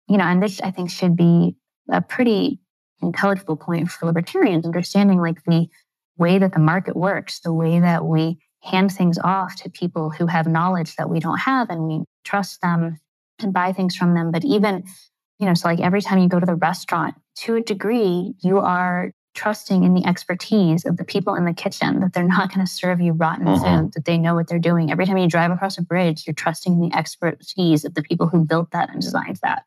you 0.08 0.16
know, 0.16 0.24
and 0.24 0.42
this 0.42 0.60
I 0.60 0.70
think 0.70 0.90
should 0.90 1.16
be 1.16 1.56
a 1.92 2.00
pretty 2.00 2.58
intelligible 3.00 3.56
point 3.56 3.90
for 3.90 4.06
libertarians, 4.06 4.64
understanding 4.64 5.20
like 5.20 5.42
the 5.44 5.68
way 6.18 6.38
that 6.38 6.52
the 6.52 6.58
market 6.58 6.96
works, 6.96 7.40
the 7.40 7.52
way 7.52 7.80
that 7.80 8.04
we 8.04 8.38
hand 8.60 8.92
things 8.92 9.18
off 9.18 9.56
to 9.56 9.70
people 9.70 10.10
who 10.10 10.26
have 10.26 10.46
knowledge 10.46 10.96
that 10.96 11.10
we 11.10 11.20
don't 11.20 11.38
have 11.38 11.68
and 11.68 11.86
we 11.86 12.04
trust 12.24 12.60
them 12.60 12.98
and 13.40 13.52
buy 13.52 13.72
things 13.72 13.96
from 13.96 14.14
them. 14.14 14.30
But 14.30 14.44
even, 14.44 14.84
you 15.38 15.46
know, 15.46 15.54
so 15.54 15.68
like 15.68 15.80
every 15.80 16.00
time 16.00 16.18
you 16.18 16.28
go 16.28 16.40
to 16.40 16.46
the 16.46 16.54
restaurant, 16.54 17.14
to 17.38 17.56
a 17.56 17.60
degree, 17.60 18.34
you 18.40 18.58
are 18.58 19.12
trusting 19.34 19.82
in 19.82 19.94
the 19.94 20.04
expertise 20.04 20.84
of 20.84 20.98
the 20.98 21.04
people 21.04 21.34
in 21.34 21.44
the 21.44 21.54
kitchen 21.54 22.00
that 22.00 22.12
they're 22.12 22.22
not 22.22 22.52
going 22.52 22.64
to 22.64 22.70
serve 22.70 23.00
you 23.00 23.12
rotten 23.12 23.48
uh-huh. 23.48 23.82
food, 23.82 23.92
that 23.94 24.04
they 24.04 24.18
know 24.18 24.34
what 24.34 24.46
they're 24.46 24.58
doing. 24.58 24.90
Every 24.90 25.06
time 25.06 25.16
you 25.16 25.28
drive 25.28 25.50
across 25.50 25.78
a 25.78 25.82
bridge, 25.82 26.26
you're 26.26 26.34
trusting 26.34 26.74
in 26.74 26.80
the 26.80 26.96
expertise 26.96 27.84
of 27.84 27.94
the 27.94 28.02
people 28.02 28.28
who 28.28 28.44
built 28.44 28.70
that 28.72 28.90
and 28.90 29.00
designed 29.00 29.40
that. 29.42 29.64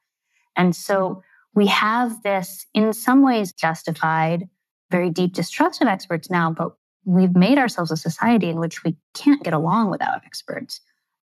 And 0.55 0.75
so 0.75 1.23
we 1.55 1.67
have 1.67 2.21
this, 2.21 2.67
in 2.73 2.93
some 2.93 3.23
ways, 3.23 3.53
justified, 3.53 4.47
very 4.91 5.09
deep 5.09 5.33
distrust 5.33 5.81
of 5.81 5.87
experts 5.87 6.29
now, 6.29 6.51
but 6.51 6.73
we've 7.05 7.35
made 7.35 7.57
ourselves 7.57 7.91
a 7.91 7.97
society 7.97 8.49
in 8.49 8.59
which 8.59 8.83
we 8.83 8.97
can't 9.13 9.43
get 9.43 9.53
along 9.53 9.89
without 9.89 10.21
experts. 10.25 10.81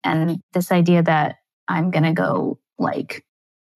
And 0.05 0.41
this 0.53 0.70
idea 0.70 1.03
that 1.03 1.37
I'm 1.66 1.91
going 1.91 2.05
to 2.05 2.12
go 2.12 2.59
like 2.79 3.24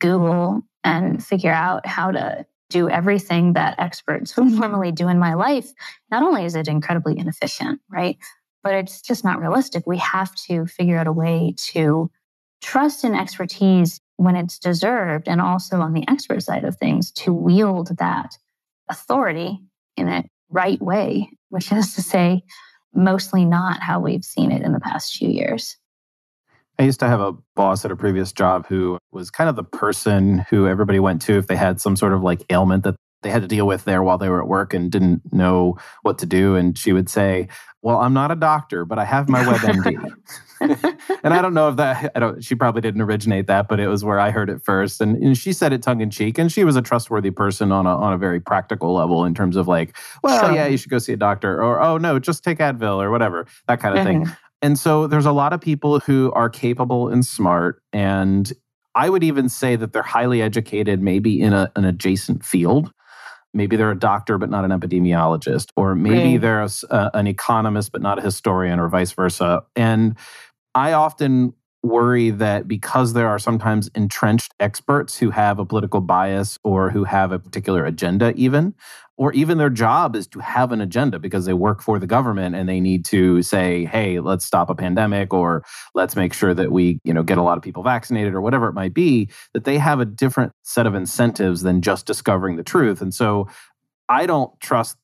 Google 0.01 0.63
and 0.85 1.25
figure 1.25 1.53
out 1.53 1.87
how 1.87 2.11
to 2.11 2.47
do 2.69 2.89
everything 2.89 3.55
that 3.55 3.79
experts 3.79 4.37
would 4.37 4.47
normally 4.53 4.93
do 4.93 5.09
in 5.09 5.19
my 5.19 5.35
life, 5.35 5.73
not 6.11 6.23
only 6.23 6.45
is 6.45 6.55
it 6.55 6.69
incredibly 6.69 7.19
inefficient, 7.19 7.81
right? 7.91 8.19
But 8.63 8.75
it's 8.75 9.01
just 9.01 9.25
not 9.25 9.41
realistic. 9.41 9.85
We 9.87 9.99
have 9.99 10.35
to 10.47 10.67
figure 10.67 10.99
out 10.99 11.07
a 11.07 11.13
way 11.13 11.55
to 11.73 12.11
trust 12.61 13.05
in 13.05 13.15
expertise 13.15 14.01
when 14.17 14.37
it's 14.37 14.59
deserved, 14.59 15.29
and 15.29 15.41
also 15.41 15.81
on 15.81 15.93
the 15.93 16.05
expert 16.09 16.43
side 16.43 16.65
of 16.65 16.77
things, 16.77 17.11
to 17.13 17.33
wield 17.33 17.97
that 17.99 18.37
authority 18.89 19.59
in 19.97 20.09
a 20.09 20.25
right 20.51 20.81
way, 20.81 21.31
which 21.49 21.73
is 21.73 21.95
to 21.95 22.03
say, 22.03 22.43
mostly 22.95 23.45
not 23.45 23.83
how 23.83 24.01
we've 24.01 24.25
seen 24.25 24.53
it 24.53 24.63
in 24.63 24.73
the 24.73 24.81
past 24.81 25.17
few 25.17 25.29
years. 25.29 25.77
I 26.79 26.85
used 26.85 27.01
to 27.01 27.09
have 27.09 27.21
a 27.21 27.35
boss 27.55 27.85
at 27.85 27.91
a 27.91 27.97
previous 27.97 28.33
job 28.33 28.67
who 28.67 28.99
was 29.13 29.31
kind 29.31 29.49
of 29.49 29.57
the 29.57 29.65
person 29.65 30.45
who 30.51 30.67
everybody 30.67 30.99
went 30.99 31.23
to 31.23 31.37
if 31.39 31.47
they 31.47 31.57
had 31.57 31.81
some 31.81 31.97
sort 31.97 32.13
of 32.13 32.23
like 32.23 32.45
ailment 32.51 32.85
that 32.85 32.97
they 33.23 33.31
had 33.31 33.43
to 33.43 33.49
deal 33.49 33.67
with 33.67 33.85
there 33.85 34.03
while 34.03 34.19
they 34.19 34.29
were 34.29 34.43
at 34.43 34.49
work 34.49 34.75
and 34.75 34.91
didn't 34.91 35.33
know 35.33 35.79
what 36.03 36.19
to 36.19 36.27
do. 36.27 36.57
And 36.57 36.77
she 36.77 36.93
would 36.93 37.09
say, 37.09 37.49
Well, 37.83 37.99
I'm 37.99 38.13
not 38.13 38.31
a 38.31 38.37
doctor, 38.37 38.85
but 38.85 38.99
I 38.99 39.05
have 39.05 39.29
my 39.29 39.45
WebMD. 39.45 40.13
and 41.25 41.35
I 41.35 41.43
don't 41.43 41.55
know 41.55 41.69
if 41.69 41.77
that, 41.77 42.13
I 42.15 42.21
don't, 42.21 42.43
she 42.43 42.55
probably 42.55 42.81
didn't 42.81 43.01
originate 43.01 43.47
that, 43.49 43.69
but 43.69 43.81
it 43.81 43.89
was 43.89 44.05
where 44.05 44.21
I 44.21 44.31
heard 44.31 44.51
it 44.51 44.63
first. 44.63 45.01
And, 45.01 45.17
and 45.23 45.37
she 45.37 45.53
said 45.53 45.73
it 45.73 45.83
tongue 45.83 46.01
in 46.01 46.11
cheek. 46.11 46.39
And 46.39 46.51
she 46.51 46.65
was 46.65 46.77
a 46.77 46.83
trustworthy 46.83 47.31
person 47.31 47.73
on 47.73 47.87
a, 47.87 47.97
on 47.97 48.13
a 48.13 48.19
very 48.19 48.41
practical 48.41 48.95
level 48.95 49.25
in 49.25 49.35
terms 49.35 49.57
of 49.57 49.67
like, 49.67 49.97
well, 50.23 50.47
sure. 50.47 50.55
yeah, 50.55 50.67
you 50.67 50.77
should 50.77 50.91
go 50.91 50.99
see 50.99 51.13
a 51.13 51.17
doctor 51.17 51.63
or, 51.63 51.81
oh, 51.81 51.99
no, 51.99 52.19
just 52.19 52.45
take 52.45 52.59
Advil 52.59 53.03
or 53.03 53.11
whatever, 53.11 53.47
that 53.69 53.81
kind 53.81 53.99
of 53.99 54.07
mm-hmm. 54.07 54.25
thing. 54.25 54.37
And 54.63 54.79
so 54.79 55.09
there's 55.09 55.27
a 55.27 55.33
lot 55.33 55.53
of 55.53 55.61
people 55.61 55.99
who 55.99 56.31
are 56.33 56.49
capable 56.49 57.09
and 57.09 57.27
smart. 57.27 57.83
And 57.93 58.53
I 58.95 59.09
would 59.09 59.25
even 59.25 59.49
say 59.49 59.77
that 59.77 59.93
they're 59.93 60.03
highly 60.03 60.41
educated, 60.41 61.03
maybe 61.03 61.41
in 61.41 61.53
a, 61.53 61.71
an 61.75 61.85
adjacent 61.85 62.45
field. 62.45 62.93
Maybe 63.55 63.77
they're 63.77 63.91
a 63.91 63.99
doctor, 63.99 64.39
but 64.39 64.51
not 64.51 64.65
an 64.65 64.71
epidemiologist, 64.71 65.71
or 65.77 65.95
maybe 65.95 66.33
right. 66.33 66.41
they're 66.41 66.63
a, 66.63 67.11
an 67.15 67.27
economist, 67.27 67.93
but 67.93 68.01
not 68.01 68.19
a 68.19 68.23
historian, 68.23 68.79
or 68.79 68.89
vice 68.89 69.13
versa. 69.13 69.65
And 69.77 70.17
I 70.75 70.93
often 70.93 71.55
worry 71.83 72.31
that 72.31 72.69
because 72.69 73.13
there 73.13 73.29
are 73.29 73.39
sometimes 73.39 73.91
entrenched 73.95 74.55
experts 74.61 75.19
who 75.19 75.31
have 75.31 75.59
a 75.59 75.67
political 75.67 76.01
bias 76.01 76.59
or 76.63 76.91
who 76.91 77.05
have 77.05 77.33
a 77.33 77.39
particular 77.39 77.85
agenda, 77.85 78.33
even, 78.37 78.75
or 79.17 79.33
even 79.33 79.59
their 79.59 79.71
job 79.71 80.17
is 80.17 80.27
to 80.27 80.39
have 80.39 80.73
an 80.73 80.81
agenda 80.81 81.19
because 81.19 81.45
they 81.45 81.53
work 81.53 81.83
for 81.83 81.99
the 81.99 82.07
government 82.07 82.55
and 82.55 82.69
they 82.69 82.81
need 82.81 83.05
to 83.05 83.43
say, 83.43 83.85
hey, 83.85 84.21
let's 84.21 84.45
stop 84.45 84.71
a 84.71 84.75
pandemic 84.75 85.35
or 85.35 85.65
let's 85.95 86.17
make 86.17 86.33
sure 86.33 86.55
that 86.55 86.73
we, 86.73 86.99
you 87.05 87.13
know, 87.13 87.23
get 87.23 87.39
a 87.39 87.43
lot 87.43 87.57
of 87.57 87.63
people 87.63 87.83
vaccinated 87.83 88.33
or 88.33 88.41
whatever 88.41 88.69
it 88.69 88.75
might 88.75 88.95
be, 88.95 89.29
that 89.53 89.65
they 89.65 89.79
have 89.79 90.01
a 90.01 90.05
different 90.05 90.53
set 90.63 90.87
of 90.87 90.95
incentives 90.95 91.63
than 91.63 91.83
just 91.83 92.07
discovering 92.07 92.57
the 92.57 92.65
truth. 92.65 93.03
And 93.03 93.13
so 93.13 93.49
I 94.09 94.27
don't 94.27 94.59
trust 94.61 94.97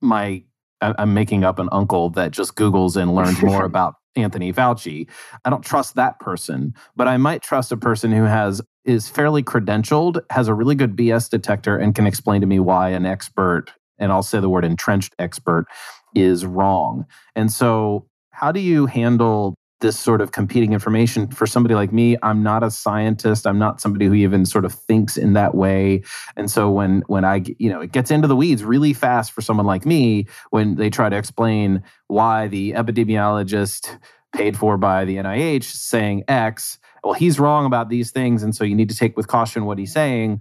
my 0.00 0.42
I'm 0.80 1.14
making 1.14 1.44
up 1.44 1.58
an 1.58 1.68
uncle 1.72 2.10
that 2.10 2.32
just 2.32 2.54
Googles 2.54 2.96
and 2.96 3.14
learns 3.14 3.40
more 3.42 3.64
about 3.72 3.94
Anthony 4.16 4.52
Fauci. 4.52 5.08
I 5.44 5.50
don't 5.50 5.64
trust 5.64 5.94
that 5.94 6.18
person, 6.20 6.74
but 6.94 7.08
I 7.08 7.16
might 7.16 7.42
trust 7.42 7.72
a 7.72 7.76
person 7.76 8.12
who 8.12 8.24
has 8.24 8.60
is 8.84 9.08
fairly 9.08 9.42
credentialed, 9.42 10.20
has 10.30 10.48
a 10.48 10.54
really 10.54 10.74
good 10.74 10.96
BS 10.96 11.28
detector, 11.28 11.76
and 11.76 11.94
can 11.94 12.06
explain 12.06 12.40
to 12.40 12.46
me 12.46 12.60
why 12.60 12.90
an 12.90 13.04
expert, 13.04 13.72
and 13.98 14.12
I'll 14.12 14.22
say 14.22 14.38
the 14.40 14.48
word 14.48 14.64
entrenched 14.64 15.14
expert, 15.18 15.66
is 16.14 16.46
wrong. 16.46 17.04
And 17.34 17.52
so, 17.52 18.06
how 18.30 18.52
do 18.52 18.60
you 18.60 18.86
handle 18.86 19.54
this 19.80 19.98
sort 19.98 20.20
of 20.20 20.32
competing 20.32 20.72
information. 20.72 21.28
For 21.28 21.46
somebody 21.46 21.74
like 21.74 21.92
me 21.92 22.16
i'm 22.22 22.42
not 22.42 22.62
a 22.62 22.70
scientist. 22.70 23.46
I'm 23.46 23.58
not 23.58 23.80
somebody 23.80 24.06
who 24.06 24.14
even 24.14 24.46
sort 24.46 24.64
of 24.64 24.72
thinks 24.72 25.16
in 25.16 25.34
that 25.34 25.54
way. 25.54 26.02
And 26.36 26.50
so 26.50 26.70
when 26.70 27.02
when 27.06 27.24
i 27.24 27.44
you 27.58 27.70
know 27.70 27.80
it 27.80 27.92
gets 27.92 28.10
into 28.10 28.28
the 28.28 28.36
weeds 28.36 28.64
really 28.64 28.92
fast 28.92 29.32
for 29.32 29.40
someone 29.40 29.66
like 29.66 29.84
me 29.86 30.26
when 30.50 30.76
they 30.76 30.90
try 30.90 31.08
to 31.08 31.16
explain 31.16 31.82
why 32.08 32.48
the 32.48 32.72
epidemiologist 32.72 33.98
paid 34.34 34.56
for 34.56 34.76
by 34.76 35.04
the 35.04 35.16
nih 35.16 35.62
saying 35.62 36.22
x 36.28 36.78
well 37.02 37.14
he's 37.14 37.38
wrong 37.38 37.64
about 37.64 37.88
these 37.88 38.10
things 38.10 38.42
and 38.42 38.54
so 38.54 38.64
you 38.64 38.74
need 38.74 38.90
to 38.90 38.96
take 38.96 39.16
with 39.16 39.28
caution 39.28 39.64
what 39.64 39.78
he's 39.78 39.92
saying 39.92 40.40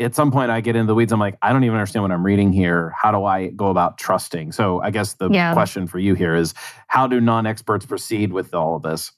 at 0.00 0.14
some 0.14 0.32
point 0.32 0.50
I 0.50 0.60
get 0.60 0.76
into 0.76 0.88
the 0.88 0.94
weeds. 0.94 1.12
I'm 1.12 1.20
like, 1.20 1.38
I 1.42 1.52
don't 1.52 1.64
even 1.64 1.76
understand 1.76 2.02
what 2.02 2.10
I'm 2.10 2.24
reading 2.24 2.52
here. 2.52 2.92
How 3.00 3.12
do 3.12 3.24
I 3.24 3.48
go 3.48 3.68
about 3.68 3.98
trusting? 3.98 4.52
So 4.52 4.80
I 4.80 4.90
guess 4.90 5.14
the 5.14 5.30
yeah. 5.30 5.52
question 5.52 5.86
for 5.86 5.98
you 5.98 6.14
here 6.14 6.34
is 6.34 6.54
how 6.88 7.06
do 7.06 7.20
non 7.20 7.46
experts 7.46 7.86
proceed 7.86 8.32
with 8.32 8.54
all 8.54 8.76
of 8.76 8.82
this? 8.82 9.12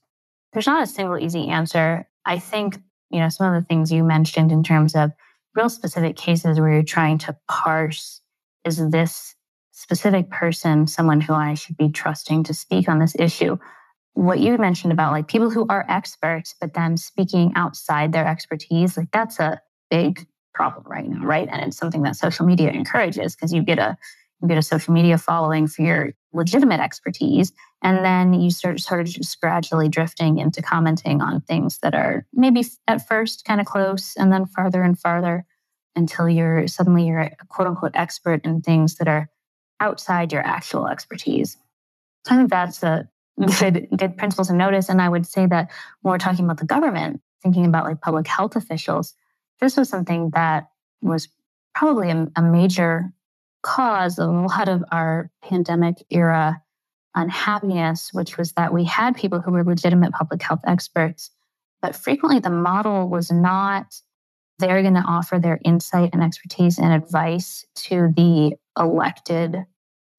There's 0.52 0.66
not 0.66 0.82
a 0.82 0.86
single 0.86 1.18
easy 1.18 1.48
answer. 1.48 2.08
I 2.24 2.38
think, 2.38 2.78
you 3.10 3.20
know, 3.20 3.28
some 3.28 3.52
of 3.52 3.62
the 3.62 3.66
things 3.66 3.90
you 3.92 4.04
mentioned 4.04 4.52
in 4.52 4.62
terms 4.62 4.94
of 4.94 5.12
real 5.54 5.70
specific 5.70 6.16
cases 6.16 6.60
where 6.60 6.72
you're 6.72 6.82
trying 6.82 7.18
to 7.18 7.36
parse 7.48 8.20
is 8.64 8.90
this 8.90 9.34
specific 9.72 10.30
person 10.30 10.86
someone 10.86 11.20
who 11.20 11.32
I 11.32 11.54
should 11.54 11.76
be 11.76 11.90
trusting 11.90 12.44
to 12.44 12.54
speak 12.54 12.88
on 12.88 12.98
this 12.98 13.14
issue? 13.18 13.56
What 14.14 14.40
you 14.40 14.56
mentioned 14.58 14.92
about 14.92 15.12
like 15.12 15.28
people 15.28 15.50
who 15.50 15.66
are 15.68 15.86
experts, 15.88 16.54
but 16.60 16.74
then 16.74 16.96
speaking 16.96 17.52
outside 17.54 18.12
their 18.12 18.26
expertise, 18.26 18.96
like 18.96 19.10
that's 19.12 19.38
a 19.38 19.60
big 19.90 20.26
problem 20.56 20.84
right 20.88 21.06
now, 21.06 21.24
right? 21.24 21.48
And 21.50 21.62
it's 21.62 21.76
something 21.76 22.02
that 22.02 22.16
social 22.16 22.46
media 22.46 22.70
encourages 22.70 23.36
because 23.36 23.52
you 23.52 23.62
get 23.62 23.78
a 23.78 23.96
you 24.42 24.48
get 24.48 24.58
a 24.58 24.62
social 24.62 24.92
media 24.92 25.16
following 25.16 25.66
for 25.66 25.82
your 25.82 26.12
legitimate 26.32 26.80
expertise, 26.80 27.52
and 27.82 28.04
then 28.04 28.34
you 28.34 28.50
start 28.50 28.80
sort 28.80 29.00
of 29.00 29.06
just 29.06 29.40
gradually 29.40 29.88
drifting 29.88 30.38
into 30.38 30.60
commenting 30.60 31.22
on 31.22 31.40
things 31.40 31.78
that 31.78 31.94
are 31.94 32.26
maybe 32.34 32.64
at 32.86 33.06
first 33.06 33.44
kind 33.44 33.60
of 33.60 33.66
close, 33.66 34.14
and 34.16 34.32
then 34.32 34.46
farther 34.46 34.82
and 34.82 34.98
farther 34.98 35.44
until 35.94 36.28
you're 36.28 36.66
suddenly 36.66 37.06
you're 37.06 37.20
a 37.20 37.46
quote 37.48 37.68
unquote 37.68 37.92
expert 37.94 38.44
in 38.44 38.60
things 38.60 38.96
that 38.96 39.08
are 39.08 39.28
outside 39.80 40.32
your 40.32 40.42
actual 40.42 40.86
expertise. 40.88 41.56
So 42.26 42.34
I 42.34 42.38
think 42.38 42.50
that's 42.50 42.82
a 42.82 43.08
good 43.58 43.88
good 43.96 44.16
principle 44.16 44.44
to 44.46 44.54
notice. 44.54 44.88
And 44.88 45.00
I 45.00 45.08
would 45.08 45.26
say 45.26 45.46
that 45.46 45.70
when 46.00 46.12
we're 46.12 46.18
talking 46.18 46.44
about 46.44 46.58
the 46.58 46.66
government, 46.66 47.20
thinking 47.42 47.66
about 47.66 47.84
like 47.84 48.00
public 48.00 48.26
health 48.26 48.56
officials, 48.56 49.14
this 49.60 49.76
was 49.76 49.88
something 49.88 50.30
that 50.34 50.68
was 51.02 51.28
probably 51.74 52.10
a, 52.10 52.26
a 52.36 52.42
major 52.42 53.12
cause 53.62 54.18
of 54.18 54.28
a 54.28 54.32
lot 54.32 54.68
of 54.68 54.84
our 54.92 55.30
pandemic 55.42 55.96
era 56.10 56.62
unhappiness, 57.14 58.10
which 58.12 58.36
was 58.36 58.52
that 58.52 58.72
we 58.72 58.84
had 58.84 59.16
people 59.16 59.40
who 59.40 59.50
were 59.50 59.64
legitimate 59.64 60.12
public 60.12 60.42
health 60.42 60.60
experts, 60.66 61.30
but 61.80 61.96
frequently 61.96 62.38
the 62.38 62.50
model 62.50 63.08
was 63.08 63.30
not 63.30 63.86
they're 64.58 64.80
going 64.80 64.94
to 64.94 65.00
offer 65.00 65.38
their 65.38 65.60
insight 65.64 66.10
and 66.14 66.22
expertise 66.22 66.78
and 66.78 66.92
advice 66.92 67.66
to 67.74 68.10
the 68.16 68.54
elected 68.78 69.66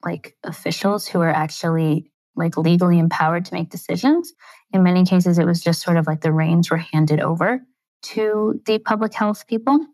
like 0.06 0.36
officials 0.44 1.08
who 1.08 1.22
are 1.22 1.32
actually 1.32 2.12
like 2.36 2.56
legally 2.56 3.00
empowered 3.00 3.46
to 3.46 3.54
make 3.56 3.72
decisions. 3.72 4.32
In 4.72 4.84
many 4.84 5.06
cases, 5.06 5.40
it 5.40 5.46
was 5.46 5.60
just 5.60 5.82
sort 5.82 5.98
of 5.98 6.06
like 6.06 6.22
the 6.22 6.32
reins 6.32 6.70
were 6.70 6.78
handed 6.78 7.20
over 7.20 7.62
to 8.04 8.62
the 8.66 8.80
public 8.80 9.14
health 9.14 9.48
people 9.48 9.86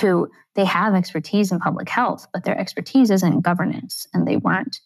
who 0.00 0.28
they 0.54 0.64
have 0.64 0.94
expertise 0.94 1.52
in 1.52 1.58
public 1.58 1.88
health, 1.88 2.26
but 2.32 2.44
their 2.44 2.58
expertise 2.58 3.10
isn't 3.10 3.40
governance 3.40 4.06
and 4.12 4.26
they 4.26 4.36
weren't 4.36 4.80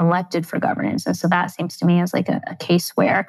elected 0.00 0.46
for 0.46 0.58
governance. 0.58 1.06
And 1.06 1.16
so 1.16 1.28
that 1.28 1.50
seems 1.50 1.76
to 1.78 1.86
me 1.86 2.00
as 2.00 2.14
like 2.14 2.28
a, 2.28 2.40
a 2.46 2.56
case 2.56 2.90
where 2.90 3.28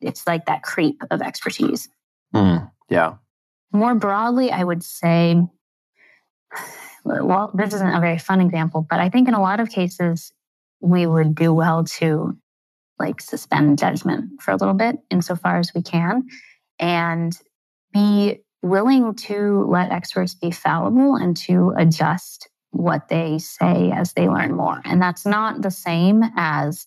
it's 0.00 0.26
like 0.26 0.46
that 0.46 0.62
creep 0.62 1.02
of 1.10 1.22
expertise. 1.22 1.88
Mm, 2.34 2.70
yeah. 2.88 3.14
More 3.72 3.94
broadly, 3.94 4.50
I 4.50 4.64
would 4.64 4.82
say, 4.82 5.40
well, 7.04 7.50
this 7.54 7.74
isn't 7.74 7.94
a 7.94 8.00
very 8.00 8.18
fun 8.18 8.40
example, 8.40 8.86
but 8.88 9.00
I 9.00 9.08
think 9.08 9.28
in 9.28 9.34
a 9.34 9.40
lot 9.40 9.60
of 9.60 9.70
cases, 9.70 10.32
we 10.80 11.06
would 11.06 11.34
do 11.34 11.52
well 11.52 11.84
to 11.84 12.36
like 12.98 13.20
suspend 13.20 13.78
judgment 13.78 14.42
for 14.42 14.50
a 14.50 14.56
little 14.56 14.74
bit 14.74 14.96
insofar 15.10 15.58
as 15.58 15.72
we 15.74 15.82
can. 15.82 16.24
And 16.78 17.36
be 17.92 18.40
willing 18.62 19.14
to 19.14 19.64
let 19.68 19.90
experts 19.90 20.34
be 20.34 20.50
fallible 20.50 21.16
and 21.16 21.36
to 21.36 21.72
adjust 21.76 22.48
what 22.70 23.08
they 23.08 23.38
say 23.38 23.90
as 23.94 24.12
they 24.14 24.28
learn 24.28 24.54
more. 24.54 24.80
And 24.84 25.00
that's 25.02 25.26
not 25.26 25.62
the 25.62 25.70
same 25.70 26.22
as 26.36 26.86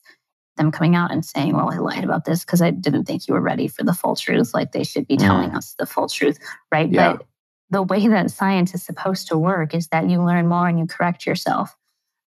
them 0.58 0.72
coming 0.72 0.96
out 0.96 1.12
and 1.12 1.24
saying, 1.24 1.54
Well, 1.54 1.72
I 1.72 1.78
lied 1.78 2.04
about 2.04 2.26
this 2.26 2.44
because 2.46 2.62
I 2.62 2.72
didn't 2.72 3.06
think 3.06 3.28
you 3.28 3.34
were 3.34 3.42
ready 3.42 3.68
for 3.68 3.84
the 3.84 3.94
full 3.94 4.16
truth. 4.16 4.54
Like 4.54 4.72
they 4.72 4.84
should 4.84 5.08
be 5.08 5.18
telling 5.18 5.52
mm. 5.52 5.58
us 5.58 5.76
the 5.78 5.86
full 5.86 6.08
truth, 6.08 6.40
right? 6.72 6.92
Yeah. 6.92 7.14
But 7.14 7.28
the 7.70 7.84
way 7.84 8.08
that 8.08 8.32
science 8.32 8.74
is 8.74 8.84
supposed 8.84 9.28
to 9.28 9.38
work 9.38 9.74
is 9.74 9.88
that 9.90 10.10
you 10.10 10.24
learn 10.24 10.48
more 10.48 10.68
and 10.68 10.80
you 10.80 10.88
correct 10.88 11.26
yourself. 11.26 11.76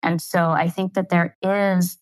And 0.04 0.22
so 0.22 0.50
I 0.50 0.70
think 0.70 0.94
that 0.94 1.10
there 1.10 1.38
is 1.42 1.98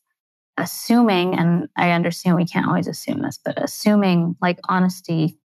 assuming, 0.57 1.37
and 1.37 1.67
I 1.75 1.91
understand 1.91 2.35
we 2.37 2.45
can't 2.45 2.67
always 2.67 2.87
assume 2.87 3.21
this, 3.21 3.39
but 3.43 3.61
assuming 3.61 4.35
like 4.41 4.59
honesty 4.67 5.37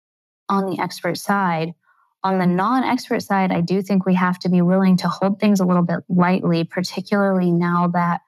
on 0.50 0.66
the 0.66 0.78
expert 0.80 1.16
side. 1.16 1.74
On 2.22 2.38
the 2.38 2.46
non 2.46 2.84
expert 2.84 3.22
side, 3.22 3.50
I 3.50 3.62
do 3.62 3.80
think 3.80 4.04
we 4.04 4.14
have 4.14 4.38
to 4.40 4.50
be 4.50 4.60
willing 4.60 4.98
to 4.98 5.08
hold 5.08 5.40
things 5.40 5.60
a 5.60 5.64
little 5.64 5.82
bit 5.82 6.00
lightly, 6.10 6.64
particularly 6.64 7.50
now 7.50 7.88
that 7.88 8.20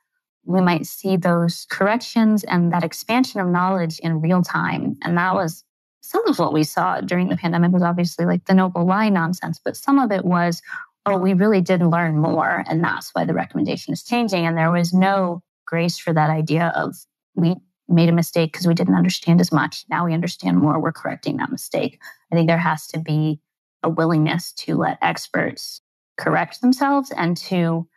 we 0.44 0.60
might 0.60 0.86
see 0.86 1.16
those 1.16 1.66
corrections 1.70 2.42
and 2.44 2.72
that 2.72 2.84
expansion 2.84 3.40
of 3.40 3.48
knowledge 3.48 3.98
in 3.98 4.22
real 4.22 4.42
time. 4.42 4.96
And 5.02 5.18
that 5.18 5.34
was 5.34 5.62
some 6.00 6.26
of 6.26 6.38
what 6.38 6.52
we 6.52 6.64
saw 6.64 7.00
during 7.00 7.28
the 7.28 7.36
pandemic 7.36 7.70
was 7.70 7.82
obviously 7.82 8.24
like 8.24 8.46
the 8.46 8.54
noble 8.54 8.86
lie 8.86 9.08
nonsense, 9.08 9.60
but 9.62 9.76
some 9.76 9.98
of 9.98 10.10
it 10.10 10.24
was, 10.24 10.62
oh, 11.06 11.18
we 11.18 11.34
really 11.34 11.60
did 11.60 11.82
learn 11.82 12.18
more. 12.18 12.64
And 12.68 12.82
that's 12.82 13.10
why 13.12 13.24
the 13.24 13.34
recommendation 13.34 13.92
is 13.92 14.02
changing. 14.02 14.46
And 14.46 14.56
there 14.56 14.72
was 14.72 14.92
no 14.92 15.42
grace 15.66 15.98
for 15.98 16.12
that 16.12 16.30
idea 16.30 16.72
of 16.74 16.96
we 17.34 17.56
made 17.88 18.08
a 18.08 18.12
mistake 18.12 18.52
because 18.52 18.66
we 18.66 18.74
didn't 18.74 18.94
understand 18.94 19.40
as 19.40 19.52
much. 19.52 19.84
Now 19.90 20.04
we 20.04 20.14
understand 20.14 20.58
more. 20.58 20.80
We're 20.80 20.92
correcting 20.92 21.36
that 21.38 21.50
mistake. 21.50 22.00
I 22.30 22.36
think 22.36 22.48
there 22.48 22.58
has 22.58 22.86
to 22.88 22.98
be 22.98 23.40
a 23.82 23.90
willingness 23.90 24.52
to 24.52 24.76
let 24.76 24.98
experts 25.02 25.80
correct 26.18 26.60
themselves 26.60 27.12
and 27.16 27.36
to 27.36 27.88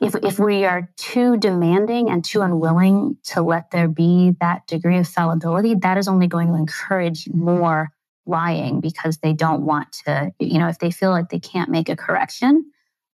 if 0.00 0.14
if 0.16 0.38
we 0.38 0.64
are 0.64 0.90
too 0.96 1.36
demanding 1.36 2.10
and 2.10 2.24
too 2.24 2.42
unwilling 2.42 3.16
to 3.24 3.42
let 3.42 3.70
there 3.70 3.88
be 3.88 4.34
that 4.40 4.66
degree 4.66 4.98
of 4.98 5.08
fallibility, 5.08 5.74
that 5.76 5.98
is 5.98 6.08
only 6.08 6.26
going 6.26 6.48
to 6.48 6.54
encourage 6.54 7.28
more 7.28 7.90
lying 8.26 8.80
because 8.80 9.18
they 9.18 9.32
don't 9.32 9.64
want 9.64 9.92
to, 10.04 10.32
you 10.38 10.58
know, 10.58 10.68
if 10.68 10.78
they 10.78 10.90
feel 10.90 11.10
like 11.10 11.28
they 11.28 11.40
can't 11.40 11.70
make 11.70 11.88
a 11.88 11.96
correction, 11.96 12.64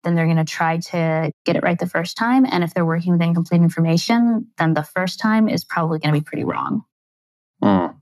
then 0.04 0.14
they're 0.14 0.26
going 0.26 0.36
to 0.36 0.44
try 0.44 0.78
to 0.78 1.32
get 1.44 1.56
it 1.56 1.62
right 1.62 1.78
the 1.78 1.88
first 1.88 2.16
time. 2.16 2.46
And 2.48 2.62
if 2.62 2.74
they're 2.74 2.84
working 2.84 3.12
with 3.12 3.22
incomplete 3.22 3.62
information, 3.62 4.48
then 4.58 4.74
the 4.74 4.82
first 4.82 5.18
time 5.18 5.48
is 5.48 5.64
probably 5.64 5.98
going 5.98 6.14
to 6.14 6.20
be 6.20 6.24
pretty 6.24 6.44
wrong. 6.44 6.84
Mm. 7.62 7.96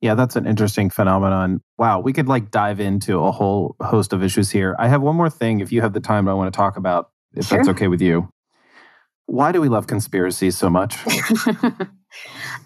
Yeah, 0.00 0.14
that's 0.14 0.36
an 0.36 0.46
interesting 0.46 0.90
phenomenon. 0.90 1.62
Wow, 1.78 2.00
we 2.00 2.12
could 2.12 2.28
like 2.28 2.50
dive 2.50 2.78
into 2.78 3.24
a 3.24 3.32
whole 3.32 3.74
host 3.80 4.12
of 4.12 4.22
issues 4.22 4.50
here. 4.50 4.76
I 4.78 4.88
have 4.88 5.00
one 5.00 5.16
more 5.16 5.30
thing, 5.30 5.60
if 5.60 5.72
you 5.72 5.80
have 5.80 5.94
the 5.94 6.00
time, 6.00 6.28
I 6.28 6.34
want 6.34 6.52
to 6.52 6.56
talk 6.56 6.76
about, 6.76 7.10
if 7.34 7.46
sure. 7.46 7.58
that's 7.58 7.68
okay 7.70 7.88
with 7.88 8.02
you. 8.02 8.28
Why 9.26 9.52
do 9.52 9.60
we 9.62 9.68
love 9.68 9.86
conspiracies 9.86 10.58
so 10.58 10.68
much? 10.68 10.96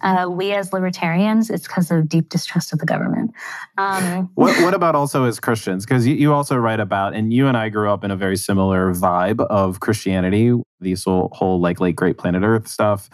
uh, 0.02 0.28
we 0.30 0.52
as 0.52 0.72
libertarians, 0.72 1.50
it's 1.50 1.66
because 1.66 1.90
of 1.90 2.08
deep 2.08 2.28
distrust 2.28 2.72
of 2.72 2.78
the 2.78 2.86
government. 2.86 3.32
Um, 3.76 4.30
what, 4.34 4.60
what, 4.62 4.74
about 4.74 4.94
also 4.94 5.24
as 5.24 5.40
Christians? 5.40 5.84
Because 5.84 6.06
you, 6.06 6.14
you, 6.14 6.32
also 6.32 6.56
write 6.56 6.80
about, 6.80 7.14
and 7.14 7.32
you 7.32 7.46
and 7.46 7.56
I 7.56 7.68
grew 7.68 7.90
up 7.90 8.04
in 8.04 8.10
a 8.10 8.16
very 8.16 8.36
similar 8.36 8.92
vibe 8.94 9.40
of 9.46 9.80
Christianity, 9.80 10.52
these 10.80 11.04
whole, 11.04 11.30
whole 11.32 11.60
like 11.60 11.80
late 11.80 11.96
great 11.96 12.18
planet 12.18 12.42
Earth 12.42 12.68
stuff. 12.68 13.08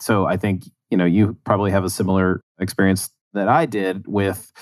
So 0.00 0.26
I 0.26 0.36
think 0.36 0.64
you 0.90 0.96
know 0.96 1.04
you 1.04 1.36
probably 1.44 1.70
have 1.70 1.84
a 1.84 1.90
similar 1.90 2.40
experience 2.58 3.10
that 3.32 3.48
I 3.48 3.66
did 3.66 4.06
with 4.06 4.52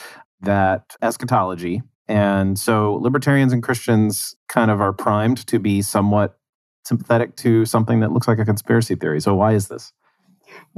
that 0.41 0.97
eschatology. 1.03 1.83
And 2.07 2.59
so 2.59 2.95
libertarians 2.95 3.53
and 3.53 3.63
Christians 3.63 4.35
kind 4.49 4.71
of 4.71 4.81
are 4.81 4.93
primed 4.93 5.47
to 5.47 5.59
be 5.59 5.83
somewhat 5.83 6.39
sympathetic 6.85 7.37
to 7.37 7.65
something 7.67 8.01
that 8.01 8.13
looks 8.13 8.27
like 8.27 8.39
a 8.39 8.45
conspiracy 8.45 8.95
theory. 8.95 9.21
So 9.21 9.35
why 9.35 9.53
is 9.53 9.69
this? 9.69 9.93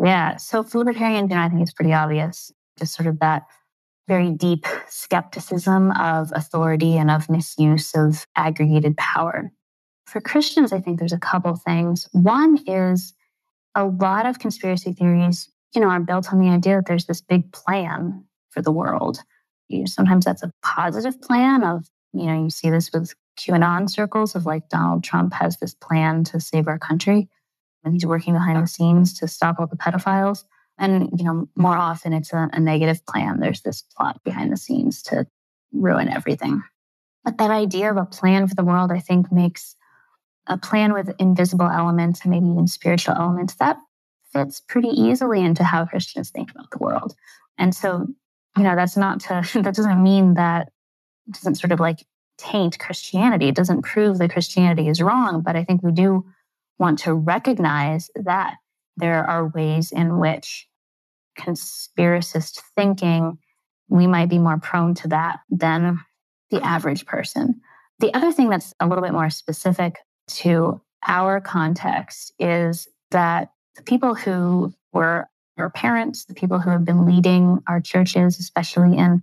Yeah. 0.02 0.36
So 0.36 0.62
for 0.62 0.78
libertarians, 0.78 1.30
you 1.30 1.36
know, 1.36 1.42
I 1.42 1.48
think 1.48 1.62
it's 1.62 1.72
pretty 1.72 1.92
obvious. 1.92 2.52
Just 2.78 2.94
sort 2.94 3.06
of 3.06 3.18
that 3.20 3.44
very 4.08 4.30
deep 4.30 4.66
skepticism 4.88 5.92
of 5.92 6.32
authority 6.34 6.96
and 6.96 7.10
of 7.10 7.30
misuse 7.30 7.94
of 7.94 8.26
aggregated 8.34 8.96
power. 8.96 9.52
For 10.06 10.20
Christians, 10.20 10.72
I 10.72 10.80
think 10.80 10.98
there's 10.98 11.12
a 11.12 11.18
couple 11.18 11.54
things. 11.54 12.08
One 12.12 12.58
is 12.66 13.14
a 13.76 13.84
lot 13.84 14.26
of 14.26 14.40
conspiracy 14.40 14.92
theories, 14.92 15.48
you 15.74 15.80
know, 15.80 15.88
are 15.88 16.00
built 16.00 16.32
on 16.32 16.40
the 16.40 16.48
idea 16.48 16.76
that 16.76 16.86
there's 16.86 17.06
this 17.06 17.20
big 17.20 17.52
plan 17.52 18.24
for 18.50 18.62
the 18.62 18.72
world. 18.72 19.20
You 19.68 19.80
know, 19.80 19.86
sometimes 19.86 20.24
that's 20.24 20.42
a 20.42 20.52
positive 20.62 21.20
plan 21.22 21.62
of, 21.62 21.86
you 22.12 22.26
know, 22.26 22.42
you 22.42 22.50
see 22.50 22.70
this 22.70 22.90
with 22.92 23.14
QAnon 23.38 23.88
circles 23.88 24.34
of 24.34 24.44
like 24.44 24.68
Donald 24.68 25.04
Trump 25.04 25.32
has 25.34 25.58
this 25.58 25.74
plan 25.74 26.24
to 26.24 26.40
save 26.40 26.66
our 26.66 26.78
country 26.78 27.28
and 27.84 27.94
he's 27.94 28.06
working 28.06 28.34
behind 28.34 28.62
the 28.62 28.66
scenes 28.66 29.18
to 29.18 29.28
stop 29.28 29.58
all 29.58 29.66
the 29.66 29.76
pedophiles. 29.76 30.44
And, 30.78 31.10
you 31.16 31.24
know, 31.24 31.48
more 31.56 31.76
often 31.76 32.12
it's 32.12 32.32
a, 32.32 32.48
a 32.52 32.60
negative 32.60 33.04
plan. 33.06 33.40
There's 33.40 33.62
this 33.62 33.82
plot 33.96 34.20
behind 34.24 34.52
the 34.52 34.56
scenes 34.56 35.02
to 35.04 35.26
ruin 35.72 36.08
everything. 36.08 36.62
But 37.24 37.38
that 37.38 37.50
idea 37.50 37.90
of 37.90 37.96
a 37.96 38.06
plan 38.06 38.48
for 38.48 38.54
the 38.54 38.64
world, 38.64 38.90
I 38.90 38.98
think, 38.98 39.30
makes 39.30 39.76
a 40.46 40.56
plan 40.56 40.92
with 40.92 41.14
invisible 41.18 41.68
elements 41.68 42.22
and 42.22 42.30
maybe 42.30 42.46
even 42.46 42.66
spiritual 42.66 43.14
elements 43.14 43.54
that 43.56 43.76
fits 44.32 44.60
pretty 44.60 44.88
easily 44.88 45.40
into 45.42 45.64
how 45.64 45.84
Christians 45.84 46.30
think 46.30 46.50
about 46.50 46.70
the 46.70 46.78
world. 46.78 47.14
And 47.58 47.74
so, 47.74 48.06
you 48.56 48.62
know, 48.62 48.74
that's 48.74 48.96
not 48.96 49.20
to, 49.20 49.46
that 49.54 49.74
doesn't 49.74 50.02
mean 50.02 50.34
that 50.34 50.70
doesn't 51.30 51.56
sort 51.56 51.72
of 51.72 51.80
like 51.80 52.06
taint 52.38 52.78
Christianity. 52.78 53.48
It 53.48 53.54
doesn't 53.54 53.82
prove 53.82 54.18
that 54.18 54.32
Christianity 54.32 54.88
is 54.88 55.02
wrong, 55.02 55.42
but 55.42 55.56
I 55.56 55.64
think 55.64 55.82
we 55.82 55.92
do 55.92 56.24
want 56.80 56.98
to 57.00 57.14
recognize 57.14 58.10
that 58.16 58.54
there 58.96 59.24
are 59.24 59.48
ways 59.48 59.92
in 59.92 60.18
which 60.18 60.66
conspiracist 61.38 62.60
thinking, 62.74 63.38
we 63.88 64.06
might 64.06 64.28
be 64.28 64.38
more 64.38 64.58
prone 64.58 64.94
to 64.94 65.08
that 65.08 65.40
than 65.50 66.00
the 66.50 66.60
average 66.64 67.06
person. 67.06 67.60
The 68.00 68.12
other 68.14 68.32
thing 68.32 68.48
that's 68.48 68.74
a 68.80 68.86
little 68.88 69.04
bit 69.04 69.12
more 69.12 69.30
specific 69.30 69.98
to 70.28 70.80
our 71.06 71.40
context 71.40 72.32
is 72.38 72.88
that 73.10 73.52
the 73.76 73.82
people 73.82 74.14
who 74.14 74.74
were 74.92 75.28
our 75.58 75.70
parents, 75.70 76.24
the 76.24 76.34
people 76.34 76.58
who 76.58 76.70
have 76.70 76.84
been 76.84 77.04
leading 77.04 77.58
our 77.68 77.80
churches, 77.80 78.38
especially 78.38 78.96
in 78.96 79.22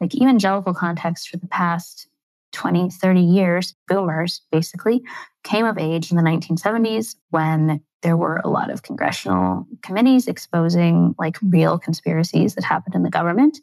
like 0.00 0.14
evangelical 0.14 0.74
context 0.74 1.28
for 1.28 1.38
the 1.38 1.48
past 1.48 2.06
20, 2.52 2.90
30 2.90 3.20
years, 3.20 3.74
boomers 3.88 4.42
basically, 4.50 5.02
came 5.44 5.64
of 5.64 5.78
age 5.78 6.10
in 6.10 6.16
the 6.16 6.22
1970s 6.22 7.16
when 7.30 7.80
there 8.02 8.16
were 8.16 8.40
a 8.44 8.48
lot 8.48 8.70
of 8.70 8.82
congressional 8.82 9.66
committees 9.82 10.28
exposing 10.28 11.14
like 11.18 11.36
real 11.42 11.78
conspiracies 11.78 12.54
that 12.54 12.64
happened 12.64 12.94
in 12.94 13.02
the 13.02 13.10
government. 13.10 13.58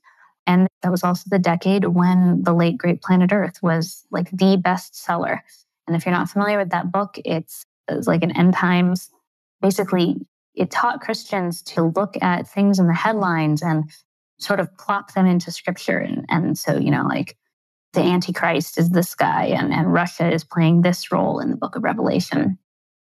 And 0.47 0.67
that 0.83 0.91
was 0.91 1.03
also 1.03 1.23
the 1.29 1.39
decade 1.39 1.85
when 1.85 2.43
The 2.43 2.53
Late 2.53 2.77
Great 2.77 3.01
Planet 3.01 3.31
Earth 3.31 3.63
was 3.63 4.05
like 4.11 4.29
the 4.31 4.57
bestseller. 4.57 5.39
And 5.87 5.95
if 5.95 6.05
you're 6.05 6.13
not 6.13 6.29
familiar 6.29 6.57
with 6.57 6.69
that 6.69 6.91
book, 6.91 7.17
it's, 7.23 7.63
it's 7.87 8.07
like 8.07 8.23
an 8.23 8.35
end 8.35 8.53
times. 8.53 9.09
Basically, 9.61 10.27
it 10.53 10.71
taught 10.71 11.01
Christians 11.01 11.61
to 11.63 11.83
look 11.95 12.15
at 12.21 12.47
things 12.47 12.79
in 12.79 12.87
the 12.87 12.93
headlines 12.93 13.61
and 13.61 13.89
sort 14.37 14.59
of 14.59 14.75
plop 14.77 15.13
them 15.13 15.25
into 15.25 15.51
scripture. 15.51 15.97
And, 15.97 16.25
and 16.29 16.57
so, 16.57 16.77
you 16.77 16.91
know, 16.91 17.03
like 17.03 17.37
the 17.95 18.01
Antichrist 18.01 18.77
is 18.77 18.89
this 18.89 19.15
guy 19.15 19.45
and, 19.45 19.73
and 19.73 19.91
Russia 19.91 20.31
is 20.31 20.43
playing 20.43 20.81
this 20.81 21.11
role 21.11 21.39
in 21.39 21.49
the 21.49 21.57
book 21.57 21.75
of 21.75 21.83
Revelation. 21.83 22.57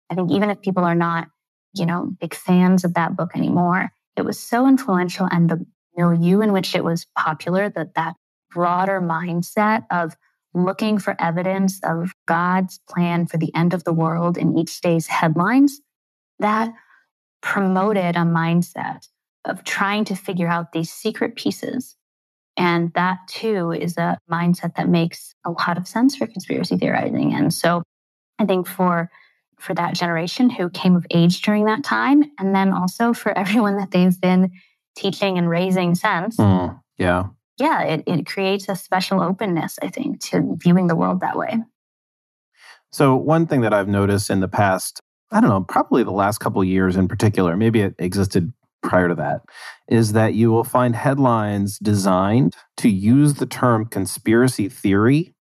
I 0.10 0.16
think 0.16 0.32
even 0.32 0.50
if 0.50 0.62
people 0.62 0.84
are 0.84 0.96
not, 0.96 1.28
you 1.74 1.86
know, 1.86 2.12
big 2.20 2.34
fans 2.34 2.84
of 2.84 2.94
that 2.94 3.16
book 3.16 3.32
anymore, 3.36 3.91
it 4.16 4.24
was 4.24 4.39
so 4.39 4.68
influential 4.68 5.28
and 5.30 5.50
the 5.50 5.66
milieu 5.98 6.41
in 6.41 6.54
which 6.54 6.76
it 6.76 6.84
was 6.84 7.06
popular 7.18 7.70
that 7.70 7.96
that 7.96 8.16
broader 8.52 9.02
mindset 9.02 9.86
of 9.91 10.16
looking 10.54 11.00
for 11.00 11.16
evidence 11.20 11.80
of 11.84 12.14
God's 12.28 12.80
plan 12.88 13.26
for 13.26 13.38
the 13.38 13.54
end 13.56 13.74
of 13.74 13.84
the 13.84 13.94
world 13.94 14.38
in 14.38 14.58
each 14.58 14.82
day's 14.82 15.08
headlines, 15.08 15.82
that 16.39 16.72
promoted 17.41 18.16
a 18.16 18.20
mindset 18.20 19.08
of 19.46 19.64
trying 19.64 20.06
to 20.06 20.16
figure 20.16 20.48
out 20.48 20.72
these 20.72 20.91
secret 20.91 21.36
pieces 21.36 21.96
and 22.58 22.93
that 22.93 23.20
too 23.28 23.72
is 23.72 23.97
a 23.97 24.18
mindset 24.32 24.76
that 24.76 24.88
makes 24.88 25.34
a 25.45 25.51
lot 25.51 25.78
of 25.78 25.88
sense 25.88 26.16
for 26.16 26.28
conspiracy 26.28 26.78
theorizing. 26.78 27.34
And 27.34 27.54
so 27.54 27.84
I 28.39 28.45
think 28.45 28.68
for 28.68 29.10
for 29.60 29.74
that 29.74 29.95
generation 29.95 30.49
who 30.49 30.70
came 30.70 30.95
of 30.95 31.06
age 31.10 31.41
during 31.41 31.66
that 31.66 31.84
time, 31.84 32.24
and 32.38 32.54
then 32.54 32.74
also 32.74 33.14
for 33.14 33.36
everyone 33.38 33.78
that 33.78 33.91
they've 33.91 34.20
been 34.20 34.51
teaching 34.95 35.38
and 35.38 35.49
raising 35.49 35.95
since. 35.95 36.38
Mm, 36.38 36.80
yeah. 36.97 37.28
Yeah, 37.58 37.82
it, 37.84 38.04
it 38.08 38.26
creates 38.26 38.68
a 38.68 38.76
special 38.76 39.22
openness, 39.22 39.78
I 39.82 39.89
think, 39.89 40.22
to 40.22 40.58
viewing 40.58 40.88
the 40.88 40.95
world 40.95 41.22
that 41.22 41.38
way. 41.38 41.60
So 42.91 43.16
one 43.16 43.47
thing 43.47 43.62
that 43.62 43.74
I've 43.74 43.88
noticed 43.88 44.30
in 44.30 44.39
the 44.39 44.47
past, 44.47 44.99
I 45.32 45.39
don't 45.39 45.49
know, 45.49 45.62
probably 45.62 46.04
the 46.04 46.12
last 46.12 46.39
couple 46.39 46.64
years 46.64 46.95
in 46.95 47.08
particular, 47.08 47.56
maybe 47.56 47.82
it 47.82 47.95
existed 47.99 48.54
prior 48.84 49.08
to 49.08 49.16
that 49.16 49.42
is 49.88 50.14
that 50.14 50.34
you 50.34 50.52
will 50.52 50.64
find 50.64 50.96
headlines 50.96 51.80
designed 51.80 52.56
to 52.78 52.90
use 52.90 53.36
the 53.36 53.46
term 53.46 53.86
conspiracy 53.86 54.70
theory 54.70 55.34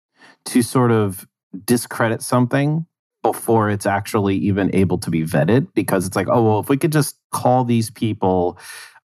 to 0.44 0.62
sort 0.62 0.90
of 0.90 1.26
discredit 1.64 2.22
something 2.22 2.86
before 3.22 3.68
it's 3.68 3.86
actually 3.86 4.36
even 4.36 4.74
able 4.74 4.96
to 4.96 5.10
be 5.10 5.22
vetted 5.22 5.66
because 5.74 6.06
it's 6.06 6.16
like 6.16 6.28
oh 6.30 6.42
well 6.42 6.60
if 6.60 6.68
we 6.68 6.76
could 6.76 6.92
just 6.92 7.16
call 7.32 7.64
these 7.64 7.90
people 7.90 8.58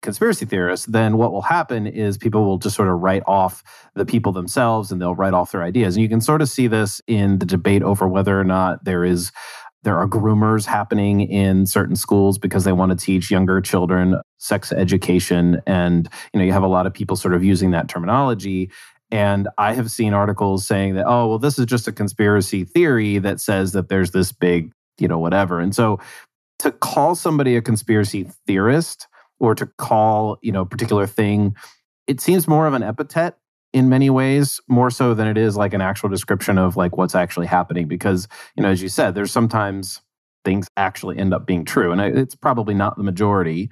conspiracy 0.01 0.45
theorists 0.45 0.87
then 0.87 1.17
what 1.17 1.31
will 1.31 1.43
happen 1.43 1.85
is 1.85 2.17
people 2.17 2.43
will 2.43 2.57
just 2.57 2.75
sort 2.75 2.89
of 2.89 2.99
write 2.99 3.23
off 3.27 3.63
the 3.95 4.05
people 4.05 4.31
themselves 4.31 4.91
and 4.91 5.01
they'll 5.01 5.15
write 5.15 5.33
off 5.33 5.51
their 5.51 5.63
ideas. 5.63 5.95
And 5.95 6.03
you 6.03 6.09
can 6.09 6.21
sort 6.21 6.41
of 6.41 6.49
see 6.49 6.67
this 6.67 7.01
in 7.07 7.39
the 7.39 7.45
debate 7.45 7.83
over 7.83 8.07
whether 8.07 8.39
or 8.39 8.43
not 8.43 8.83
there 8.83 9.03
is 9.03 9.31
there 9.83 9.97
are 9.97 10.07
groomers 10.07 10.65
happening 10.65 11.21
in 11.21 11.65
certain 11.65 11.95
schools 11.95 12.37
because 12.37 12.63
they 12.63 12.71
want 12.71 12.91
to 12.91 13.05
teach 13.05 13.31
younger 13.31 13.59
children 13.61 14.21
sex 14.37 14.71
education. 14.71 15.61
And, 15.65 16.07
you 16.33 16.39
know, 16.39 16.45
you 16.45 16.51
have 16.51 16.63
a 16.63 16.67
lot 16.67 16.85
of 16.85 16.93
people 16.93 17.15
sort 17.15 17.33
of 17.33 17.43
using 17.43 17.71
that 17.71 17.87
terminology. 17.87 18.69
And 19.09 19.49
I 19.57 19.73
have 19.73 19.91
seen 19.91 20.13
articles 20.13 20.65
saying 20.65 20.95
that, 20.95 21.05
oh, 21.07 21.27
well, 21.27 21.39
this 21.39 21.59
is 21.59 21.65
just 21.65 21.87
a 21.87 21.91
conspiracy 21.91 22.63
theory 22.63 23.17
that 23.19 23.41
says 23.41 23.73
that 23.73 23.89
there's 23.89 24.11
this 24.11 24.31
big, 24.31 24.71
you 24.99 25.07
know, 25.07 25.19
whatever. 25.19 25.59
And 25.59 25.75
so 25.75 25.99
to 26.59 26.71
call 26.71 27.15
somebody 27.15 27.55
a 27.55 27.61
conspiracy 27.61 28.29
theorist 28.45 29.07
or 29.39 29.55
to 29.55 29.65
call, 29.65 30.37
you 30.41 30.51
know, 30.51 30.61
a 30.61 30.65
particular 30.65 31.07
thing, 31.07 31.55
it 32.07 32.21
seems 32.21 32.47
more 32.47 32.67
of 32.67 32.73
an 32.73 32.83
epithet 32.83 33.37
in 33.73 33.89
many 33.89 34.09
ways 34.09 34.59
more 34.67 34.89
so 34.89 35.13
than 35.13 35.27
it 35.27 35.37
is 35.37 35.55
like 35.55 35.73
an 35.73 35.81
actual 35.81 36.09
description 36.09 36.57
of 36.57 36.75
like 36.75 36.97
what's 36.97 37.15
actually 37.15 37.47
happening 37.47 37.87
because 37.87 38.27
you 38.55 38.63
know 38.63 38.69
as 38.69 38.81
you 38.81 38.89
said 38.89 39.15
there's 39.15 39.31
sometimes 39.31 40.01
things 40.43 40.67
actually 40.75 41.17
end 41.17 41.33
up 41.33 41.45
being 41.45 41.63
true 41.63 41.91
and 41.91 42.01
it's 42.01 42.35
probably 42.35 42.73
not 42.73 42.97
the 42.97 43.03
majority 43.03 43.69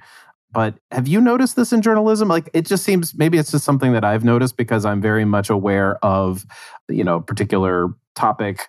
but 0.52 0.74
have 0.90 1.06
you 1.06 1.20
noticed 1.20 1.56
this 1.56 1.72
in 1.72 1.80
journalism? 1.80 2.28
Like 2.28 2.50
it 2.52 2.66
just 2.66 2.84
seems 2.84 3.16
maybe 3.16 3.38
it's 3.38 3.52
just 3.52 3.64
something 3.64 3.92
that 3.92 4.04
i've 4.04 4.24
noticed 4.24 4.56
because 4.56 4.84
i'm 4.84 5.00
very 5.00 5.24
much 5.24 5.50
aware 5.50 6.04
of 6.04 6.44
you 6.88 7.04
know 7.04 7.20
particular 7.20 7.88
topic 8.14 8.66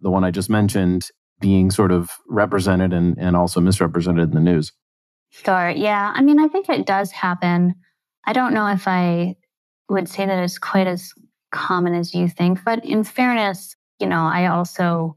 the 0.00 0.10
one 0.10 0.24
i 0.24 0.30
just 0.30 0.50
mentioned 0.50 1.08
being 1.40 1.70
sort 1.70 1.90
of 1.92 2.10
represented 2.28 2.92
and, 2.92 3.16
and 3.18 3.34
also 3.36 3.60
misrepresented 3.60 4.24
in 4.24 4.34
the 4.34 4.40
news. 4.40 4.72
Sure 5.30 5.70
yeah 5.70 6.12
i 6.14 6.22
mean 6.22 6.40
i 6.40 6.48
think 6.48 6.68
it 6.68 6.86
does 6.86 7.12
happen. 7.12 7.74
I 8.26 8.32
don't 8.32 8.52
know 8.52 8.66
if 8.66 8.86
i 8.86 9.36
would 9.90 10.08
say 10.08 10.26
that 10.26 10.42
it's 10.42 10.58
quite 10.58 10.86
as 10.86 11.12
common 11.50 11.94
as 11.94 12.14
you 12.14 12.28
think. 12.28 12.64
But 12.64 12.84
in 12.84 13.04
fairness, 13.04 13.76
you 13.98 14.06
know, 14.06 14.22
I 14.22 14.46
also 14.46 15.16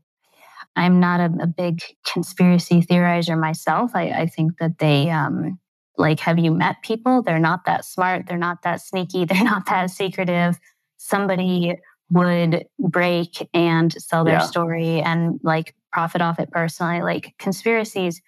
I'm 0.75 0.99
not 0.99 1.19
a, 1.19 1.31
a 1.43 1.47
big 1.47 1.81
conspiracy 2.11 2.81
theorizer 2.81 3.39
myself. 3.39 3.91
I, 3.93 4.09
I 4.09 4.25
think 4.25 4.57
that 4.59 4.79
they, 4.79 5.09
um, 5.09 5.59
like, 5.97 6.19
have 6.21 6.39
you 6.39 6.51
met 6.51 6.77
people? 6.81 7.21
They're 7.21 7.39
not 7.39 7.65
that 7.65 7.85
smart. 7.85 8.25
They're 8.27 8.37
not 8.37 8.63
that 8.63 8.81
sneaky. 8.81 9.25
They're 9.33 9.43
not 9.43 9.67
that 9.67 9.91
secretive. 9.91 10.57
Somebody 10.97 11.75
would 12.09 12.65
break 12.79 13.47
and 13.53 13.93
sell 13.93 14.23
their 14.23 14.35
yeah. 14.35 14.45
story 14.45 15.01
and 15.01 15.39
like 15.43 15.75
profit 15.91 16.21
off 16.21 16.39
it 16.39 16.51
personally. 16.51 17.01
Like 17.01 17.33
conspiracies 17.37 18.21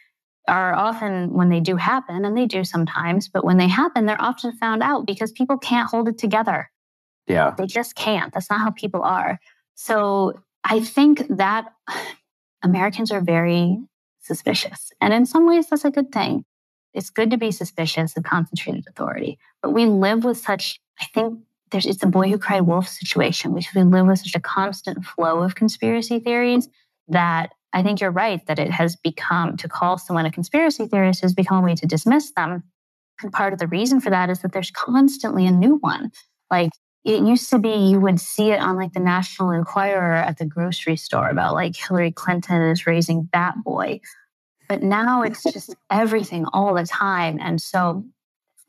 are 0.48 0.74
often 0.74 1.34
when 1.34 1.50
they 1.50 1.60
do 1.60 1.76
happen, 1.76 2.26
and 2.26 2.38
they 2.38 2.46
do 2.46 2.64
sometimes, 2.64 3.28
but 3.28 3.44
when 3.44 3.58
they 3.58 3.68
happen, 3.68 4.06
they're 4.06 4.22
often 4.22 4.52
found 4.54 4.84
out 4.84 5.06
because 5.06 5.32
people 5.32 5.58
can't 5.58 5.90
hold 5.90 6.08
it 6.08 6.18
together. 6.18 6.70
Yeah. 7.28 7.56
They 7.58 7.66
just 7.66 7.96
can't. 7.96 8.34
That's 8.34 8.50
not 8.50 8.60
how 8.60 8.72
people 8.72 9.02
are. 9.02 9.40
So 9.76 10.40
I 10.64 10.80
think 10.80 11.26
that 11.30 11.74
Americans 12.64 13.12
are 13.12 13.22
very 13.22 13.78
suspicious. 14.22 14.92
And 15.02 15.14
in 15.14 15.26
some 15.26 15.48
ways, 15.48 15.68
that's 15.68 15.86
a 15.86 15.92
good 15.92 16.12
thing. 16.12 16.46
It's 16.94 17.10
good 17.10 17.32
to 17.32 17.38
be 17.38 17.52
suspicious 17.52 18.16
of 18.16 18.24
concentrated 18.24 18.86
authority. 18.88 19.38
But 19.62 19.72
we 19.72 19.86
live 19.86 20.24
with 20.24 20.38
such, 20.38 20.80
I 21.00 21.06
think 21.14 21.40
there's, 21.72 21.86
it's 21.86 22.04
a 22.04 22.08
boy 22.08 22.30
who 22.30 22.38
cried 22.38 22.62
wolf 22.62 22.88
situation, 22.88 23.54
which 23.54 23.68
we 23.76 23.84
live 23.84 24.08
with 24.08 24.20
such 24.20 24.36
a 24.36 24.40
constant 24.40 25.04
flow 25.06 25.42
of 25.42 25.56
conspiracy 25.56 26.20
theories 26.20 26.70
that 27.08 27.54
I 27.76 27.84
think 27.84 28.00
you're 28.00 28.10
right 28.10 28.44
that 28.48 28.58
it 28.58 28.72
has 28.72 28.96
become 28.96 29.58
to 29.58 29.68
call 29.68 29.98
someone 29.98 30.26
a 30.26 30.32
conspiracy 30.32 30.88
theorist 30.88 31.22
has 31.22 31.34
become 31.34 31.62
a 31.62 31.68
way 31.68 31.76
to 31.76 31.86
dismiss 31.86 32.32
them. 32.32 32.64
And 33.22 33.34
part 33.34 33.52
of 33.52 33.60
the 33.60 33.68
reason 33.68 34.00
for 34.00 34.10
that 34.10 34.30
is 34.30 34.40
that 34.40 34.54
there's 34.54 34.72
constantly 34.72 35.46
a 35.46 35.52
new 35.52 35.76
one. 35.76 36.12
Like 36.50 36.70
it 37.04 37.22
used 37.22 37.50
to 37.50 37.60
be 37.60 37.74
you 37.74 38.00
would 38.00 38.22
see 38.22 38.52
it 38.52 38.62
on 38.62 38.78
like 38.78 38.94
the 38.94 39.02
National 39.02 39.52
Enquirer 39.52 40.14
at 40.14 40.38
the 40.38 40.46
grocery 40.46 40.96
store 40.96 41.28
about 41.28 41.54
like 41.54 41.76
Hillary 41.76 42.14
Clinton 42.14 42.62
is 42.62 42.88
raising 42.88 43.24
Bat 43.24 43.56
Boy. 43.66 44.00
But 44.70 44.82
now 44.82 45.22
it's 45.24 45.44
just 45.44 45.76
everything 45.92 46.46
all 46.54 46.74
the 46.74 46.86
time. 46.86 47.40
And 47.42 47.62
so 47.62 48.06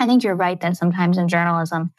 I 0.00 0.06
think 0.06 0.24
you're 0.24 0.34
right 0.34 0.60
that 0.60 0.76
sometimes 0.76 1.16
in 1.16 1.28
journalism, 1.28 1.92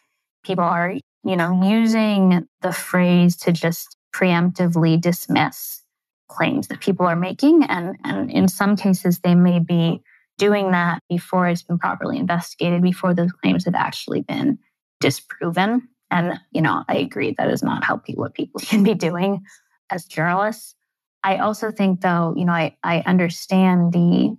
people 0.44 0.66
are, 0.66 0.94
you 1.24 1.36
know, 1.38 1.64
using 1.64 2.46
the 2.62 2.74
phrase 2.74 3.38
to 3.38 3.54
just 3.54 3.96
preemptively 4.14 5.00
dismiss 5.00 5.84
claims 6.28 6.68
that 6.68 6.82
people 6.82 7.06
are 7.06 7.16
making. 7.16 7.64
And, 7.64 7.98
and 8.04 8.32
in 8.32 8.48
some 8.48 8.76
cases, 8.76 9.20
they 9.20 9.36
may 9.36 9.60
be 9.60 10.02
doing 10.38 10.72
that 10.72 11.02
before 11.10 11.48
it's 11.48 11.64
been 11.64 11.80
properly 11.80 12.18
investigated, 12.18 12.82
before 12.82 13.14
those 13.14 13.32
claims 13.32 13.66
have 13.66 13.76
actually 13.76 14.22
been 14.22 14.60
disproven. 15.00 15.88
And, 16.12 16.40
you 16.52 16.62
know, 16.62 16.84
I 16.88 16.98
agree 16.98 17.36
that 17.38 17.50
is 17.50 17.64
not 17.64 17.84
how 17.84 17.98
people, 17.98 18.24
what 18.24 18.34
people 18.34 18.60
can 18.64 18.84
be 18.84 18.94
doing 18.94 19.44
as 19.90 20.06
journalists. 20.06 20.76
I 21.24 21.38
also 21.38 21.72
think, 21.72 22.02
though, 22.02 22.34
you 22.38 22.46
know, 22.46 22.54
I, 22.54 22.78
I 22.84 23.00
understand 23.00 23.92
the 23.92 24.38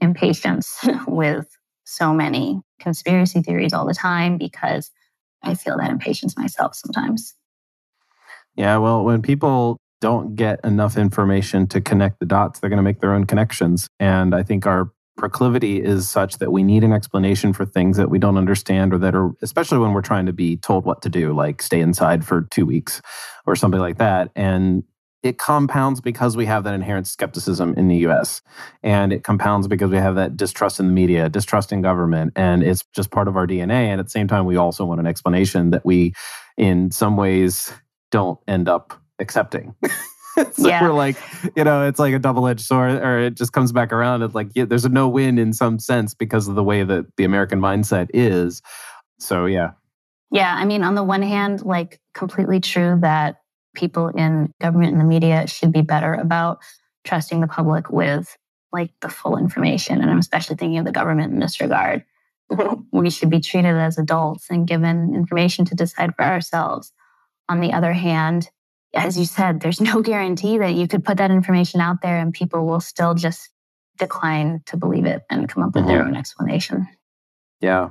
impatience 0.00 0.78
with 1.06 1.46
so 1.84 2.12
many 2.12 2.60
conspiracy 2.78 3.40
theories 3.40 3.72
all 3.72 3.86
the 3.86 3.94
time 3.94 4.36
because 4.36 4.90
I 5.42 5.54
feel 5.54 5.78
that 5.78 5.90
impatience 5.90 6.36
myself 6.36 6.74
sometimes. 6.74 7.34
Yeah, 8.54 8.76
well, 8.78 9.04
when 9.04 9.22
people 9.22 9.78
don't 10.00 10.36
get 10.36 10.60
enough 10.64 10.96
information 10.96 11.66
to 11.68 11.80
connect 11.80 12.20
the 12.20 12.26
dots, 12.26 12.60
they're 12.60 12.70
going 12.70 12.78
to 12.78 12.82
make 12.82 13.00
their 13.00 13.14
own 13.14 13.24
connections. 13.24 13.88
And 13.98 14.34
I 14.34 14.42
think 14.42 14.66
our 14.66 14.92
proclivity 15.16 15.82
is 15.82 16.08
such 16.08 16.38
that 16.38 16.52
we 16.52 16.62
need 16.62 16.84
an 16.84 16.92
explanation 16.92 17.52
for 17.52 17.66
things 17.66 17.96
that 17.96 18.08
we 18.08 18.18
don't 18.18 18.38
understand 18.38 18.94
or 18.94 18.98
that 18.98 19.14
are, 19.14 19.32
especially 19.42 19.78
when 19.78 19.92
we're 19.92 20.00
trying 20.00 20.26
to 20.26 20.32
be 20.32 20.56
told 20.56 20.84
what 20.84 21.02
to 21.02 21.08
do, 21.08 21.34
like 21.34 21.60
stay 21.60 21.80
inside 21.80 22.24
for 22.24 22.42
two 22.50 22.64
weeks 22.64 23.02
or 23.44 23.56
something 23.56 23.80
like 23.80 23.98
that. 23.98 24.30
And 24.36 24.84
it 25.24 25.36
compounds 25.36 26.00
because 26.00 26.36
we 26.36 26.46
have 26.46 26.62
that 26.64 26.74
inherent 26.74 27.08
skepticism 27.08 27.74
in 27.76 27.88
the 27.88 27.96
US. 28.06 28.40
And 28.84 29.12
it 29.12 29.24
compounds 29.24 29.66
because 29.66 29.90
we 29.90 29.96
have 29.96 30.14
that 30.14 30.36
distrust 30.36 30.78
in 30.78 30.86
the 30.86 30.92
media, 30.92 31.28
distrust 31.28 31.72
in 31.72 31.82
government. 31.82 32.32
And 32.36 32.62
it's 32.62 32.84
just 32.94 33.10
part 33.10 33.26
of 33.26 33.36
our 33.36 33.46
DNA. 33.46 33.88
And 33.88 33.98
at 33.98 34.06
the 34.06 34.10
same 34.10 34.28
time, 34.28 34.46
we 34.46 34.56
also 34.56 34.84
want 34.84 35.00
an 35.00 35.06
explanation 35.08 35.70
that 35.70 35.84
we, 35.84 36.14
in 36.56 36.92
some 36.92 37.16
ways, 37.16 37.72
don't 38.12 38.38
end 38.46 38.68
up 38.68 38.94
accepting. 39.18 39.74
so 40.52 40.68
yeah. 40.68 40.82
we're 40.82 40.92
like, 40.92 41.16
you 41.56 41.64
know, 41.64 41.86
it's 41.86 41.98
like 41.98 42.14
a 42.14 42.18
double 42.18 42.46
edged 42.46 42.64
sword, 42.64 42.92
or 42.92 43.18
it 43.20 43.34
just 43.34 43.52
comes 43.52 43.72
back 43.72 43.92
around. 43.92 44.22
It's 44.22 44.34
like, 44.34 44.48
yeah, 44.54 44.64
there's 44.64 44.84
a 44.84 44.88
no 44.88 45.08
win 45.08 45.38
in 45.38 45.52
some 45.52 45.78
sense 45.78 46.14
because 46.14 46.48
of 46.48 46.54
the 46.54 46.64
way 46.64 46.84
that 46.84 47.16
the 47.16 47.24
American 47.24 47.60
mindset 47.60 48.08
is. 48.14 48.62
So, 49.18 49.46
yeah. 49.46 49.72
Yeah. 50.30 50.54
I 50.54 50.64
mean, 50.64 50.84
on 50.84 50.94
the 50.94 51.02
one 51.02 51.22
hand, 51.22 51.64
like 51.64 52.00
completely 52.14 52.60
true 52.60 52.98
that 53.00 53.40
people 53.74 54.08
in 54.08 54.52
government 54.60 54.92
and 54.92 55.00
the 55.00 55.04
media 55.04 55.46
should 55.46 55.72
be 55.72 55.82
better 55.82 56.14
about 56.14 56.58
trusting 57.04 57.40
the 57.40 57.46
public 57.46 57.90
with 57.90 58.36
like 58.72 58.90
the 59.00 59.08
full 59.08 59.38
information. 59.38 60.00
And 60.00 60.10
I'm 60.10 60.18
especially 60.18 60.56
thinking 60.56 60.78
of 60.78 60.84
the 60.84 60.92
government 60.92 61.32
in 61.32 61.38
this 61.38 61.60
regard. 61.60 62.04
we 62.92 63.10
should 63.10 63.30
be 63.30 63.40
treated 63.40 63.74
as 63.74 63.98
adults 63.98 64.46
and 64.50 64.66
given 64.66 65.14
information 65.14 65.64
to 65.66 65.74
decide 65.74 66.14
for 66.14 66.24
ourselves. 66.24 66.92
On 67.48 67.60
the 67.60 67.72
other 67.72 67.92
hand, 67.92 68.50
as 68.94 69.18
you 69.18 69.24
said, 69.24 69.60
there's 69.60 69.80
no 69.82 70.02
guarantee 70.02 70.58
that 70.58 70.74
you 70.74 70.88
could 70.88 71.04
put 71.04 71.18
that 71.18 71.30
information 71.30 71.80
out 71.80 72.02
there 72.02 72.18
and 72.18 72.32
people 72.32 72.66
will 72.66 72.80
still 72.80 73.14
just 73.14 73.50
decline 73.98 74.62
to 74.66 74.76
believe 74.76 75.04
it 75.04 75.22
and 75.28 75.48
come 75.48 75.62
up 75.62 75.74
with 75.74 75.84
mm-hmm. 75.84 75.92
their 75.92 76.04
own 76.04 76.16
explanation. 76.16 76.86
Yeah. 77.60 77.90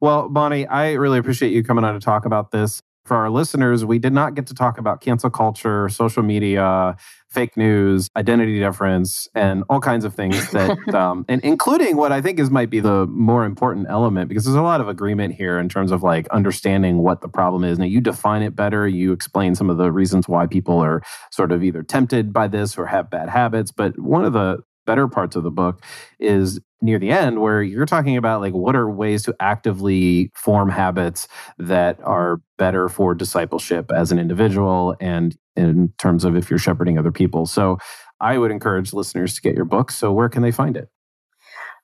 Well, 0.00 0.28
Bonnie, 0.28 0.66
I 0.66 0.92
really 0.92 1.18
appreciate 1.18 1.52
you 1.52 1.62
coming 1.62 1.84
on 1.84 1.94
to 1.94 2.00
talk 2.00 2.24
about 2.24 2.50
this. 2.50 2.80
For 3.04 3.16
our 3.16 3.30
listeners, 3.30 3.84
we 3.84 3.98
did 3.98 4.12
not 4.12 4.34
get 4.34 4.46
to 4.46 4.54
talk 4.54 4.78
about 4.78 5.00
cancel 5.00 5.28
culture, 5.28 5.88
social 5.88 6.22
media, 6.22 6.96
fake 7.28 7.56
news, 7.56 8.08
identity 8.16 8.60
difference, 8.60 9.26
and 9.34 9.64
all 9.68 9.80
kinds 9.80 10.04
of 10.04 10.14
things 10.14 10.50
that, 10.50 10.76
um, 10.94 11.24
and 11.28 11.42
including 11.42 11.96
what 11.96 12.12
I 12.12 12.20
think 12.20 12.38
is 12.38 12.50
might 12.50 12.70
be 12.70 12.78
the 12.78 13.06
more 13.06 13.44
important 13.44 13.86
element 13.88 14.28
because 14.28 14.44
there's 14.44 14.54
a 14.54 14.62
lot 14.62 14.80
of 14.80 14.88
agreement 14.88 15.34
here 15.34 15.58
in 15.58 15.68
terms 15.68 15.90
of 15.90 16.02
like 16.02 16.28
understanding 16.28 16.98
what 16.98 17.22
the 17.22 17.28
problem 17.28 17.64
is. 17.64 17.78
Now, 17.78 17.86
you 17.86 18.00
define 18.00 18.42
it 18.42 18.54
better, 18.54 18.86
you 18.86 19.12
explain 19.12 19.56
some 19.56 19.68
of 19.68 19.78
the 19.78 19.90
reasons 19.90 20.28
why 20.28 20.46
people 20.46 20.78
are 20.78 21.02
sort 21.32 21.50
of 21.50 21.64
either 21.64 21.82
tempted 21.82 22.32
by 22.32 22.46
this 22.46 22.78
or 22.78 22.86
have 22.86 23.10
bad 23.10 23.28
habits. 23.28 23.72
But 23.72 23.98
one 23.98 24.24
of 24.24 24.32
the 24.32 24.58
better 24.86 25.08
parts 25.08 25.36
of 25.36 25.42
the 25.42 25.50
book 25.50 25.82
is 26.18 26.60
near 26.80 26.98
the 26.98 27.10
end 27.10 27.40
where 27.40 27.62
you're 27.62 27.86
talking 27.86 28.16
about 28.16 28.40
like 28.40 28.52
what 28.52 28.74
are 28.74 28.90
ways 28.90 29.22
to 29.22 29.34
actively 29.40 30.30
form 30.34 30.68
habits 30.68 31.28
that 31.58 31.98
are 32.02 32.40
better 32.58 32.88
for 32.88 33.14
discipleship 33.14 33.90
as 33.94 34.10
an 34.10 34.18
individual 34.18 34.96
and 35.00 35.36
in 35.54 35.92
terms 35.98 36.24
of 36.24 36.36
if 36.36 36.50
you're 36.50 36.58
shepherding 36.58 36.98
other 36.98 37.12
people. 37.12 37.46
So 37.46 37.78
i 38.20 38.38
would 38.38 38.50
encourage 38.50 38.92
listeners 38.92 39.34
to 39.34 39.40
get 39.40 39.54
your 39.54 39.64
book 39.64 39.90
so 39.90 40.12
where 40.12 40.28
can 40.28 40.42
they 40.42 40.52
find 40.52 40.76
it? 40.76 40.88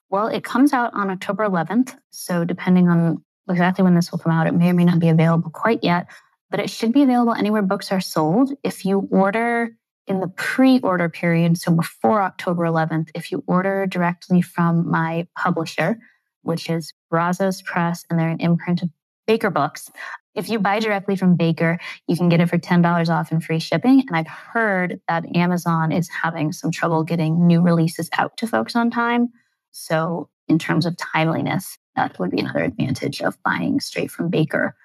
Well 0.09 0.27
it 0.27 0.43
comes 0.43 0.73
out 0.73 0.93
on 0.93 1.09
october 1.09 1.47
11th 1.47 1.95
so 2.09 2.43
depending 2.43 2.89
on 2.89 3.23
exactly 3.49 3.83
when 3.83 3.95
this 3.95 4.11
will 4.11 4.19
come 4.19 4.31
out 4.31 4.47
it 4.47 4.53
may 4.53 4.69
or 4.69 4.73
may 4.73 4.85
not 4.85 4.99
be 4.99 5.09
available 5.09 5.49
quite 5.49 5.83
yet 5.83 6.07
but 6.49 6.59
it 6.59 6.69
should 6.69 6.91
be 6.91 7.03
available 7.03 7.33
anywhere 7.33 7.61
books 7.61 7.91
are 7.91 8.01
sold. 8.01 8.51
If 8.63 8.85
you 8.85 9.07
order 9.11 9.75
in 10.09 10.19
the 10.19 10.27
pre 10.27 10.79
order 10.79 11.07
period, 11.07 11.57
so 11.57 11.71
before 11.71 12.21
October 12.21 12.63
11th, 12.63 13.09
if 13.13 13.31
you 13.31 13.43
order 13.47 13.85
directly 13.85 14.41
from 14.41 14.89
my 14.89 15.27
publisher, 15.37 15.99
which 16.41 16.69
is 16.69 16.91
Brazos 17.09 17.61
Press, 17.61 18.03
and 18.09 18.19
they're 18.19 18.29
an 18.29 18.39
imprint 18.39 18.81
of 18.81 18.89
Baker 19.27 19.51
Books. 19.51 19.91
If 20.33 20.49
you 20.49 20.57
buy 20.57 20.79
directly 20.79 21.15
from 21.15 21.35
Baker, 21.35 21.77
you 22.07 22.17
can 22.17 22.29
get 22.29 22.41
it 22.41 22.49
for 22.49 22.57
$10 22.57 23.09
off 23.09 23.31
and 23.31 23.43
free 23.43 23.59
shipping. 23.59 24.03
And 24.07 24.17
I've 24.17 24.27
heard 24.27 24.99
that 25.07 25.35
Amazon 25.35 25.91
is 25.91 26.09
having 26.09 26.51
some 26.51 26.71
trouble 26.71 27.03
getting 27.03 27.45
new 27.45 27.61
releases 27.61 28.09
out 28.17 28.35
to 28.37 28.47
folks 28.47 28.75
on 28.75 28.89
time. 28.89 29.29
So, 29.71 30.29
in 30.47 30.57
terms 30.57 30.87
of 30.87 30.97
timeliness, 30.97 31.77
that 31.95 32.17
would 32.17 32.31
be 32.31 32.39
another 32.39 32.63
advantage 32.63 33.21
of 33.21 33.37
buying 33.43 33.79
straight 33.79 34.09
from 34.09 34.29
Baker. 34.29 34.75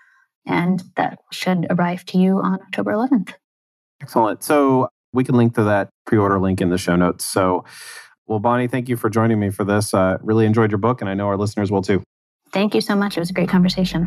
And 0.45 0.83
that 0.97 1.21
should 1.33 1.67
arrive 1.71 2.05
to 2.07 2.19
you 2.19 2.39
on 2.41 2.61
October 2.61 2.93
11th. 2.93 3.33
Excellent. 4.03 4.43
So, 4.43 4.91
we 5.15 5.25
can 5.25 5.37
link 5.37 5.55
to 5.55 5.65
that 5.65 5.89
pre-order 6.07 6.39
link 6.39 6.61
in 6.61 6.69
the 6.69 6.79
show 6.79 6.97
notes. 6.97 7.25
So, 7.25 7.65
well, 8.27 8.41
Bonnie, 8.41 8.69
thank 8.69 8.89
you 8.89 8.97
for 8.97 9.09
joining 9.09 9.39
me 9.39 9.51
for 9.51 9.65
this. 9.65 9.95
Uh, 9.95 10.19
really 10.21 10.45
enjoyed 10.45 10.71
your 10.71 10.79
book, 10.79 11.01
and 11.01 11.09
I 11.09 11.15
know 11.15 11.29
our 11.29 11.37
listeners 11.37 11.71
will 11.71 11.83
too. 11.83 12.03
Thank 12.53 12.75
you 12.75 12.81
so 12.81 12.95
much. 12.95 13.17
It 13.17 13.21
was 13.21 13.31
a 13.31 13.35
great 13.35 13.49
conversation. 13.49 14.07